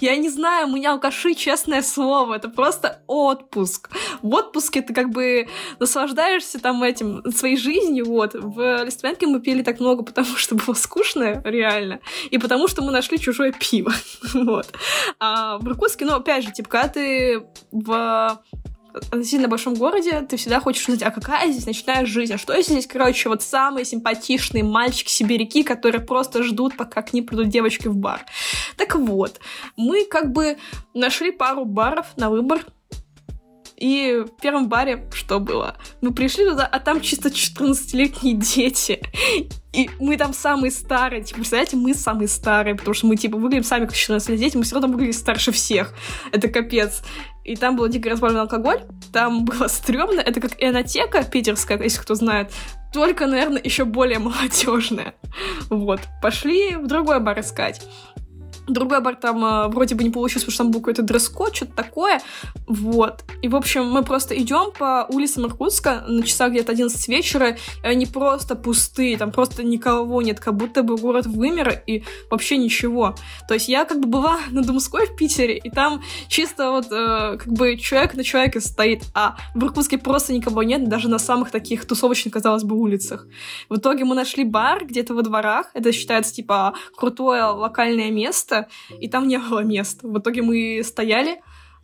Я 0.00 0.16
не 0.16 0.28
знаю, 0.28 0.68
мы 0.68 0.78
не 0.78 0.86
алкаши, 0.86 1.34
честное 1.34 1.82
слово, 1.82 2.34
это 2.34 2.48
просто 2.48 3.02
отпуск. 3.06 3.90
В 4.22 4.34
отпуске 4.34 4.82
ты 4.82 4.92
как 4.92 5.10
бы 5.10 5.48
наслаждаешься 5.78 6.60
там 6.60 6.82
этим, 6.82 7.22
своей 7.32 7.56
жизнью, 7.56 8.06
вот. 8.06 8.34
В 8.34 8.84
Листвянке 8.84 9.26
мы 9.26 9.40
пили 9.40 9.62
так 9.62 9.80
много, 9.80 10.02
потому 10.04 10.36
что 10.36 10.54
было 10.54 10.74
скучно, 10.74 11.42
реально, 11.44 12.00
и 12.30 12.38
потому 12.38 12.68
что 12.68 12.82
мы 12.82 12.92
нашли 12.92 13.18
чужое 13.18 13.52
пиво, 13.52 13.92
вот. 14.34 14.72
А 15.18 15.58
в 15.58 15.66
Иркутске, 15.68 16.04
ну, 16.04 16.14
опять 16.14 16.44
же, 16.44 16.52
типа, 16.52 16.68
когда 16.68 16.88
ты 16.88 17.46
в 17.72 18.42
относительно 18.94 19.48
большом 19.48 19.74
городе, 19.74 20.20
ты 20.22 20.36
всегда 20.36 20.60
хочешь 20.60 20.88
узнать, 20.88 21.02
а 21.02 21.10
какая 21.10 21.50
здесь 21.50 21.66
ночная 21.66 22.06
жизнь, 22.06 22.34
а 22.34 22.38
что 22.38 22.54
если 22.54 22.72
здесь, 22.72 22.86
короче, 22.86 23.28
вот 23.28 23.42
самые 23.42 23.84
симпатичные 23.84 24.62
мальчики-сибиряки, 24.62 25.62
которые 25.62 26.00
просто 26.00 26.42
ждут, 26.42 26.76
пока 26.76 27.02
к 27.02 27.12
ним 27.12 27.26
придут 27.26 27.48
девочки 27.48 27.88
в 27.88 27.96
бар. 27.96 28.24
Так 28.76 28.94
вот, 28.94 29.40
мы 29.76 30.04
как 30.04 30.32
бы 30.32 30.56
нашли 30.94 31.32
пару 31.32 31.64
баров 31.64 32.06
на 32.16 32.30
выбор, 32.30 32.64
и 33.76 34.24
в 34.26 34.40
первом 34.40 34.68
баре 34.68 35.08
что 35.12 35.40
было? 35.40 35.76
Мы 36.00 36.12
пришли 36.12 36.44
туда, 36.48 36.66
а 36.66 36.78
там 36.78 37.00
чисто 37.00 37.28
14-летние 37.28 38.34
дети. 38.34 39.00
И 39.72 39.90
мы 39.98 40.16
там 40.16 40.32
самые 40.32 40.70
старые. 40.70 41.24
Типа, 41.24 41.38
представляете, 41.38 41.76
мы 41.76 41.94
самые 41.94 42.28
старые, 42.28 42.76
потому 42.76 42.94
что 42.94 43.06
мы, 43.06 43.16
типа, 43.16 43.36
выглядим 43.36 43.64
сами 43.64 43.86
как 43.86 43.94
14 43.94 44.38
дети, 44.38 44.56
мы 44.56 44.62
все 44.62 44.76
равно 44.76 44.88
выглядим 44.88 45.12
старше 45.12 45.50
всех. 45.50 45.92
Это 46.30 46.48
капец. 46.48 47.02
И 47.44 47.56
там 47.56 47.76
был 47.76 47.88
дико 47.88 48.08
разбавленный 48.08 48.42
алкоголь, 48.42 48.82
там 49.12 49.44
было 49.44 49.66
стрёмно. 49.66 50.20
Это 50.20 50.40
как 50.40 50.52
энотека 50.58 51.24
питерская, 51.24 51.82
если 51.82 52.00
кто 52.00 52.14
знает. 52.14 52.52
Только, 52.92 53.26
наверное, 53.26 53.60
еще 53.62 53.84
более 53.84 54.20
молодежная. 54.20 55.14
Вот. 55.68 56.00
Пошли 56.22 56.76
в 56.76 56.86
другой 56.86 57.18
бар 57.18 57.40
искать. 57.40 57.82
Другой 58.66 59.00
бар 59.00 59.16
там 59.16 59.44
э, 59.44 59.68
вроде 59.68 59.94
бы 59.94 60.04
не 60.04 60.10
получилось, 60.10 60.44
потому 60.44 60.54
что 60.54 60.64
там 60.64 60.72
был 60.72 60.80
какой-то 60.80 61.02
дресс-код, 61.02 61.54
что-то 61.54 61.72
такое. 61.72 62.20
Вот. 62.66 63.24
И, 63.42 63.48
в 63.48 63.56
общем, 63.56 63.86
мы 63.86 64.02
просто 64.02 64.36
идем 64.36 64.72
по 64.72 65.06
улицам 65.10 65.46
Иркутска 65.46 66.04
на 66.06 66.22
часах 66.22 66.52
где-то 66.52 66.72
11 66.72 67.08
вечера, 67.08 67.56
и 67.82 67.86
они 67.86 68.06
просто 68.06 68.56
пустые, 68.56 69.16
там 69.18 69.30
просто 69.32 69.62
никого 69.62 70.22
нет, 70.22 70.40
как 70.40 70.56
будто 70.56 70.82
бы 70.82 70.96
город 70.96 71.26
вымер, 71.26 71.82
и 71.86 72.04
вообще 72.30 72.56
ничего. 72.56 73.14
То 73.48 73.54
есть 73.54 73.68
я 73.68 73.84
как 73.84 74.00
бы 74.00 74.08
была 74.08 74.38
на 74.50 74.62
Думской 74.62 75.06
в 75.06 75.16
Питере, 75.16 75.58
и 75.58 75.70
там 75.70 76.02
чисто 76.28 76.70
вот 76.70 76.86
э, 76.90 77.38
как 77.38 77.48
бы 77.48 77.76
человек 77.76 78.14
на 78.14 78.24
человеке 78.24 78.60
стоит, 78.60 79.02
а 79.14 79.36
в 79.54 79.64
Иркутске 79.64 79.98
просто 79.98 80.32
никого 80.32 80.62
нет, 80.62 80.88
даже 80.88 81.08
на 81.08 81.18
самых 81.18 81.50
таких 81.50 81.84
тусовочных, 81.84 82.32
казалось 82.34 82.64
бы, 82.64 82.76
улицах. 82.76 83.26
В 83.68 83.76
итоге 83.76 84.04
мы 84.04 84.14
нашли 84.14 84.44
бар 84.44 84.84
где-то 84.86 85.14
во 85.14 85.22
дворах, 85.22 85.70
это 85.74 85.92
считается 85.92 86.34
типа 86.34 86.74
крутое 86.96 87.44
локальное 87.44 88.10
место, 88.10 88.53
место, 88.54 88.68
и 89.00 89.08
там 89.08 89.28
не 89.28 89.38
было 89.38 89.60
места. 89.60 90.06
В 90.06 90.18
итоге 90.18 90.42
мы 90.42 90.82
стояли 90.84 91.40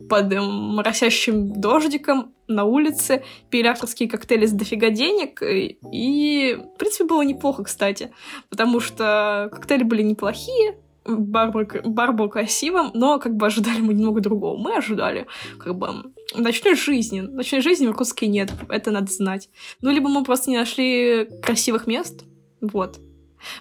под 0.09 0.33
моросящим 0.33 1.53
дождиком 1.53 2.33
на 2.47 2.63
улице, 2.63 3.23
пили 3.49 3.67
авторские 3.67 4.09
коктейли 4.09 4.47
с 4.47 4.51
дофига 4.51 4.89
денег, 4.89 5.41
и, 5.43 6.57
в 6.75 6.77
принципе, 6.77 7.05
было 7.05 7.21
неплохо, 7.21 7.63
кстати, 7.63 8.11
потому 8.49 8.79
что 8.79 9.49
коктейли 9.51 9.83
были 9.83 10.01
неплохие, 10.01 10.77
бар 11.05 11.51
был, 11.51 11.65
бар 11.85 12.13
был 12.13 12.29
красивым, 12.29 12.91
но 12.93 13.19
как 13.19 13.35
бы 13.35 13.45
ожидали 13.45 13.79
мы 13.79 13.93
немного 13.93 14.21
другого. 14.21 14.57
Мы 14.57 14.75
ожидали 14.75 15.27
как 15.59 15.75
бы 15.75 16.13
ночной 16.35 16.75
жизни. 16.75 17.21
Ночной 17.21 17.61
жизни 17.61 17.87
в 17.87 17.89
Иркутске 17.89 18.27
нет, 18.27 18.51
это 18.69 18.91
надо 18.91 19.11
знать. 19.11 19.49
Ну, 19.81 19.91
либо 19.91 20.09
мы 20.09 20.23
просто 20.23 20.49
не 20.49 20.57
нашли 20.57 21.27
красивых 21.43 21.87
мест, 21.87 22.23
вот. 22.59 22.99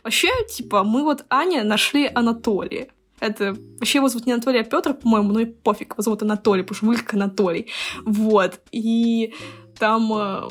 Вообще, 0.05 0.29
типа, 0.49 0.85
мы 0.85 1.03
вот 1.03 1.25
Аня 1.31 1.65
нашли 1.65 2.11
Анатолия. 2.15 2.89
Это 3.21 3.57
вообще 3.79 3.99
его 3.99 4.09
зовут 4.09 4.27
не 4.27 4.33
Анатолий, 4.33 4.61
а 4.61 4.65
Петр, 4.65 4.95
по-моему, 4.95 5.33
ну 5.33 5.41
и 5.41 5.45
пофиг, 5.45 5.93
его 5.93 6.03
зовут 6.03 6.23
Анатолий, 6.23 6.63
потому 6.63 6.77
что 6.77 6.87
как 7.05 7.15
Анатолий. 7.15 7.69
Вот. 8.05 8.61
И 8.73 9.35
там 9.79 10.13
э, 10.13 10.49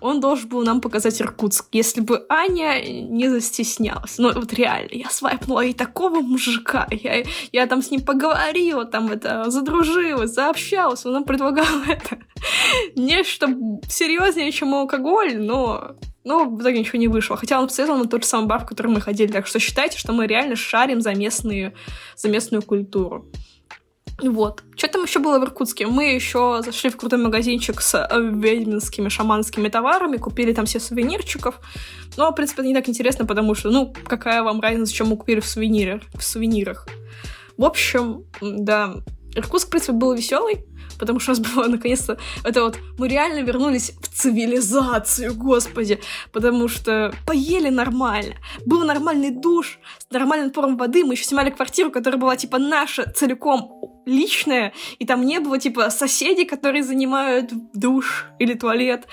он 0.00 0.20
должен 0.20 0.48
был 0.48 0.62
нам 0.64 0.80
показать 0.80 1.20
Иркутск, 1.20 1.66
если 1.72 2.00
бы 2.00 2.24
Аня 2.28 2.82
не 2.82 3.28
застеснялась. 3.28 4.18
Ну, 4.18 4.32
вот 4.32 4.52
реально, 4.52 4.90
я 4.92 5.10
свайпнула 5.10 5.64
и 5.64 5.72
такого 5.72 6.20
мужика, 6.20 6.86
я, 6.90 7.24
я 7.52 7.66
там 7.66 7.82
с 7.82 7.90
ним 7.90 8.02
поговорила, 8.02 8.84
там 8.84 9.10
это, 9.10 9.50
задружилась, 9.50 10.32
заобщалась, 10.32 11.04
он 11.06 11.12
нам 11.12 11.24
предлагал 11.24 11.66
это 11.88 12.18
нечто 12.96 13.46
серьезнее, 13.88 14.52
чем 14.52 14.74
алкоголь, 14.74 15.38
но 15.38 15.96
но 16.22 16.44
в 16.44 16.60
итоге 16.60 16.80
ничего 16.80 16.98
не 16.98 17.08
вышло. 17.08 17.36
Хотя 17.36 17.58
он 17.58 17.68
посоветовал 17.68 17.98
на 17.98 18.08
тот 18.08 18.22
же 18.22 18.28
самый 18.28 18.46
бар, 18.46 18.60
в 18.60 18.66
который 18.66 18.88
мы 18.88 19.00
ходили. 19.00 19.32
Так 19.32 19.46
что 19.46 19.58
считайте, 19.58 19.98
что 19.98 20.12
мы 20.12 20.26
реально 20.26 20.54
шарим 20.54 21.00
за, 21.00 21.14
местные, 21.14 21.72
за 22.14 22.28
местную 22.28 22.62
культуру. 22.62 23.30
Вот. 24.22 24.62
Что 24.76 24.88
там 24.88 25.04
еще 25.04 25.18
было 25.18 25.38
в 25.38 25.44
Иркутске? 25.44 25.86
Мы 25.86 26.14
еще 26.14 26.62
зашли 26.64 26.90
в 26.90 26.96
крутой 26.96 27.18
магазинчик 27.18 27.80
с 27.80 27.94
э, 27.94 28.20
ведьминскими 28.20 29.08
шаманскими 29.08 29.68
товарами, 29.68 30.16
купили 30.16 30.52
там 30.52 30.66
все 30.66 30.80
сувенирчиков. 30.80 31.60
Но, 32.16 32.30
в 32.30 32.34
принципе, 32.34 32.62
это 32.62 32.68
не 32.68 32.74
так 32.74 32.88
интересно, 32.88 33.24
потому 33.26 33.54
что, 33.54 33.70
ну, 33.70 33.94
какая 34.04 34.42
вам 34.42 34.60
разница, 34.60 34.92
чем 34.92 35.08
мы 35.08 35.16
купили 35.16 35.40
в 35.40 35.46
сувенирах? 35.46 36.02
В 36.14 36.22
сувенирах. 36.22 36.86
В 37.56 37.64
общем, 37.64 38.24
да, 38.40 38.96
Иркутск, 39.34 39.68
в 39.68 39.70
принципе, 39.70 39.92
был 39.92 40.14
веселый 40.14 40.64
потому 41.00 41.18
что 41.18 41.32
у 41.32 41.34
нас 41.34 41.46
было 41.54 41.66
наконец-то 41.66 42.18
это 42.44 42.62
вот 42.62 42.78
мы 42.98 43.08
реально 43.08 43.40
вернулись 43.40 43.92
в 44.00 44.08
цивилизацию, 44.08 45.34
господи, 45.34 45.98
потому 46.30 46.68
что 46.68 47.12
поели 47.26 47.70
нормально, 47.70 48.34
был 48.66 48.84
нормальный 48.84 49.30
душ 49.30 49.80
с 49.98 50.12
нормальным 50.12 50.48
напором 50.48 50.76
воды, 50.76 51.04
мы 51.04 51.14
еще 51.14 51.24
снимали 51.24 51.50
квартиру, 51.50 51.90
которая 51.90 52.20
была 52.20 52.36
типа 52.36 52.58
наша 52.58 53.10
целиком 53.10 53.79
личная, 54.06 54.72
и 54.98 55.06
там 55.06 55.24
не 55.24 55.40
было 55.40 55.58
типа 55.58 55.90
соседей, 55.90 56.44
которые 56.44 56.82
занимают 56.82 57.50
душ 57.72 58.26
или 58.38 58.54
туалет, 58.54 59.06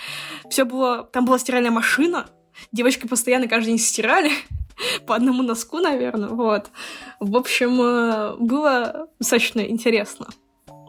все 0.50 0.66
было, 0.66 1.04
там 1.04 1.26
была 1.26 1.40
стиральная 1.40 1.72
машина, 1.72 2.28
девочки 2.72 3.08
постоянно 3.08 3.48
каждый 3.48 3.70
день 3.70 3.80
стирали, 3.80 4.32
по 5.08 5.16
одному 5.16 5.44
носку, 5.44 5.80
наверное, 5.80 6.30
вот. 6.30 6.72
В 7.20 7.36
общем, 7.36 7.82
э, 7.82 8.36
было 8.38 9.10
достаточно 9.20 9.62
интересно. 9.62 10.28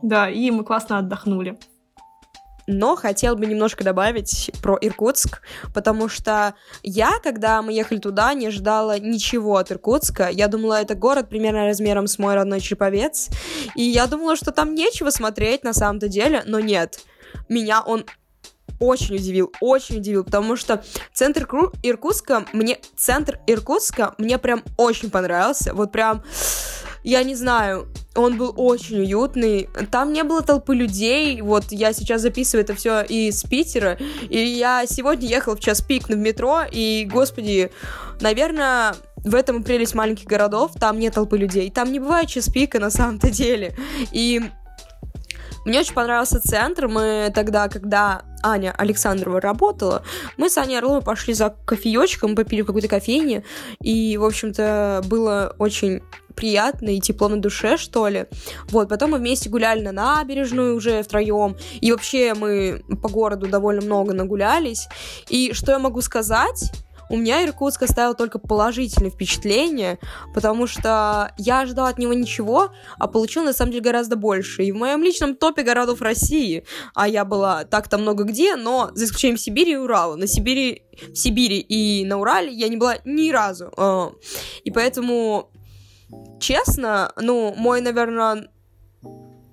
Да, 0.02 0.30
и 0.30 0.50
мы 0.50 0.64
классно 0.64 0.98
отдохнули. 0.98 1.58
Но 2.70 2.96
хотел 2.96 3.34
бы 3.34 3.46
немножко 3.46 3.82
добавить 3.82 4.50
про 4.62 4.76
Иркутск, 4.78 5.40
потому 5.72 6.10
что 6.10 6.54
я, 6.82 7.18
когда 7.22 7.62
мы 7.62 7.72
ехали 7.72 7.98
туда, 7.98 8.34
не 8.34 8.46
ожидала 8.46 8.98
ничего 8.98 9.56
от 9.56 9.72
Иркутска. 9.72 10.28
Я 10.28 10.48
думала, 10.48 10.82
это 10.82 10.94
город 10.94 11.30
примерно 11.30 11.64
размером 11.64 12.06
с 12.06 12.18
мой 12.18 12.34
родной 12.34 12.60
Череповец, 12.60 13.30
и 13.74 13.82
я 13.82 14.06
думала, 14.06 14.36
что 14.36 14.52
там 14.52 14.74
нечего 14.74 15.08
смотреть 15.08 15.64
на 15.64 15.72
самом-то 15.72 16.08
деле, 16.08 16.42
но 16.44 16.60
нет. 16.60 17.00
Меня 17.48 17.80
он 17.80 18.04
очень 18.80 19.16
удивил, 19.16 19.50
очень 19.60 19.96
удивил, 19.96 20.22
потому 20.22 20.54
что 20.54 20.84
центр 21.14 21.48
Иркутска, 21.82 22.44
мне, 22.52 22.78
центр 22.96 23.40
Иркутска 23.46 24.14
мне 24.18 24.36
прям 24.36 24.62
очень 24.76 25.10
понравился, 25.10 25.72
вот 25.72 25.90
прям 25.90 26.22
я 27.08 27.22
не 27.22 27.34
знаю, 27.34 27.88
он 28.14 28.36
был 28.36 28.52
очень 28.54 28.98
уютный. 28.98 29.70
Там 29.90 30.12
не 30.12 30.24
было 30.24 30.42
толпы 30.42 30.74
людей. 30.74 31.40
Вот 31.40 31.64
я 31.70 31.94
сейчас 31.94 32.20
записываю 32.20 32.64
это 32.64 32.74
все 32.74 33.00
из 33.00 33.42
Питера. 33.44 33.96
И 34.28 34.38
я 34.38 34.84
сегодня 34.86 35.26
ехала 35.26 35.56
в 35.56 35.60
час 35.60 35.80
пик 35.80 36.08
в 36.10 36.14
метро. 36.14 36.64
И, 36.70 37.08
господи, 37.10 37.70
наверное, 38.20 38.94
в 39.24 39.34
этом 39.34 39.62
и 39.62 39.64
прелесть 39.64 39.94
маленьких 39.94 40.26
городов. 40.26 40.72
Там 40.78 40.98
нет 40.98 41.14
толпы 41.14 41.38
людей. 41.38 41.70
Там 41.70 41.92
не 41.92 41.98
бывает 41.98 42.28
час 42.28 42.50
пика 42.50 42.78
на 42.78 42.90
самом-то 42.90 43.30
деле. 43.30 43.74
И 44.12 44.42
мне 45.64 45.80
очень 45.80 45.94
понравился 45.94 46.40
центр. 46.40 46.88
Мы 46.88 47.32
тогда, 47.34 47.70
когда 47.70 48.20
Аня 48.42 48.74
Александрова 48.76 49.40
работала, 49.40 50.02
мы 50.36 50.50
с 50.50 50.58
Аней 50.58 50.78
Орловой 50.78 51.02
пошли 51.02 51.32
за 51.32 51.56
кофеечком, 51.64 52.36
попили 52.36 52.60
в 52.62 52.66
какой-то 52.66 52.88
кофейне, 52.88 53.44
и, 53.82 54.16
в 54.16 54.24
общем-то, 54.24 55.02
было 55.06 55.54
очень 55.58 56.02
приятно 56.38 56.90
и 56.90 57.00
тепло 57.00 57.28
на 57.28 57.40
душе, 57.40 57.76
что 57.76 58.06
ли. 58.06 58.26
Вот, 58.70 58.88
потом 58.88 59.10
мы 59.10 59.18
вместе 59.18 59.50
гуляли 59.50 59.82
на 59.82 59.92
набережную 59.92 60.76
уже 60.76 61.02
втроем, 61.02 61.56
и 61.80 61.90
вообще 61.90 62.34
мы 62.34 62.84
по 63.02 63.08
городу 63.08 63.48
довольно 63.48 63.82
много 63.82 64.14
нагулялись. 64.14 64.88
И 65.28 65.52
что 65.52 65.72
я 65.72 65.78
могу 65.80 66.00
сказать? 66.00 66.70
у 67.08 67.16
меня 67.16 67.44
Иркутск 67.44 67.82
оставил 67.82 68.14
только 68.14 68.38
положительные 68.38 69.10
впечатления, 69.10 69.98
потому 70.34 70.66
что 70.66 71.32
я 71.38 71.60
ожидала 71.60 71.88
от 71.88 71.98
него 71.98 72.12
ничего, 72.12 72.70
а 72.98 73.08
получил 73.08 73.44
на 73.44 73.52
самом 73.52 73.72
деле 73.72 73.84
гораздо 73.84 74.16
больше. 74.16 74.64
И 74.64 74.72
в 74.72 74.76
моем 74.76 75.02
личном 75.02 75.34
топе 75.34 75.62
городов 75.62 76.02
России, 76.02 76.64
а 76.94 77.08
я 77.08 77.24
была 77.24 77.64
так-то 77.64 77.98
много 77.98 78.24
где, 78.24 78.56
но 78.56 78.90
за 78.94 79.06
исключением 79.06 79.38
Сибири 79.38 79.72
и 79.72 79.76
Урала. 79.76 80.16
На 80.16 80.26
Сибири, 80.26 80.82
в 81.12 81.16
Сибири 81.16 81.58
и 81.58 82.04
на 82.04 82.18
Урале 82.18 82.52
я 82.52 82.68
не 82.68 82.76
была 82.76 82.96
ни 83.04 83.30
разу. 83.30 83.72
А, 83.76 84.12
и 84.64 84.70
поэтому, 84.70 85.50
честно, 86.40 87.12
ну, 87.16 87.54
мой, 87.56 87.80
наверное, 87.80 88.48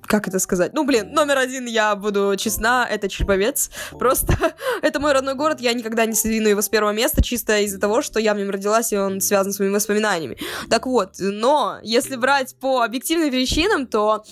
как 0.05 0.27
это 0.27 0.39
сказать? 0.39 0.73
Ну, 0.73 0.85
блин, 0.85 1.11
номер 1.11 1.37
один, 1.37 1.65
я 1.65 1.95
буду 1.95 2.35
честна, 2.37 2.87
это 2.89 3.09
Череповец. 3.09 3.69
Просто 3.91 4.33
это 4.81 4.99
мой 4.99 5.13
родной 5.13 5.35
город, 5.35 5.61
я 5.61 5.73
никогда 5.73 6.05
не 6.05 6.13
сдвину 6.13 6.47
его 6.47 6.61
с 6.61 6.69
первого 6.69 6.91
места, 6.91 7.23
чисто 7.23 7.59
из-за 7.59 7.79
того, 7.79 8.01
что 8.01 8.19
я 8.19 8.33
в 8.33 8.37
нем 8.37 8.49
родилась, 8.49 8.91
и 8.93 8.97
он 8.97 9.21
связан 9.21 9.53
с 9.53 9.59
моими 9.59 9.73
воспоминаниями. 9.73 10.37
Так 10.69 10.85
вот, 10.85 11.15
но 11.19 11.79
если 11.83 12.15
брать 12.15 12.55
по 12.59 12.81
объективным 12.81 13.29
причинам, 13.29 13.87
то 13.87 14.23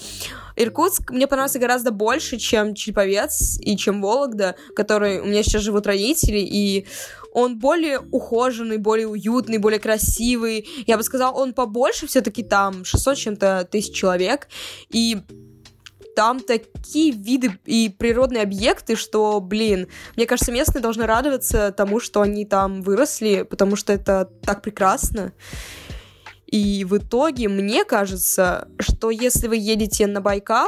Иркутск 0.56 1.12
мне 1.12 1.28
понравился 1.28 1.60
гораздо 1.60 1.92
больше, 1.92 2.38
чем 2.38 2.76
Череповец 2.76 3.58
и 3.60 3.76
чем 3.76 4.02
Вологда, 4.02 4.56
который 4.76 5.20
у 5.20 5.26
меня 5.26 5.44
сейчас 5.44 5.64
живут 5.64 5.88
родители, 5.88 6.38
и 6.40 6.88
он 7.34 7.58
более 7.58 8.00
ухоженный, 8.00 8.78
более 8.78 9.08
уютный, 9.08 9.58
более 9.58 9.80
красивый. 9.80 10.68
Я 10.86 10.98
бы 10.98 11.04
сказала, 11.04 11.32
он 11.34 11.54
побольше 11.54 12.06
все-таки 12.06 12.44
там 12.44 12.86
600 12.86 13.18
чем-то 13.18 13.68
тысяч 13.70 13.96
человек. 13.96 14.48
И 14.90 15.18
там 16.16 16.40
такие 16.40 17.12
виды 17.12 17.60
и 17.66 17.90
природные 17.90 18.44
объекты, 18.44 18.96
что, 18.96 19.40
блин, 19.40 19.88
мне 20.16 20.26
кажется, 20.26 20.52
местные 20.52 20.82
должны 20.82 21.06
радоваться 21.06 21.72
тому, 21.72 22.00
что 22.00 22.22
они 22.22 22.46
там 22.46 22.82
выросли, 22.82 23.44
потому 23.44 23.76
что 23.76 23.94
это 23.94 24.30
так 24.44 24.62
прекрасно. 24.62 25.34
И 26.48 26.86
в 26.86 26.98
итоге 26.98 27.50
мне 27.50 27.84
кажется, 27.84 28.68
что 28.80 29.10
если 29.10 29.48
вы 29.48 29.58
едете 29.58 30.06
на 30.06 30.22
Байкал, 30.22 30.68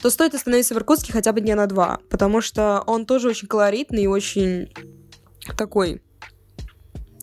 то 0.00 0.10
стоит 0.10 0.34
остановиться 0.34 0.74
в 0.74 0.78
Иркутске 0.78 1.12
хотя 1.12 1.32
бы 1.32 1.40
дня 1.40 1.56
на 1.56 1.66
два, 1.66 1.98
потому 2.10 2.40
что 2.40 2.82
он 2.86 3.04
тоже 3.04 3.28
очень 3.28 3.48
колоритный 3.48 4.04
и 4.04 4.06
очень 4.06 4.72
такой, 5.56 6.00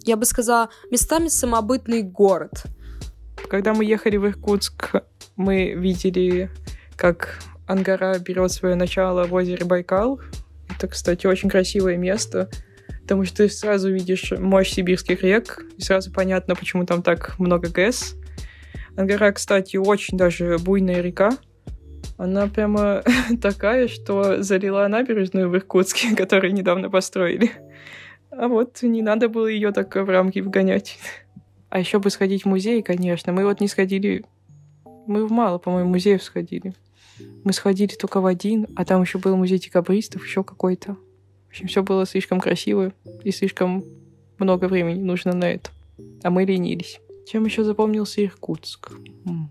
я 0.03 0.17
бы 0.17 0.25
сказала, 0.25 0.69
местами 0.91 1.29
самобытный 1.29 2.01
город. 2.01 2.65
Когда 3.49 3.73
мы 3.73 3.85
ехали 3.85 4.17
в 4.17 4.25
Иркутск, 4.25 4.95
мы 5.35 5.73
видели 5.73 6.49
как 6.97 7.39
Ангара 7.67 8.17
берет 8.19 8.51
свое 8.51 8.75
начало 8.75 9.25
в 9.25 9.33
озере 9.33 9.65
Байкал. 9.65 10.19
Это, 10.69 10.87
кстати, 10.87 11.27
очень 11.27 11.49
красивое 11.49 11.97
место, 11.97 12.49
потому 13.01 13.23
что 13.25 13.37
ты 13.37 13.49
сразу 13.49 13.91
видишь 13.91 14.31
мощь 14.31 14.71
сибирских 14.71 15.23
рек, 15.23 15.63
и 15.77 15.81
сразу 15.81 16.11
понятно, 16.11 16.55
почему 16.55 16.85
там 16.85 17.01
так 17.01 17.37
много 17.39 17.69
ГЭС. 17.69 18.15
Ангара, 18.97 19.31
кстати, 19.31 19.77
очень 19.77 20.17
даже 20.17 20.57
буйная 20.57 21.01
река. 21.01 21.37
Она 22.17 22.47
прямо 22.47 23.03
такая, 23.41 23.87
что 23.87 24.41
залила 24.41 24.87
набережную 24.87 25.49
в 25.49 25.55
Иркутске, 25.55 26.15
которую 26.17 26.53
недавно 26.53 26.89
построили. 26.89 27.51
А 28.31 28.47
вот 28.47 28.81
не 28.81 29.01
надо 29.01 29.29
было 29.29 29.47
ее 29.47 29.71
так 29.71 29.95
в 29.95 30.09
рамки 30.09 30.39
вгонять. 30.39 30.97
А 31.69 31.79
еще 31.79 31.99
бы 31.99 32.09
сходить 32.09 32.43
в 32.43 32.47
музей, 32.47 32.81
конечно. 32.81 33.33
Мы 33.33 33.43
вот 33.43 33.59
не 33.59 33.67
сходили... 33.67 34.23
Мы 35.07 35.27
в 35.27 35.31
мало, 35.31 35.57
по-моему, 35.57 35.89
музеев 35.89 36.23
сходили. 36.23 36.73
Мы 37.43 37.53
сходили 37.53 37.95
только 37.95 38.21
в 38.21 38.25
один, 38.25 38.67
а 38.75 38.85
там 38.85 39.01
еще 39.01 39.17
был 39.17 39.35
музей 39.37 39.59
декабристов, 39.59 40.25
еще 40.25 40.43
какой-то. 40.43 40.95
В 41.45 41.49
общем, 41.49 41.67
все 41.67 41.83
было 41.83 42.05
слишком 42.05 42.39
красиво 42.39 42.93
и 43.23 43.31
слишком 43.31 43.85
много 44.37 44.65
времени 44.65 45.01
нужно 45.01 45.33
на 45.33 45.45
это. 45.45 45.69
А 46.23 46.29
мы 46.29 46.43
ленились. 46.43 46.99
Чем 47.27 47.45
еще 47.45 47.63
запомнился 47.63 48.23
Иркутск? 48.23 48.91
М. 49.25 49.49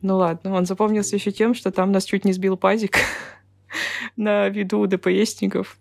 Ну 0.00 0.16
ладно, 0.16 0.54
он 0.54 0.66
запомнился 0.66 1.16
еще 1.16 1.30
тем, 1.30 1.54
что 1.54 1.70
там 1.70 1.92
нас 1.92 2.04
чуть 2.04 2.24
не 2.24 2.32
сбил 2.32 2.56
пазик 2.56 2.96
на 4.16 4.48
виду 4.48 4.86
ДПСников. 4.86 5.78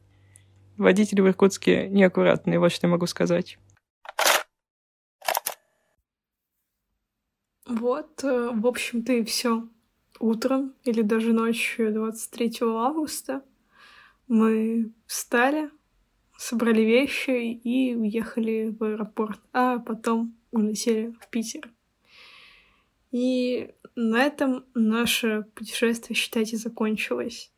Водители 0.77 1.21
в 1.21 1.27
Иркутске 1.27 1.87
неаккуратные, 1.89 2.59
вот 2.59 2.71
что 2.71 2.87
я 2.87 2.91
могу 2.91 3.07
сказать. 3.07 3.57
Вот, 7.67 8.23
э, 8.23 8.51
в 8.53 8.67
общем-то, 8.67 9.13
и 9.13 9.23
все 9.23 9.67
утром 10.22 10.74
или 10.84 11.01
даже 11.01 11.34
ночью 11.34 11.93
23 11.93 12.59
августа 12.61 13.43
мы 14.28 14.93
встали, 15.05 15.69
собрали 16.38 16.82
вещи 16.82 17.51
и 17.51 17.95
уехали 17.95 18.76
в 18.78 18.84
аэропорт, 18.84 19.39
а 19.51 19.80
потом 19.80 20.36
улетели 20.51 21.13
в 21.19 21.30
Питер. 21.30 21.69
И 23.11 23.72
на 23.95 24.24
этом 24.24 24.65
наше 24.74 25.45
путешествие, 25.53 26.15
считайте, 26.15 26.57
закончилось. 26.57 27.51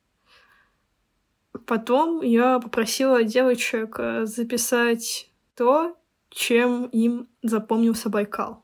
потом 1.67 2.21
я 2.21 2.59
попросила 2.59 3.23
девочек 3.23 3.95
э, 3.99 4.25
записать 4.25 5.31
то, 5.55 5.95
чем 6.29 6.85
им 6.87 7.29
запомнился 7.43 8.09
Байкал. 8.09 8.62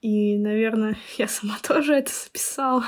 И, 0.00 0.38
наверное, 0.38 0.96
я 1.18 1.28
сама 1.28 1.58
тоже 1.62 1.94
это 1.94 2.12
записала. 2.12 2.84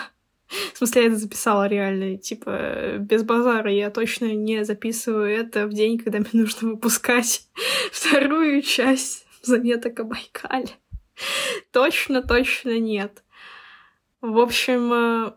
В 0.74 0.78
смысле, 0.78 1.02
я 1.02 1.08
это 1.08 1.16
записала 1.16 1.68
реально, 1.68 2.16
типа, 2.16 2.96
без 2.98 3.22
базара. 3.22 3.72
Я 3.72 3.90
точно 3.90 4.34
не 4.34 4.64
записываю 4.64 5.28
это 5.28 5.66
в 5.66 5.72
день, 5.72 5.98
когда 5.98 6.18
мне 6.20 6.28
нужно 6.32 6.70
выпускать 6.70 7.46
вторую 7.92 8.62
часть 8.62 9.26
заметок 9.42 10.00
о 10.00 10.04
Байкале. 10.04 10.70
Точно, 11.70 12.22
точно 12.22 12.78
нет. 12.78 13.22
В 14.20 14.38
общем, 14.38 14.92
э, 14.92 15.32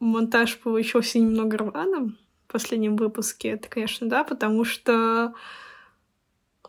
монтаж 0.00 0.58
получился 0.58 1.18
немного 1.18 1.58
рваным 1.58 2.18
в 2.46 2.52
последнем 2.52 2.96
выпуске. 2.96 3.50
Это, 3.50 3.68
конечно, 3.68 4.08
да, 4.08 4.24
потому 4.24 4.64
что, 4.64 5.34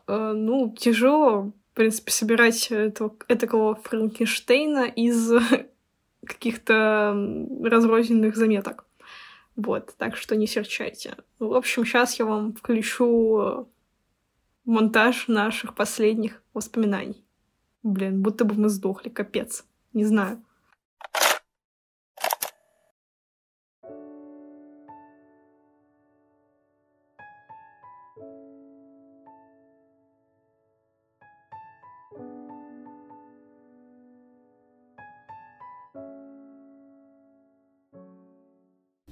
э, 0.08 0.34
ну, 0.34 0.74
тяжело, 0.78 1.51
принципе, 1.78 2.12
собирать 2.12 2.72
этого, 2.72 3.16
этакого 3.28 3.76
Франкенштейна 3.76 4.86
из 4.86 5.32
каких-то 6.26 7.16
разрозненных 7.64 8.36
заметок. 8.36 8.86
Вот, 9.56 9.94
так 9.98 10.18
что 10.18 10.36
не 10.36 10.48
серчайте. 10.48 11.16
В 11.40 11.54
общем, 11.54 11.86
сейчас 11.86 12.20
я 12.20 12.26
вам 12.26 12.54
включу 12.54 13.70
монтаж 14.66 15.28
наших 15.28 15.76
последних 15.76 16.42
воспоминаний. 16.54 17.24
Блин, 17.84 18.22
будто 18.22 18.44
бы 18.44 18.56
мы 18.56 18.70
сдохли, 18.70 19.10
капец. 19.10 19.64
Не 19.94 20.06
знаю. 20.06 20.44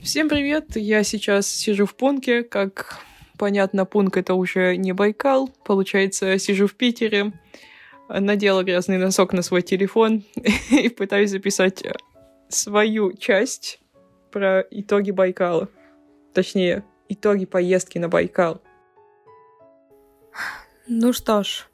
Всем 0.06 0.30
привет! 0.30 0.76
Я 0.76 1.02
сейчас 1.02 1.48
сижу 1.48 1.88
в 1.88 1.96
Пунке. 1.96 2.44
Как 2.44 3.00
понятно, 3.40 3.86
Пунк— 3.86 4.18
это 4.18 4.36
уже 4.36 4.78
не 4.78 4.94
Байкал. 4.94 5.50
Получается, 5.66 6.38
сижу 6.38 6.68
в 6.68 6.76
Питере, 6.76 7.34
надела 8.08 8.62
грязный 8.62 9.00
носок 9.00 9.34
на 9.34 9.42
свой 9.42 9.64
телефон 9.64 10.24
и 10.70 10.90
пытаюсь 10.90 11.32
записать 11.32 11.84
свою 12.50 13.14
часть 13.14 13.80
про 14.32 14.62
итоги 14.70 15.10
Байкала. 15.10 15.70
Точнее, 16.36 16.84
итоги 17.10 17.46
поездки 17.46 17.98
на 17.98 18.08
Байкал. 18.08 18.62
Ну 20.88 21.14
что 21.14 21.42
ж, 21.42 21.68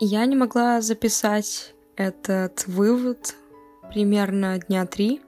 я 0.00 0.26
не 0.26 0.36
могла 0.36 0.82
записать 0.82 1.72
этот 1.96 2.66
вывод 2.66 3.36
примерно 3.90 4.58
дня 4.58 4.84
три, 4.84 5.22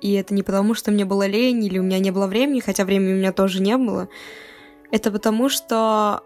и 0.00 0.12
это 0.14 0.34
не 0.34 0.42
потому, 0.42 0.74
что 0.74 0.90
мне 0.90 1.04
было 1.04 1.26
лень 1.26 1.64
или 1.64 1.78
у 1.78 1.82
меня 1.82 1.98
не 1.98 2.10
было 2.10 2.26
времени, 2.26 2.60
хотя 2.60 2.84
времени 2.84 3.12
у 3.12 3.16
меня 3.16 3.32
тоже 3.32 3.60
не 3.62 3.76
было. 3.76 4.08
Это 4.90 5.10
потому, 5.10 5.48
что... 5.48 6.22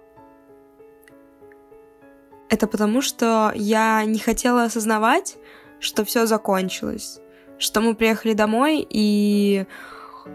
Это 2.48 2.66
потому, 2.66 3.00
что 3.00 3.52
я 3.54 4.04
не 4.04 4.18
хотела 4.18 4.64
осознавать, 4.64 5.36
что 5.80 6.04
все 6.04 6.26
закончилось. 6.26 7.18
Что 7.58 7.80
мы 7.80 7.94
приехали 7.94 8.34
домой, 8.34 8.86
и 8.88 9.64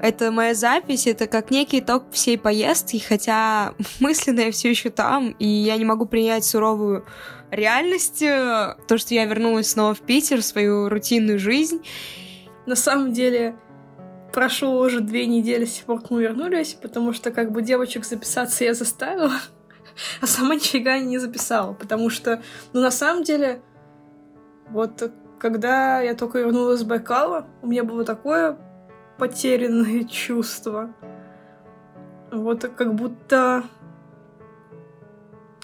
это 0.02 0.32
моя 0.32 0.54
запись, 0.54 1.08
это 1.08 1.28
как 1.28 1.52
некий 1.52 1.80
итог 1.80 2.06
всей 2.12 2.38
поездки, 2.38 2.98
хотя 2.98 3.74
мысленно 4.00 4.42
я 4.42 4.52
все 4.52 4.70
еще 4.70 4.90
там, 4.90 5.32
и 5.40 5.48
я 5.48 5.78
не 5.78 5.86
могу 5.86 6.06
принять 6.06 6.44
суровую 6.44 7.06
реальность, 7.52 8.22
э, 8.22 8.76
то, 8.88 8.98
что 8.98 9.14
я 9.14 9.26
вернулась 9.26 9.72
снова 9.72 9.94
в 9.94 10.02
Питер, 10.02 10.42
в 10.42 10.46
свою 10.46 10.90
рутинную 10.90 11.40
жизнь, 11.40 11.82
на 12.68 12.76
самом 12.76 13.14
деле, 13.14 13.56
прошло 14.32 14.80
уже 14.80 15.00
две 15.00 15.26
недели 15.26 15.66
с 15.66 15.78
тех 15.78 15.86
пор, 15.86 16.02
как 16.02 16.12
мы 16.12 16.22
вернулись, 16.22 16.74
потому 16.74 17.14
что 17.14 17.32
как 17.32 17.52
бы 17.52 17.62
девочек 17.62 18.06
записаться 18.06 18.66
я 18.66 18.74
заставила, 18.74 19.34
а 20.22 20.28
сама 20.28 20.56
нифига 20.56 21.00
не 21.00 21.18
записала, 21.18 21.74
потому 21.74 22.10
что, 22.10 22.44
ну, 22.74 22.82
на 22.82 22.92
самом 22.92 23.24
деле, 23.24 23.62
вот 24.70 25.12
когда 25.40 26.02
я 26.02 26.14
только 26.14 26.40
вернулась 26.40 26.82
с 26.82 26.84
Байкала, 26.84 27.48
у 27.62 27.68
меня 27.68 27.84
было 27.84 28.04
такое 28.04 28.58
потерянное 29.18 30.04
чувство. 30.10 30.94
Вот 32.32 32.64
как 32.76 32.94
будто... 32.94 33.64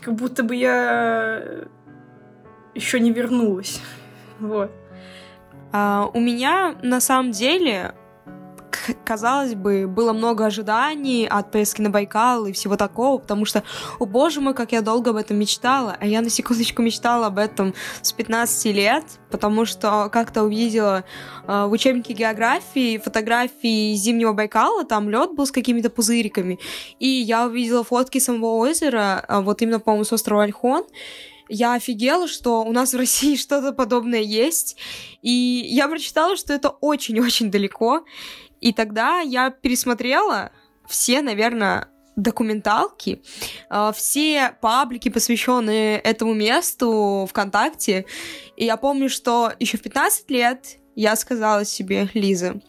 Как 0.02 0.16
будто 0.16 0.44
бы 0.44 0.56
я 0.56 1.66
еще 2.74 3.00
не 3.00 3.12
вернулась. 3.12 3.82
Вот. 4.40 4.72
Uh, 5.74 6.12
у 6.14 6.20
меня 6.20 6.76
на 6.84 7.02
самом 7.02 7.32
деле, 7.32 7.96
казалось 9.04 9.56
бы, 9.56 9.88
было 9.88 10.14
много 10.14 10.46
ожиданий 10.46 11.28
от 11.28 11.52
поездки 11.52 11.82
на 11.82 11.90
Байкал 11.90 12.46
и 12.46 12.52
всего 12.52 12.76
такого, 12.76 13.18
потому 13.18 13.46
что, 13.46 13.64
о 14.00 14.06
боже 14.06 14.42
мой, 14.42 14.54
как 14.54 14.72
я 14.72 14.82
долго 14.82 15.12
об 15.12 15.16
этом 15.16 15.38
мечтала, 15.38 15.98
а 16.00 16.06
я 16.06 16.22
на 16.22 16.30
секундочку 16.30 16.82
мечтала 16.82 17.28
об 17.28 17.40
этом 17.40 17.74
с 18.02 18.12
15 18.14 18.66
лет, 18.76 19.04
потому 19.32 19.66
что 19.66 20.10
как-то 20.12 20.44
увидела 20.44 21.06
uh, 21.48 21.68
в 21.68 21.72
учебнике 21.72 22.14
географии 22.14 22.98
фотографии 22.98 23.96
зимнего 23.96 24.34
Байкала, 24.34 24.86
там 24.86 25.10
лед 25.10 25.32
был 25.32 25.46
с 25.46 25.52
какими-то 25.52 25.90
пузыриками, 25.90 26.60
и 27.00 27.08
я 27.08 27.48
увидела 27.48 27.84
фотки 27.84 28.20
самого 28.20 28.58
озера, 28.58 29.26
uh, 29.28 29.42
вот 29.42 29.62
именно, 29.62 29.80
по-моему, 29.80 30.04
с 30.04 30.14
острова 30.14 30.44
Альхон, 30.44 30.86
я 31.54 31.74
офигела, 31.74 32.28
что 32.28 32.64
у 32.64 32.72
нас 32.72 32.94
в 32.94 32.98
России 32.98 33.36
что-то 33.36 33.72
подобное 33.72 34.22
есть. 34.22 34.76
И 35.22 35.32
я 35.32 35.88
прочитала, 35.88 36.36
что 36.36 36.54
это 36.54 36.70
очень-очень 36.70 37.52
далеко. 37.52 38.06
И 38.60 38.74
тогда 38.74 39.20
я 39.20 39.50
пересмотрела 39.50 40.52
все, 40.88 41.22
наверное, 41.22 41.90
документалки, 42.16 43.24
а, 43.70 43.92
все 43.92 44.56
паблики, 44.62 45.10
посвященные 45.10 46.00
этому 46.00 46.34
месту 46.34 47.28
ВКонтакте. 47.30 48.06
И 48.56 48.66
я 48.66 48.78
помню, 48.78 49.10
что 49.10 49.52
еще 49.60 49.78
в 49.78 49.82
15 49.82 50.30
лет 50.30 50.78
я 50.96 51.16
сказала 51.16 51.66
себе, 51.66 52.10
Лиза, 52.14 52.62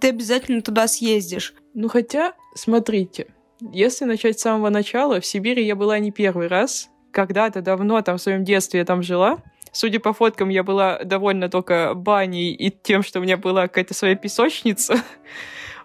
ты 0.00 0.08
обязательно 0.08 0.62
туда 0.62 0.88
съездишь. 0.88 1.54
Ну 1.74 1.88
хотя, 1.88 2.34
смотрите, 2.54 3.28
если 3.72 4.04
начать 4.04 4.38
с 4.38 4.42
самого 4.42 4.68
начала, 4.68 5.20
в 5.20 5.26
Сибири 5.26 5.64
я 5.64 5.76
была 5.76 5.98
не 5.98 6.10
первый 6.10 6.48
раз, 6.48 6.90
когда-то 7.16 7.62
давно, 7.62 8.02
там, 8.02 8.18
в 8.18 8.20
своем 8.20 8.44
детстве 8.44 8.80
я 8.80 8.84
там 8.84 9.02
жила. 9.02 9.38
Судя 9.72 10.00
по 10.00 10.12
фоткам, 10.12 10.50
я 10.50 10.62
была 10.62 10.98
довольна 11.02 11.48
только 11.48 11.94
баней 11.94 12.52
и 12.52 12.70
тем, 12.70 13.02
что 13.02 13.20
у 13.20 13.22
меня 13.22 13.38
была 13.38 13.62
какая-то 13.62 13.94
своя 13.94 14.16
песочница. 14.16 14.96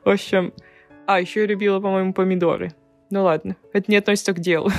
В 0.04 0.10
общем, 0.10 0.54
а, 1.08 1.22
еще 1.22 1.42
я 1.42 1.46
любила, 1.46 1.80
по-моему, 1.80 2.14
помидоры. 2.14 2.74
Ну 3.12 3.24
ладно, 3.24 3.56
это 3.72 3.90
не 3.90 3.96
относится 3.96 4.34
к 4.34 4.40
делу. 4.40 4.72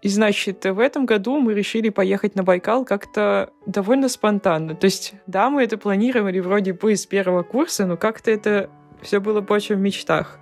И 0.00 0.08
значит, 0.08 0.64
в 0.64 0.78
этом 0.78 1.04
году 1.04 1.40
мы 1.40 1.52
решили 1.52 1.90
поехать 1.90 2.36
на 2.36 2.42
Байкал 2.42 2.86
как-то 2.86 3.50
довольно 3.66 4.08
спонтанно. 4.08 4.76
То 4.76 4.86
есть, 4.86 5.12
да, 5.26 5.50
мы 5.50 5.62
это 5.62 5.76
планировали 5.76 6.40
вроде 6.40 6.72
бы 6.72 6.96
с 6.96 7.04
первого 7.04 7.42
курса, 7.42 7.84
но 7.84 7.98
как-то 7.98 8.30
это 8.30 8.70
все 9.02 9.20
было 9.20 9.42
больше 9.42 9.74
в 9.74 9.78
мечтах. 9.78 10.38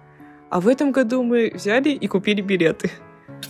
А 0.49 0.61
в 0.61 0.69
этом 0.69 0.93
году 0.93 1.25
мы 1.25 1.51
взяли 1.53 1.89
и 1.89 2.07
купили 2.07 2.41
билеты 2.41 2.91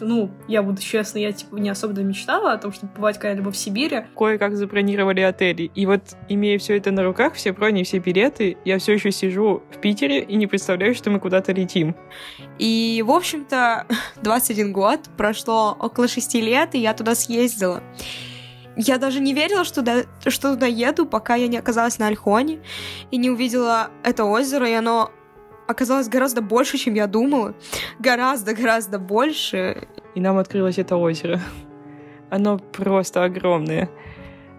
ну, 0.01 0.31
я 0.49 0.63
буду 0.63 0.81
честна, 0.81 1.19
я, 1.19 1.33
типа, 1.33 1.57
не 1.57 1.69
особо 1.69 2.01
мечтала 2.01 2.53
о 2.53 2.59
том, 2.59 2.73
чтобы 2.73 2.93
побывать 2.93 3.19
когда-либо 3.19 3.51
в 3.51 3.57
Сибири. 3.57 4.05
Кое-как 4.17 4.57
забронировали 4.57 5.21
отели. 5.21 5.71
И 5.75 5.87
вот, 5.87 6.03
имея 6.29 6.59
все 6.59 6.77
это 6.77 6.91
на 6.91 7.03
руках, 7.05 7.35
все 7.35 7.53
брони, 7.53 7.83
все 7.83 7.99
билеты, 7.99 8.57
я 8.65 8.79
все 8.79 8.95
еще 8.95 9.11
сижу 9.11 9.63
в 9.71 9.81
Питере 9.81 10.21
и 10.21 10.37
не 10.37 10.47
представляю, 10.47 10.95
что 10.95 11.11
мы 11.11 11.21
куда-то 11.21 11.53
летим. 11.53 11.97
И, 12.59 13.03
в 13.07 13.11
общем-то, 13.11 13.87
21 14.23 14.73
год, 14.73 15.01
прошло 15.17 15.77
около 15.79 16.09
6 16.09 16.35
лет, 16.35 16.75
и 16.75 16.79
я 16.79 16.95
туда 16.95 17.15
съездила. 17.15 17.83
Я 18.77 18.99
даже 18.99 19.21
не 19.21 19.33
верила, 19.33 19.65
что, 19.65 19.81
до, 19.81 20.05
что 20.31 20.53
туда 20.53 20.67
еду, 20.67 21.07
пока 21.07 21.35
я 21.35 21.49
не 21.49 21.57
оказалась 21.57 21.99
на 21.99 22.09
Альхоне 22.09 22.61
и 23.11 23.17
не 23.17 23.31
увидела 23.31 23.91
это 24.03 24.25
озеро, 24.25 24.69
и 24.69 24.75
оно 24.75 25.11
оказалось 25.67 26.09
гораздо 26.09 26.43
больше, 26.43 26.79
чем 26.79 26.95
я 26.95 27.07
думала. 27.07 27.55
Гораздо-гораздо 27.99 28.99
больше. 28.99 29.89
И 30.15 30.21
нам 30.21 30.39
открылось 30.39 30.79
это 30.79 30.97
озеро. 30.97 31.41
Оно 32.31 32.59
просто 32.59 33.25
огромное. 33.25 33.91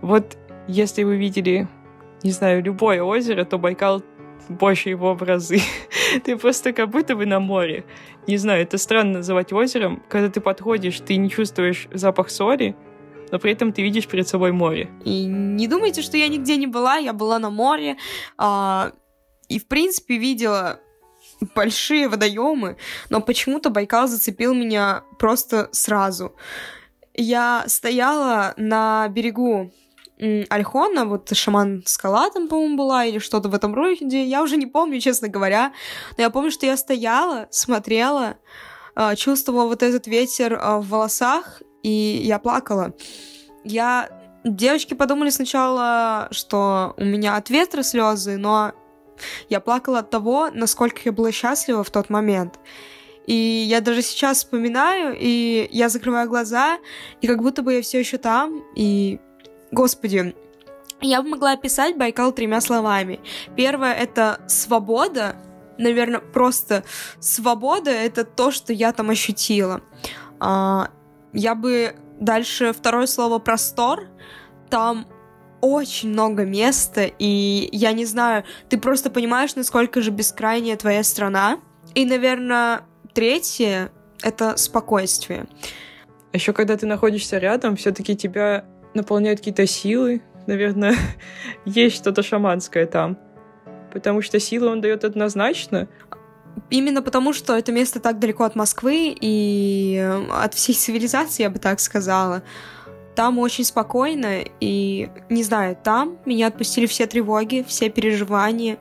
Вот 0.01 0.37
если 0.67 1.03
вы 1.03 1.17
видели, 1.17 1.67
не 2.23 2.31
знаю, 2.31 2.63
любое 2.63 3.01
озеро, 3.01 3.43
то 3.45 3.57
Байкал 3.57 4.03
больше 4.49 4.89
его 4.89 5.13
в 5.13 5.23
разы. 5.23 5.59
ты 6.23 6.37
просто 6.37 6.73
как 6.73 6.89
будто 6.89 7.15
бы 7.15 7.25
на 7.25 7.39
море. 7.39 7.85
Не 8.27 8.37
знаю, 8.37 8.63
это 8.63 8.77
странно 8.77 9.19
называть 9.19 9.53
озером. 9.53 10.03
Когда 10.09 10.29
ты 10.29 10.41
подходишь, 10.41 10.99
ты 10.99 11.17
не 11.17 11.29
чувствуешь 11.29 11.87
запах 11.91 12.29
соли, 12.29 12.75
но 13.31 13.39
при 13.39 13.51
этом 13.51 13.73
ты 13.73 13.81
видишь 13.81 14.07
перед 14.07 14.27
собой 14.27 14.51
море. 14.51 14.89
И 15.03 15.25
не 15.25 15.67
думайте, 15.67 16.01
что 16.01 16.17
я 16.17 16.27
нигде 16.27 16.57
не 16.57 16.67
была, 16.67 16.95
я 16.95 17.13
была 17.13 17.39
на 17.39 17.49
море. 17.49 17.97
А, 18.37 18.91
и, 19.49 19.59
в 19.59 19.67
принципе, 19.67 20.17
видела 20.17 20.79
большие 21.55 22.07
водоемы, 22.07 22.77
но 23.09 23.21
почему-то 23.21 23.69
Байкал 23.69 24.07
зацепил 24.07 24.53
меня 24.53 25.03
просто 25.19 25.69
сразу. 25.71 26.35
Я 27.13 27.63
стояла 27.67 28.53
на 28.57 29.07
берегу 29.09 29.71
Альхона, 30.49 31.05
вот 31.05 31.35
шаман 31.35 31.83
скала 31.85 32.29
там, 32.31 32.47
по-моему, 32.47 32.75
была, 32.75 33.05
или 33.05 33.19
что-то 33.19 33.49
в 33.49 33.53
этом 33.53 33.75
роде, 33.75 34.23
я 34.23 34.41
уже 34.41 34.57
не 34.57 34.65
помню, 34.65 34.99
честно 34.99 35.27
говоря, 35.27 35.73
но 36.17 36.23
я 36.23 36.29
помню, 36.31 36.49
что 36.49 36.65
я 36.65 36.75
стояла, 36.75 37.47
смотрела, 37.51 38.37
а, 38.95 39.15
чувствовала 39.15 39.67
вот 39.67 39.83
этот 39.83 40.07
ветер 40.07 40.57
а, 40.59 40.79
в 40.79 40.87
волосах, 40.87 41.61
и 41.83 42.21
я 42.23 42.39
плакала. 42.39 42.93
Я... 43.63 44.09
Девочки 44.43 44.93
подумали 44.93 45.29
сначала, 45.29 46.29
что 46.31 46.93
у 46.97 47.03
меня 47.03 47.35
от 47.35 47.49
ветра 47.49 47.83
слезы, 47.83 48.37
но 48.37 48.71
я 49.49 49.59
плакала 49.59 49.99
от 49.99 50.09
того, 50.09 50.49
насколько 50.53 51.01
я 51.05 51.11
была 51.11 51.31
счастлива 51.31 51.83
в 51.83 51.89
тот 51.89 52.09
момент. 52.09 52.59
И 53.25 53.33
я 53.33 53.81
даже 53.81 54.01
сейчас 54.01 54.37
вспоминаю, 54.37 55.15
и 55.19 55.67
я 55.71 55.89
закрываю 55.89 56.29
глаза, 56.29 56.77
и 57.21 57.27
как 57.27 57.41
будто 57.41 57.61
бы 57.61 57.73
я 57.73 57.81
все 57.81 57.99
еще 57.99 58.17
там, 58.17 58.63
и 58.75 59.19
Господи, 59.71 60.33
я 61.01 61.21
бы 61.21 61.29
могла 61.29 61.51
описать 61.51 61.97
Байкал 61.97 62.31
тремя 62.31 62.61
словами. 62.61 63.19
Первое— 63.55 63.93
это 63.93 64.39
свобода. 64.47 65.35
Наверное, 65.77 66.19
просто 66.19 66.83
свобода— 67.19 67.91
это 67.91 68.23
то, 68.23 68.49
что 68.49 68.73
я 68.73 68.91
там 68.93 69.11
ощутила. 69.11 69.81
А, 70.39 70.89
я 71.33 71.53
бы 71.53 71.95
дальше 72.19 72.73
второе 72.73 73.05
слово 73.05 73.39
«простор». 73.39 74.07
Там 74.69 75.07
очень 75.61 76.09
много 76.09 76.45
места, 76.45 77.09
и 77.19 77.69
я 77.71 77.91
не 77.93 78.05
знаю, 78.05 78.43
ты 78.69 78.77
просто 78.77 79.09
понимаешь, 79.09 79.55
насколько 79.55 80.01
же 80.01 80.11
бескрайняя 80.11 80.77
твоя 80.77 81.03
страна. 81.03 81.59
И, 81.95 82.05
наверное, 82.05 82.81
третье— 83.13 83.91
это 84.21 84.57
спокойствие. 84.57 85.47
Еще 86.33 86.53
когда 86.53 86.77
ты 86.77 86.85
находишься 86.85 87.37
рядом, 87.37 87.75
все-таки 87.75 88.15
тебя 88.15 88.65
наполняют 88.93 89.39
какие-то 89.39 89.65
силы. 89.65 90.21
Наверное, 90.45 90.95
есть 91.65 91.95
что-то 91.95 92.23
шаманское 92.23 92.85
там. 92.85 93.17
Потому 93.91 94.21
что 94.21 94.39
силы 94.39 94.67
он 94.67 94.81
дает 94.81 95.03
однозначно. 95.03 95.87
Именно 96.69 97.01
потому, 97.01 97.33
что 97.33 97.55
это 97.55 97.71
место 97.71 97.99
так 97.99 98.19
далеко 98.19 98.43
от 98.43 98.55
Москвы 98.55 99.15
и 99.19 99.97
э, 99.99 100.31
от 100.31 100.53
всей 100.53 100.73
цивилизации, 100.73 101.43
я 101.43 101.49
бы 101.49 101.59
так 101.59 101.79
сказала. 101.79 102.43
Там 103.17 103.39
очень 103.39 103.63
спокойно, 103.63 104.43
и, 104.59 105.09
не 105.31 105.41
знаю, 105.41 105.75
там 105.75 106.19
меня 106.23 106.45
отпустили 106.45 106.85
все 106.85 107.07
тревоги, 107.07 107.65
все 107.67 107.89
переживания, 107.89 108.77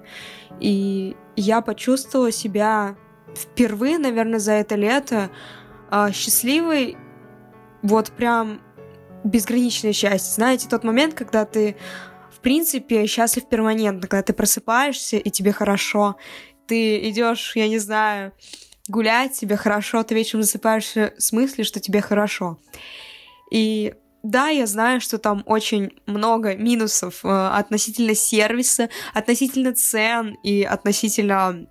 и 0.61 1.17
я 1.37 1.63
почувствовала 1.63 2.31
себя 2.31 2.99
впервые, 3.35 3.97
наверное, 3.97 4.39
за 4.39 4.53
это 4.53 4.75
лето 4.75 5.31
э, 5.91 6.09
счастливой, 6.13 6.99
вот 7.81 8.11
прям 8.11 8.61
безграничное 9.25 9.95
счастье. 9.95 10.35
Знаете, 10.35 10.69
тот 10.69 10.85
момент, 10.85 11.15
когда 11.15 11.47
ты, 11.47 11.75
в 12.31 12.41
принципе, 12.41 13.07
счастлив 13.07 13.49
перманентно, 13.49 14.07
когда 14.07 14.23
ты 14.23 14.35
просыпаешься, 14.35 15.17
и 15.17 15.31
тебе 15.31 15.53
хорошо. 15.53 16.17
Ты 16.67 17.09
идешь, 17.09 17.57
я 17.57 17.69
не 17.69 17.79
знаю, 17.79 18.35
гулять, 18.87 19.33
тебе 19.33 19.57
хорошо, 19.57 20.03
ты 20.03 20.15
вечером 20.15 20.43
засыпаешься 20.43 21.15
с 21.17 21.33
мыслью, 21.33 21.65
что 21.65 21.81
тебе 21.81 22.03
хорошо. 22.03 22.59
И 23.51 23.95
да, 24.31 24.49
я 24.49 24.67
знаю, 24.67 25.01
что 25.01 25.19
там 25.19 25.43
очень 25.47 25.93
много 26.07 26.57
минусов 26.57 27.25
э, 27.25 27.29
относительно 27.29 28.15
сервиса, 28.15 28.89
относительно 29.15 29.73
цен 29.73 30.37
и 30.43 30.63
относительно 30.65 31.67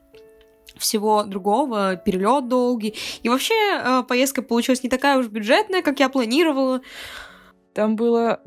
всего 0.77 1.23
другого, 1.23 1.95
перелет 1.95 2.47
долгий. 2.47 2.95
И 3.23 3.29
вообще 3.29 3.53
э, 3.53 4.03
поездка 4.07 4.41
получилась 4.41 4.83
не 4.83 4.89
такая 4.89 5.17
уж 5.17 5.27
бюджетная, 5.27 5.81
как 5.81 5.99
я 5.99 6.09
планировала. 6.09 6.81
Там 7.73 7.95
было 7.95 8.41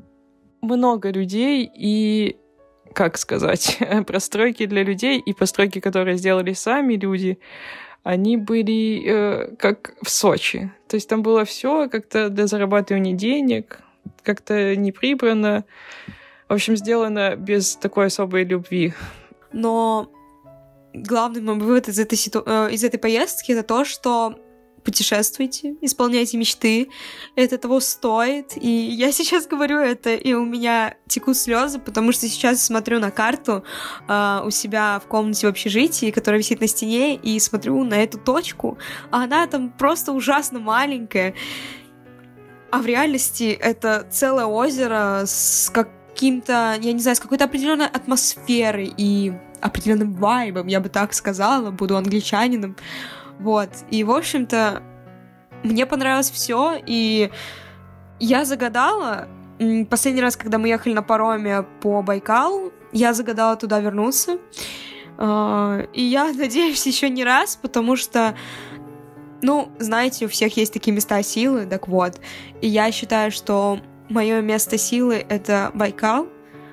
много 0.62 1.10
людей 1.10 1.70
и, 1.74 2.38
как 2.94 3.18
сказать, 3.18 3.78
простройки 4.06 4.66
для 4.66 4.82
людей 4.82 5.18
и 5.18 5.32
постройки, 5.32 5.80
которые 5.80 6.16
сделали 6.16 6.52
сами 6.54 6.94
люди, 6.94 7.38
они 8.04 8.36
были 8.36 9.02
э, 9.04 9.56
как 9.56 9.94
в 10.02 10.08
Сочи. 10.08 10.72
То 10.88 10.94
есть 10.94 11.08
там 11.08 11.22
было 11.22 11.44
все 11.44 11.88
как-то 11.88 12.30
для 12.30 12.46
зарабатывания 12.46 13.12
денег, 13.12 13.82
как-то 14.22 14.76
не 14.76 14.92
прибрано. 14.92 15.64
В 16.48 16.54
общем, 16.54 16.76
сделано 16.76 17.36
без 17.36 17.76
такой 17.76 18.06
особой 18.06 18.44
любви. 18.44 18.94
Но 19.52 20.10
главный 20.94 21.40
мой 21.40 21.58
вывод 21.58 21.88
из 21.88 21.98
этой, 21.98 22.16
ситу... 22.16 22.42
Э, 22.46 22.68
из 22.70 22.84
этой 22.84 22.98
поездки 22.98 23.52
это 23.52 23.62
то, 23.62 23.84
что 23.84 24.38
путешествуйте, 24.84 25.76
исполняйте 25.82 26.38
мечты, 26.38 26.88
это 27.36 27.58
того 27.58 27.80
стоит. 27.80 28.56
И 28.56 28.68
я 28.68 29.12
сейчас 29.18 29.46
говорю 29.46 29.78
это, 29.78 30.14
и 30.14 30.32
у 30.32 30.44
меня 30.44 30.96
текут 31.06 31.36
слезы, 31.36 31.78
потому 31.78 32.12
что 32.12 32.26
сейчас 32.28 32.64
смотрю 32.64 32.98
на 32.98 33.10
карту 33.10 33.64
э, 34.08 34.40
у 34.44 34.50
себя 34.50 35.00
в 35.04 35.06
комнате 35.08 35.46
в 35.46 35.50
общежитии, 35.50 36.10
которая 36.10 36.38
висит 36.38 36.60
на 36.60 36.66
стене, 36.66 37.16
и 37.16 37.38
смотрю 37.38 37.84
на 37.84 38.02
эту 38.02 38.18
точку, 38.18 38.78
а 39.10 39.24
она 39.24 39.46
там 39.46 39.70
просто 39.70 40.12
ужасно 40.12 40.58
маленькая. 40.58 41.34
А 42.70 42.78
в 42.78 42.86
реальности 42.86 43.56
это 43.58 44.06
целое 44.10 44.46
озеро 44.46 45.22
с 45.24 45.70
каким-то, 45.72 46.76
я 46.80 46.92
не 46.92 47.00
знаю, 47.00 47.16
с 47.16 47.20
какой-то 47.20 47.44
определенной 47.44 47.86
атмосферой 47.86 48.92
и 48.96 49.32
определенным 49.60 50.14
вайбом, 50.14 50.66
я 50.66 50.80
бы 50.80 50.88
так 50.88 51.14
сказала, 51.14 51.70
буду 51.70 51.96
англичанином. 51.96 52.76
Вот. 53.38 53.70
И, 53.90 54.04
в 54.04 54.10
общем-то, 54.10 54.82
мне 55.62 55.86
понравилось 55.86 56.30
все, 56.30 56.80
и 56.86 57.30
я 58.20 58.44
загадала, 58.44 59.28
последний 59.90 60.20
раз, 60.20 60.36
когда 60.36 60.58
мы 60.58 60.68
ехали 60.68 60.92
на 60.92 61.02
пароме 61.02 61.64
по 61.80 62.02
Байкалу, 62.02 62.72
я 62.92 63.12
загадала 63.12 63.56
туда 63.56 63.80
вернуться. 63.80 64.38
А, 65.16 65.82
и 65.92 66.02
я 66.02 66.32
надеюсь 66.32 66.86
еще 66.86 67.10
не 67.10 67.24
раз, 67.24 67.56
потому 67.56 67.96
что, 67.96 68.36
ну, 69.42 69.70
знаете, 69.78 70.26
у 70.26 70.28
всех 70.28 70.56
есть 70.56 70.72
такие 70.72 70.94
места 70.94 71.22
силы, 71.22 71.66
так 71.66 71.88
вот. 71.88 72.20
И 72.60 72.68
я 72.68 72.90
считаю, 72.90 73.30
что 73.30 73.80
мое 74.08 74.40
место 74.40 74.78
силы— 74.78 75.24
это 75.28 75.70
Байкал. 75.74 76.28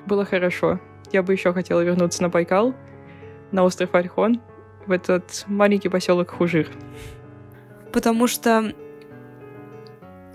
Было 0.06 0.24
хорошо. 0.24 0.80
Я 1.12 1.22
бы 1.22 1.32
еще 1.32 1.52
хотела 1.52 1.80
вернуться 1.80 2.22
на 2.22 2.28
Байкал, 2.28 2.74
на 3.52 3.64
остров 3.64 3.94
Альхон, 3.94 4.40
в 4.86 4.92
этот 4.92 5.44
маленький 5.46 5.88
поселок 5.88 6.30
Хужир. 6.30 6.68
Потому 7.92 8.26
что 8.26 8.74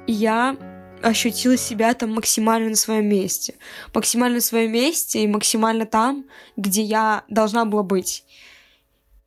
я 0.08 0.58
ощутила 1.02 1.58
себя 1.58 1.94
там 1.94 2.14
максимально 2.14 2.70
на 2.70 2.76
своем 2.76 3.08
месте. 3.08 3.56
Максимально 3.94 4.36
на 4.36 4.42
своем 4.42 4.72
месте 4.72 5.24
и 5.24 5.28
максимально 5.28 5.86
там, 5.86 6.26
где 6.56 6.82
я 6.82 7.24
должна 7.28 7.66
была 7.66 7.84
быть. 7.84 8.24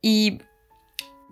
И 0.01 0.41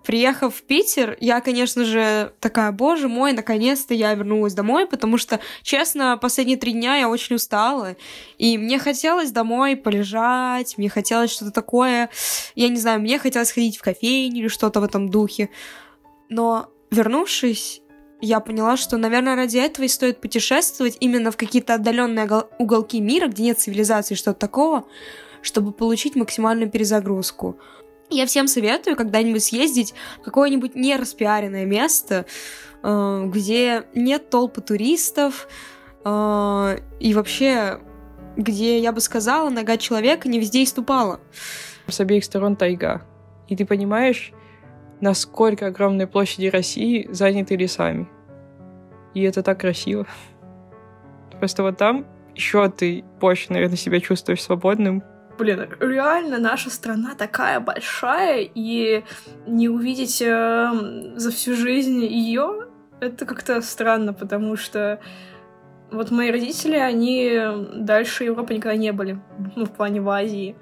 Приехав 0.04 0.54
в 0.54 0.62
Питер, 0.62 1.16
я, 1.20 1.40
конечно 1.40 1.84
же, 1.84 2.32
такая, 2.38 2.72
боже 2.72 3.08
мой, 3.08 3.32
наконец-то 3.32 3.94
я 3.94 4.12
вернулась 4.12 4.52
домой, 4.52 4.86
потому 4.86 5.16
что, 5.16 5.40
честно, 5.62 6.18
последние 6.20 6.58
три 6.58 6.72
дня 6.72 6.96
я 6.96 7.08
очень 7.08 7.36
устала, 7.36 7.96
и 8.36 8.58
мне 8.58 8.78
хотелось 8.78 9.30
домой 9.30 9.76
полежать, 9.76 10.76
мне 10.76 10.90
хотелось 10.90 11.30
что-то 11.30 11.52
такое, 11.52 12.10
я 12.54 12.68
не 12.68 12.76
знаю, 12.76 13.00
мне 13.00 13.18
хотелось 13.18 13.50
ходить 13.50 13.78
в 13.78 13.82
кофейню 13.82 14.40
или 14.40 14.48
что-то 14.48 14.80
в 14.80 14.84
этом 14.84 15.08
духе. 15.08 15.48
Но, 16.28 16.68
вернувшись, 16.90 17.80
я 18.20 18.40
поняла, 18.40 18.76
что, 18.76 18.98
наверное, 18.98 19.36
ради 19.36 19.56
этого 19.56 19.86
и 19.86 19.88
стоит 19.88 20.20
путешествовать 20.20 20.98
именно 21.00 21.30
в 21.30 21.38
какие-то 21.38 21.74
отдаленные 21.74 22.28
уголки 22.58 23.00
мира, 23.00 23.28
где 23.28 23.44
нет 23.44 23.58
цивилизации, 23.58 24.16
что-то 24.16 24.38
такого, 24.38 24.84
чтобы 25.40 25.72
получить 25.72 26.14
максимальную 26.14 26.70
перезагрузку. 26.70 27.58
Я 28.10 28.26
всем 28.26 28.46
советую 28.46 28.96
когда-нибудь 28.96 29.42
съездить 29.42 29.94
в 30.20 30.24
какое-нибудь 30.24 30.74
нераспиаренное 30.74 31.64
место, 31.64 32.26
э, 32.82 33.24
где 33.26 33.84
нет 33.94 34.30
толпы 34.30 34.60
туристов, 34.60 35.48
э, 36.04 36.78
и 37.00 37.14
вообще, 37.14 37.80
где, 38.36 38.78
я 38.78 38.92
бы 38.92 39.00
сказала, 39.00 39.48
нога 39.48 39.76
человека 39.76 40.28
не 40.28 40.38
везде 40.38 40.62
и 40.62 40.66
ступала. 40.66 41.20
С 41.88 42.00
обеих 42.00 42.24
сторон 42.24 42.56
тайга. 42.56 43.02
И 43.48 43.56
ты 43.56 43.66
понимаешь, 43.66 44.32
насколько 45.00 45.66
огромные 45.66 46.06
площади 46.06 46.46
России 46.46 47.08
заняты 47.10 47.56
лесами. 47.56 48.08
И 49.14 49.22
это 49.22 49.42
так 49.42 49.60
красиво. 49.60 50.06
Просто 51.38 51.62
вот 51.62 51.76
там 51.78 52.06
еще 52.34 52.68
ты 52.70 53.04
больше, 53.20 53.52
наверное, 53.52 53.76
себя 53.76 54.00
чувствуешь 54.00 54.42
свободным, 54.42 55.02
Блин, 55.38 55.68
реально 55.80 56.38
наша 56.38 56.70
страна 56.70 57.14
такая 57.16 57.60
большая, 57.60 58.48
и 58.54 59.04
не 59.46 59.68
увидеть 59.68 60.22
э, 60.22 61.12
за 61.16 61.30
всю 61.30 61.54
жизнь 61.54 62.04
ее, 62.04 62.66
это 63.00 63.26
как-то 63.26 63.60
странно, 63.60 64.12
потому 64.12 64.56
что 64.56 65.00
вот 65.90 66.10
мои 66.10 66.30
родители, 66.30 66.76
они 66.76 67.32
дальше 67.74 68.24
Европы 68.24 68.54
никогда 68.54 68.76
не 68.76 68.92
были, 68.92 69.18
ну, 69.56 69.64
в 69.64 69.70
плане 69.70 70.00
в 70.00 70.08
Азии. 70.08 70.56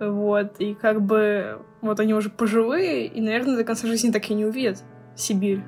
Вот, 0.00 0.60
и 0.60 0.74
как 0.74 1.02
бы 1.02 1.60
вот 1.80 1.98
они 1.98 2.14
уже 2.14 2.30
пожилые, 2.30 3.06
и, 3.06 3.20
наверное, 3.20 3.56
до 3.56 3.64
конца 3.64 3.86
жизни 3.86 4.12
так 4.12 4.30
и 4.30 4.34
не 4.34 4.44
увидят 4.44 4.84
Сибирь. 5.16 5.62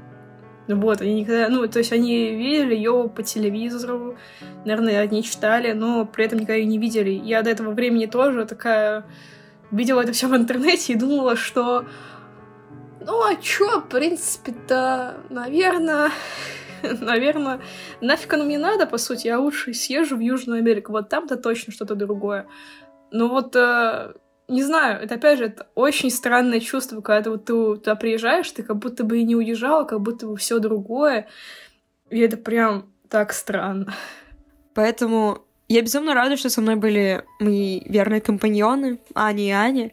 Вот, 0.76 1.00
они 1.00 1.22
никогда, 1.22 1.48
ну, 1.48 1.66
то 1.66 1.78
есть 1.78 1.92
они 1.92 2.34
видели 2.34 2.74
ее 2.74 3.10
по 3.14 3.22
телевизору, 3.22 4.16
наверное, 4.64 5.00
они 5.00 5.22
читали, 5.22 5.72
но 5.72 6.04
при 6.04 6.24
этом 6.24 6.38
никогда 6.38 6.54
ее 6.54 6.66
не 6.66 6.78
видели. 6.78 7.10
Я 7.10 7.42
до 7.42 7.50
этого 7.50 7.72
времени 7.72 8.06
тоже 8.06 8.44
такая 8.44 9.04
видела 9.70 10.00
это 10.00 10.12
все 10.12 10.26
в 10.28 10.36
интернете 10.36 10.92
и 10.92 10.96
думала, 10.96 11.36
что 11.36 11.84
ну 13.00 13.22
а 13.24 13.34
чё, 13.36 13.80
в 13.80 13.88
принципе-то, 13.88 15.16
наверное, 15.30 16.10
наверное, 16.82 17.60
нафиг 18.00 18.32
оно 18.32 18.44
мне 18.44 18.58
надо, 18.58 18.86
по 18.86 18.98
сути, 18.98 19.26
я 19.26 19.38
лучше 19.38 19.72
съезжу 19.74 20.16
в 20.16 20.20
Южную 20.20 20.58
Америку, 20.58 20.92
вот 20.92 21.08
там-то 21.08 21.36
точно 21.36 21.72
что-то 21.72 21.94
другое. 21.94 22.46
Но 23.10 23.28
вот, 23.28 23.56
э, 23.56 24.12
не 24.50 24.62
знаю, 24.62 25.00
это 25.02 25.14
опять 25.14 25.38
же, 25.38 25.46
это 25.46 25.68
очень 25.74 26.10
странное 26.10 26.60
чувство, 26.60 27.00
когда 27.00 27.22
ты 27.22 27.30
вот 27.30 27.44
ты 27.44 27.52
туда 27.52 27.94
приезжаешь, 27.94 28.50
ты 28.50 28.62
как 28.62 28.76
будто 28.76 29.04
бы 29.04 29.20
и 29.20 29.24
не 29.24 29.36
уезжала, 29.36 29.84
как 29.84 30.00
будто 30.00 30.26
бы 30.26 30.36
все 30.36 30.58
другое, 30.58 31.28
и 32.10 32.18
это 32.18 32.36
прям 32.36 32.92
так 33.08 33.32
странно. 33.32 33.94
Поэтому 34.74 35.44
я 35.68 35.82
безумно 35.82 36.14
рада, 36.14 36.36
что 36.36 36.50
со 36.50 36.60
мной 36.60 36.74
были 36.74 37.24
мои 37.38 37.80
верные 37.84 38.20
компаньоны, 38.20 38.98
Аня 39.14 39.46
и 39.46 39.50
Аня. 39.50 39.92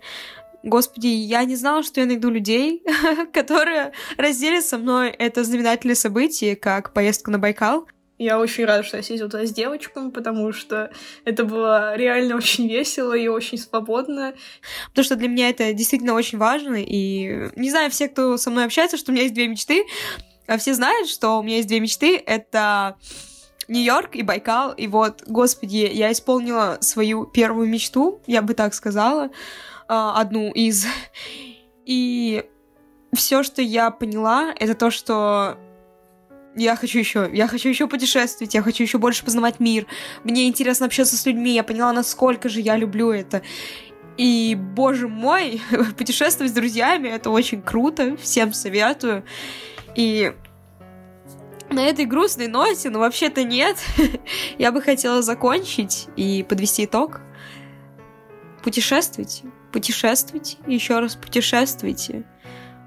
Господи, 0.64 1.08
я 1.08 1.44
не 1.46 1.56
знала, 1.56 1.84
что 1.84 2.00
я 2.00 2.08
найду 2.08 2.30
людей, 2.30 2.84
которые 3.34 3.94
разделят 4.18 4.66
со 4.66 4.80
мной 4.80 5.10
это 5.10 5.44
знаменательное 5.44 5.96
событие, 5.96 6.56
как 6.56 6.94
поездку 6.94 7.30
на 7.30 7.38
Байкал. 7.38 7.88
Я 8.18 8.40
очень 8.40 8.66
рада, 8.66 8.84
что 8.84 8.98
я 8.98 9.04
сидела 9.04 9.30
туда 9.30 9.46
с 9.46 9.52
девочками, 9.52 10.10
потому 10.10 10.52
что 10.52 10.90
это 11.24 11.46
было 11.46 11.96
реально 11.96 12.36
очень 12.36 12.68
весело 12.68 13.14
и 13.14 13.28
очень 13.28 13.60
свободно. 13.60 14.34
Потому 14.90 15.06
что 15.06 15.16
для 15.16 15.28
меня 15.28 15.50
это 15.50 15.72
действительно 15.74 16.14
очень 16.14 16.40
важно. 16.40 16.78
И 16.80 17.50
не 17.56 17.70
знаю, 17.70 17.92
все, 17.92 18.08
кто 18.08 18.38
со 18.38 18.50
мной 18.50 18.66
общается, 18.66 18.98
что 18.98 19.12
у 19.12 19.14
меня 19.14 19.24
есть 19.24 19.36
две 19.36 19.48
мечты. 19.48 19.86
А 20.48 20.58
все 20.58 20.74
знают, 20.74 21.10
что 21.10 21.40
у 21.40 21.44
меня 21.44 21.58
есть 21.58 21.68
две 21.68 21.80
мечты. 21.80 22.18
Это 22.18 22.98
Нью-Йорк 23.68 24.16
и 24.16 24.24
Байкал. 24.24 24.74
И 24.74 24.88
вот, 24.88 25.24
господи, 25.28 25.90
я 25.92 26.12
исполнила 26.12 26.78
свою 26.82 27.26
первую 27.26 27.68
мечту, 27.70 28.22
я 28.26 28.42
бы 28.42 28.56
так 28.56 28.74
сказала. 28.74 29.30
А, 29.88 30.20
одну 30.20 30.52
из. 30.52 30.88
И 31.86 32.44
все, 33.14 33.44
что 33.44 33.62
я 33.62 33.92
поняла, 33.92 34.54
это 34.58 34.74
то, 34.74 34.90
что 34.90 35.58
я 36.58 36.76
хочу 36.76 37.00
еще, 37.00 37.30
я 37.32 37.48
хочу 37.48 37.70
еще 37.70 37.88
путешествовать, 37.88 38.54
я 38.54 38.62
хочу 38.62 38.84
еще 38.84 38.98
больше 38.98 39.24
познавать 39.24 39.60
мир. 39.60 39.86
Мне 40.24 40.48
интересно 40.48 40.88
общаться 40.88 41.16
с 41.16 41.26
людьми, 41.26 41.54
я 41.54 41.64
поняла, 41.64 41.94
насколько 41.94 42.50
же 42.50 42.62
я 42.62 42.76
люблю 42.76 43.12
это. 43.12 43.42
И, 44.18 44.56
боже 44.56 45.08
мой, 45.08 45.62
путешествовать 45.98 46.52
с 46.52 46.56
друзьями 46.56 47.10
это 47.10 47.30
очень 47.30 47.62
круто, 47.62 48.18
всем 48.18 48.54
советую. 48.54 49.24
И 49.96 50.34
на 51.70 51.86
этой 51.86 52.06
грустной 52.06 52.48
ноте, 52.48 52.90
ну 52.90 53.00
вообще-то 53.00 53.44
нет, 53.44 53.78
я 54.58 54.72
бы 54.72 54.82
хотела 54.82 55.22
закончить 55.22 56.08
и 56.16 56.44
подвести 56.44 56.86
итог. 56.86 57.22
Путешествуйте, 58.64 59.46
путешествуйте, 59.72 60.58
еще 60.66 61.00
раз 61.00 61.16
путешествуйте. 61.16 62.26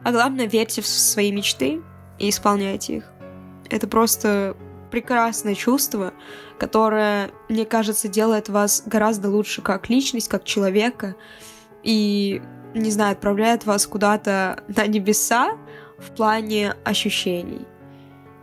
А 0.02 0.12
главное, 0.12 0.46
верьте 0.46 0.82
в 0.82 0.86
свои 0.86 1.30
мечты 1.30 1.82
и 2.18 2.30
исполняйте 2.30 2.96
их. 2.96 3.19
Это 3.70 3.86
просто 3.86 4.56
прекрасное 4.90 5.54
чувство, 5.54 6.12
которое, 6.58 7.30
мне 7.48 7.64
кажется, 7.64 8.08
делает 8.08 8.48
вас 8.48 8.82
гораздо 8.84 9.30
лучше 9.30 9.62
как 9.62 9.88
личность, 9.88 10.28
как 10.28 10.44
человека, 10.44 11.14
и, 11.82 12.42
не 12.74 12.90
знаю, 12.90 13.12
отправляет 13.12 13.64
вас 13.64 13.86
куда-то 13.86 14.64
на 14.68 14.86
небеса 14.86 15.56
в 15.98 16.10
плане 16.10 16.74
ощущений. 16.84 17.66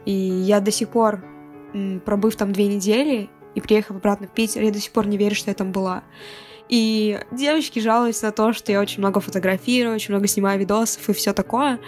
И 0.06 0.12
я 0.12 0.62
до 0.62 0.72
сих 0.72 0.90
пор, 0.90 1.24
пробыв 2.06 2.36
там 2.38 2.54
две 2.54 2.68
недели 2.68 3.30
и 3.56 3.62
приехав 3.62 3.98
обратно 3.98 4.28
в 4.28 4.32
Питер, 4.32 4.62
я 4.64 4.72
до 4.72 4.80
сих 4.80 4.92
пор 4.92 5.06
не 5.08 5.18
верю, 5.18 5.36
что 5.36 5.52
я 5.52 5.56
там 5.56 5.72
была. 5.72 6.04
И 6.70 7.20
девочки 7.32 7.80
жалуются 7.80 8.28
на 8.28 8.32
то, 8.32 8.54
что 8.54 8.72
я 8.72 8.80
очень 8.80 9.00
много 9.00 9.20
фотографирую, 9.20 9.96
очень 9.96 10.14
много 10.14 10.28
снимаю 10.28 10.60
видосов 10.60 11.08
и 11.10 11.14
все 11.14 11.34
такое. 11.34 11.80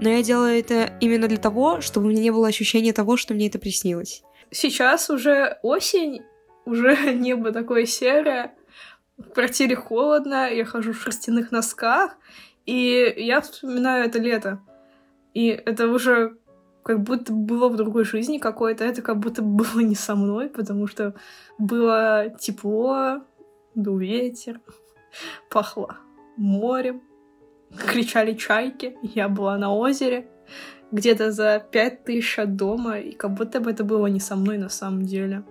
Но 0.00 0.08
я 0.10 0.22
делаю 0.22 0.58
это 0.58 0.92
именно 1.00 1.26
для 1.26 1.38
того, 1.38 1.80
чтобы 1.80 2.06
у 2.06 2.10
меня 2.10 2.22
не 2.22 2.30
было 2.30 2.48
ощущения 2.48 2.92
того, 2.92 3.16
что 3.16 3.34
мне 3.34 3.48
это 3.48 3.58
приснилось. 3.58 4.22
Сейчас 4.50 5.10
уже 5.10 5.58
осень, 5.62 6.22
уже 6.66 7.14
небо 7.14 7.52
такое 7.52 7.86
серое, 7.86 8.54
в 9.16 9.30
квартире 9.30 9.76
холодно, 9.76 10.50
я 10.50 10.64
хожу 10.64 10.92
в 10.92 11.00
шерстяных 11.00 11.50
носках, 11.50 12.16
и 12.66 13.14
я 13.16 13.40
вспоминаю 13.40 14.04
это 14.04 14.18
лето. 14.18 14.60
И 15.32 15.48
это 15.48 15.88
уже 15.88 16.36
как 16.82 17.02
будто 17.02 17.32
было 17.32 17.68
в 17.68 17.76
другой 17.76 18.04
жизни 18.04 18.38
какой-то, 18.38 18.84
это 18.84 19.02
как 19.02 19.18
будто 19.18 19.42
было 19.42 19.80
не 19.80 19.94
со 19.94 20.14
мной, 20.14 20.48
потому 20.48 20.86
что 20.86 21.14
было 21.58 22.28
тепло, 22.38 23.22
дул 23.74 23.98
ветер, 23.98 24.60
пахло 25.50 25.96
морем, 26.36 27.02
кричали 27.76 28.34
чайки, 28.34 28.96
я 29.02 29.28
была 29.28 29.56
на 29.58 29.74
озере, 29.74 30.28
где-то 30.92 31.32
за 31.32 31.58
пять 31.70 32.04
тысяч 32.04 32.38
от 32.38 32.56
дома, 32.56 32.98
и 32.98 33.12
как 33.12 33.34
будто 33.34 33.60
бы 33.60 33.70
это 33.70 33.84
было 33.84 34.06
не 34.06 34.20
со 34.20 34.36
мной 34.36 34.58
на 34.58 34.68
самом 34.68 35.04
деле. 35.04 35.42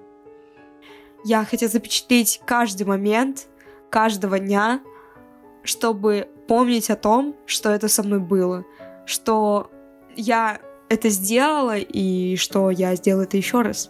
Я 1.24 1.44
хотела 1.44 1.72
запечатлеть 1.72 2.42
каждый 2.46 2.86
момент, 2.86 3.48
каждого 3.90 4.40
дня, 4.40 4.82
чтобы 5.64 6.28
помнить 6.48 6.90
о 6.90 6.96
том, 6.96 7.36
что 7.46 7.72
это 7.72 7.88
со 7.88 8.04
мной 8.04 8.20
было, 8.20 8.64
что 9.06 9.72
я 10.16 10.60
это 10.90 11.10
сделала 11.10 11.78
и 11.78 12.36
что 12.38 12.70
я 12.70 12.96
сделаю 12.96 13.26
это 13.26 13.38
еще 13.38 13.62
раз. 13.62 13.90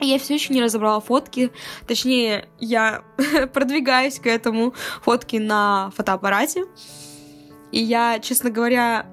Я 0.00 0.18
все 0.18 0.34
еще 0.34 0.52
не 0.52 0.62
разобрала 0.62 1.00
фотки, 1.00 1.50
точнее, 1.86 2.48
я 2.58 3.02
продвигаюсь 3.52 4.18
к 4.18 4.26
этому 4.26 4.74
фотки 5.02 5.36
на 5.36 5.90
фотоаппарате. 5.96 6.64
И 7.74 7.82
я, 7.82 8.20
честно 8.20 8.50
говоря, 8.50 9.04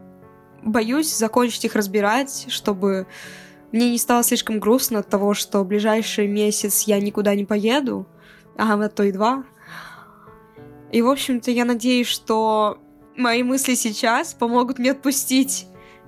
боюсь 0.61 1.11
закончить 1.11 1.65
их 1.65 1.73
разбирать, 1.73 2.45
чтобы 2.47 3.07
мне 3.71 3.89
не 3.89 3.97
стало 3.97 4.23
слишком 4.23 4.59
грустно 4.59 4.99
от 4.99 5.09
того, 5.09 5.33
что 5.33 5.63
в 5.63 5.67
ближайший 5.67 6.27
месяц 6.27 6.83
я 6.83 7.01
никуда 7.01 7.33
не 7.33 7.43
поеду, 7.43 8.05
а 8.55 8.75
на 8.75 8.87
то 8.87 9.01
и 9.01 9.11
два. 9.11 9.45
И, 10.91 11.01
в 11.01 11.09
общем-то, 11.09 11.49
я 11.49 11.65
надеюсь, 11.65 12.05
что 12.05 12.77
мои 13.17 13.41
мысли 13.41 13.73
сейчас 13.73 14.35
помогут 14.35 14.77
мне 14.77 14.91
отпустить 14.91 15.65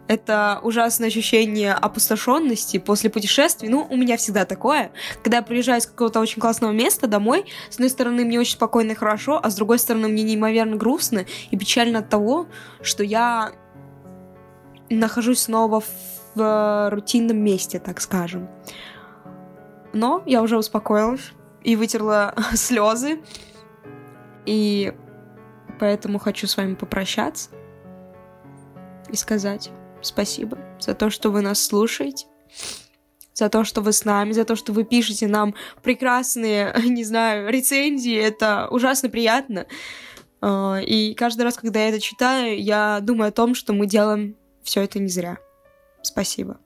это 0.07 0.59
ужасное 0.63 1.07
ощущение 1.07 1.73
опустошенности 1.73 2.77
после 2.77 3.09
путешествий. 3.09 3.69
Ну, 3.69 3.87
у 3.89 3.95
меня 3.95 4.17
всегда 4.17 4.45
такое. 4.45 4.91
Когда 5.23 5.37
я 5.37 5.43
приезжаю 5.43 5.79
из 5.79 5.87
какого-то 5.87 6.19
очень 6.19 6.41
классного 6.41 6.71
места 6.71 7.07
домой, 7.07 7.45
с 7.69 7.75
одной 7.75 7.89
стороны, 7.89 8.25
мне 8.25 8.39
очень 8.39 8.53
спокойно 8.53 8.91
и 8.91 8.95
хорошо, 8.95 9.39
а 9.41 9.49
с 9.49 9.55
другой 9.55 9.79
стороны, 9.79 10.09
мне 10.09 10.23
неимоверно 10.23 10.75
грустно 10.75 11.25
и 11.51 11.57
печально 11.57 11.99
от 11.99 12.09
того, 12.09 12.47
что 12.81 13.03
я 13.03 13.53
нахожусь 14.89 15.43
снова 15.43 15.79
в, 15.79 15.87
в 16.35 16.89
рутинном 16.91 17.37
месте, 17.37 17.79
так 17.79 18.01
скажем. 18.01 18.49
Но 19.93 20.21
я 20.25 20.41
уже 20.41 20.57
успокоилась 20.57 21.31
и 21.63 21.75
вытерла 21.77 22.35
слезы. 22.55 23.21
И 24.45 24.93
поэтому 25.79 26.19
хочу 26.19 26.45
с 26.45 26.57
вами 26.57 26.75
попрощаться 26.75 27.51
и 29.09 29.15
сказать 29.15 29.71
спасибо 30.03 30.57
за 30.79 30.93
то, 30.93 31.09
что 31.09 31.31
вы 31.31 31.41
нас 31.41 31.63
слушаете, 31.63 32.27
за 33.33 33.49
то, 33.49 33.63
что 33.63 33.81
вы 33.81 33.93
с 33.93 34.05
нами, 34.05 34.31
за 34.31 34.45
то, 34.45 34.55
что 34.55 34.73
вы 34.73 34.83
пишете 34.83 35.27
нам 35.27 35.55
прекрасные, 35.81 36.73
не 36.85 37.03
знаю, 37.03 37.49
рецензии. 37.49 38.15
Это 38.15 38.67
ужасно 38.69 39.09
приятно. 39.09 39.65
А, 40.41 40.79
и 40.79 41.13
каждый 41.15 41.43
раз, 41.43 41.57
когда 41.57 41.79
я 41.81 41.89
это 41.89 41.99
читаю, 41.99 42.61
я 42.61 42.99
думаю 43.01 43.29
о 43.29 43.33
том, 43.33 43.55
что 43.55 43.73
мы 43.73 43.87
делаем 43.87 44.35
все 44.61 44.81
это 44.81 44.99
не 44.99 45.07
зря. 45.07 45.37
Спасибо. 46.01 46.59